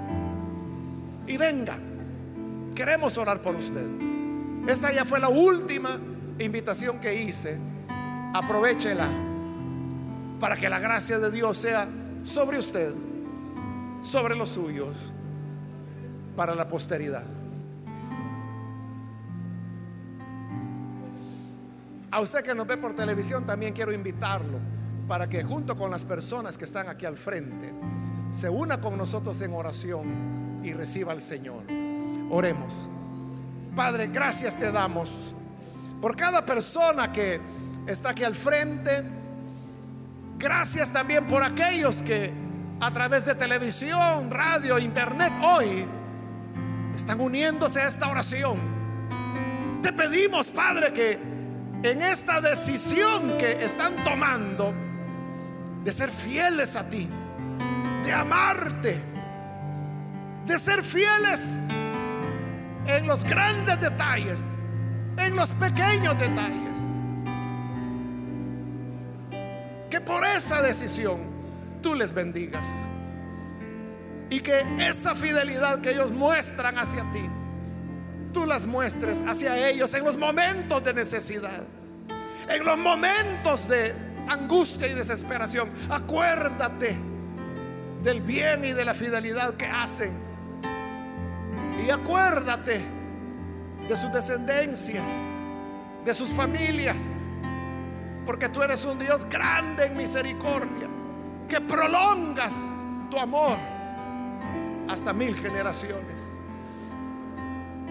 Y 1.26 1.36
venga, 1.36 1.76
queremos 2.74 3.18
orar 3.18 3.41
por 3.41 3.57
usted. 3.57 3.84
Esta 4.68 4.93
ya 4.93 5.05
fue 5.05 5.18
la 5.18 5.28
última 5.28 5.99
invitación 6.38 7.01
que 7.01 7.22
hice. 7.22 7.59
Aprovechela 8.32 9.09
para 10.38 10.57
que 10.57 10.68
la 10.68 10.78
gracia 10.78 11.18
de 11.18 11.30
Dios 11.32 11.59
sea 11.59 11.88
sobre 12.22 12.59
usted, 12.59 12.95
sobre 14.03 14.36
los 14.36 14.51
suyos, 14.51 14.97
para 16.36 16.55
la 16.55 16.68
posteridad. 16.68 17.24
A 22.12 22.20
usted 22.20 22.44
que 22.44 22.54
nos 22.54 22.66
ve 22.66 22.76
por 22.76 22.94
televisión 22.94 23.46
también 23.46 23.72
quiero 23.72 23.92
invitarlo 23.92 24.58
para 25.06 25.28
que 25.28 25.44
junto 25.44 25.76
con 25.76 25.90
las 25.90 26.04
personas 26.04 26.58
que 26.58 26.64
están 26.64 26.88
aquí 26.88 27.06
al 27.06 27.16
frente 27.16 27.72
se 28.32 28.48
una 28.48 28.80
con 28.80 28.96
nosotros 28.96 29.40
en 29.42 29.52
oración 29.52 30.61
y 30.64 30.72
reciba 30.72 31.12
al 31.12 31.20
Señor. 31.20 31.62
Oremos. 32.30 32.88
Padre, 33.76 34.08
gracias 34.08 34.56
te 34.56 34.72
damos 34.72 35.34
por 36.00 36.16
cada 36.16 36.44
persona 36.44 37.12
que 37.12 37.40
está 37.86 38.11
aquí 38.11 38.24
al 38.24 38.34
frente. 38.34 39.04
Gracias 40.36 40.92
también 40.92 41.26
por 41.26 41.44
aquellos 41.44 42.02
que 42.02 42.32
a 42.80 42.90
través 42.90 43.24
de 43.24 43.34
televisión, 43.36 44.30
radio, 44.30 44.78
internet 44.78 45.32
hoy 45.42 45.84
están 46.94 47.20
uniéndose 47.20 47.80
a 47.80 47.86
esta 47.86 48.08
oración. 48.08 48.58
Te 49.82 49.92
pedimos, 49.92 50.50
Padre, 50.50 50.92
que 50.92 51.18
en 51.82 52.02
esta 52.02 52.40
decisión 52.40 53.38
que 53.38 53.64
están 53.64 53.96
tomando 54.04 54.74
de 55.82 55.92
ser 55.92 56.10
fieles 56.10 56.76
a 56.76 56.88
ti, 56.88 57.08
de 58.04 58.12
amarte, 58.12 59.00
de 60.46 60.58
ser 60.58 60.82
fieles 60.82 61.68
en 62.86 63.06
los 63.06 63.24
grandes 63.24 63.80
detalles, 63.80 64.56
en 65.16 65.34
los 65.36 65.52
pequeños 65.52 66.18
detalles. 66.18 66.78
Que 69.88 70.00
por 70.00 70.24
esa 70.24 70.62
decisión 70.62 71.18
tú 71.82 71.94
les 71.94 72.12
bendigas. 72.12 72.68
Y 74.28 74.40
que 74.40 74.60
esa 74.78 75.14
fidelidad 75.14 75.80
que 75.80 75.90
ellos 75.90 76.12
muestran 76.12 76.78
hacia 76.78 77.02
ti, 77.12 77.22
tú 78.32 78.46
las 78.46 78.66
muestres 78.66 79.22
hacia 79.26 79.68
ellos 79.68 79.92
en 79.94 80.04
los 80.04 80.16
momentos 80.16 80.84
de 80.84 80.94
necesidad, 80.94 81.62
en 82.48 82.64
los 82.64 82.78
momentos 82.78 83.68
de 83.68 83.94
angustia 84.28 84.88
y 84.88 84.94
desesperación. 84.94 85.68
Acuérdate 85.90 86.96
del 88.02 88.20
bien 88.20 88.64
y 88.64 88.72
de 88.72 88.84
la 88.84 88.94
fidelidad 88.94 89.54
que 89.54 89.66
hacen. 89.66 90.12
Y 91.86 91.90
acuérdate 91.90 92.82
de 93.88 93.96
su 93.96 94.08
descendencia, 94.10 95.02
de 96.04 96.14
sus 96.14 96.30
familias, 96.30 97.22
porque 98.24 98.48
tú 98.48 98.62
eres 98.62 98.84
un 98.84 98.98
Dios 98.98 99.26
grande 99.28 99.86
en 99.86 99.96
misericordia, 99.96 100.88
que 101.48 101.60
prolongas 101.60 102.80
tu 103.10 103.18
amor 103.18 103.56
hasta 104.88 105.12
mil 105.12 105.34
generaciones. 105.34 106.39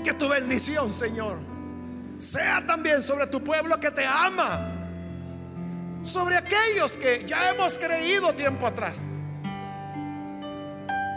Que 0.04 0.14
tu 0.14 0.28
bendición, 0.30 0.92
Señor, 0.92 1.38
sea 2.18 2.66
también 2.66 3.02
sobre 3.02 3.28
tu 3.28 3.44
pueblo 3.44 3.80
que 3.80 3.92
te 3.92 4.06
ama, 4.06 4.74
sobre 6.04 6.38
aquellos 6.38 6.98
que 6.98 7.26
ya 7.26 7.50
hemos 7.50 7.78
creído 7.78 8.34
tiempo 8.34 8.68
atrás, 8.68 9.20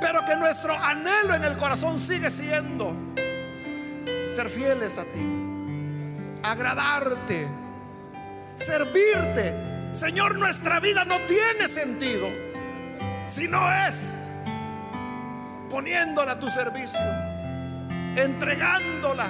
pero 0.00 0.24
que 0.24 0.36
nuestro 0.36 0.74
anhelo 0.74 1.34
en 1.34 1.44
el 1.44 1.56
corazón 1.56 1.98
sigue 1.98 2.30
siendo 2.30 2.94
ser 4.26 4.48
fieles 4.48 4.98
a 4.98 5.04
ti, 5.04 5.26
agradarte, 6.42 7.46
servirte. 8.54 9.54
Señor, 9.92 10.38
nuestra 10.38 10.80
vida 10.80 11.04
no 11.04 11.18
tiene 11.20 11.68
sentido 11.68 12.28
si 13.24 13.46
no 13.46 13.60
es 13.86 14.44
poniéndola 15.68 16.32
a 16.32 16.40
tu 16.40 16.48
servicio, 16.48 17.00
entregándola 18.16 19.28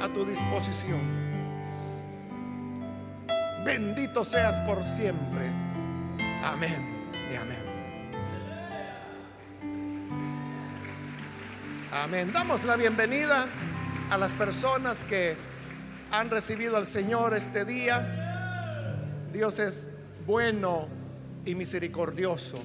a 0.00 0.08
tu 0.08 0.24
disposición. 0.24 1.00
Bendito 3.64 4.24
seas 4.24 4.60
por 4.60 4.84
siempre. 4.84 5.46
Amén 6.42 7.10
y 7.32 7.36
amén. 7.36 7.68
Amén. 11.92 12.32
Damos 12.32 12.64
la 12.64 12.76
bienvenida 12.76 13.46
a 14.10 14.18
las 14.18 14.34
personas 14.34 15.04
que 15.04 15.36
han 16.10 16.30
recibido 16.30 16.76
al 16.76 16.86
Señor 16.86 17.34
este 17.34 17.64
día. 17.64 18.94
Dios 19.32 19.58
es 19.58 19.98
bueno 20.26 20.88
y 21.44 21.54
misericordioso. 21.54 22.62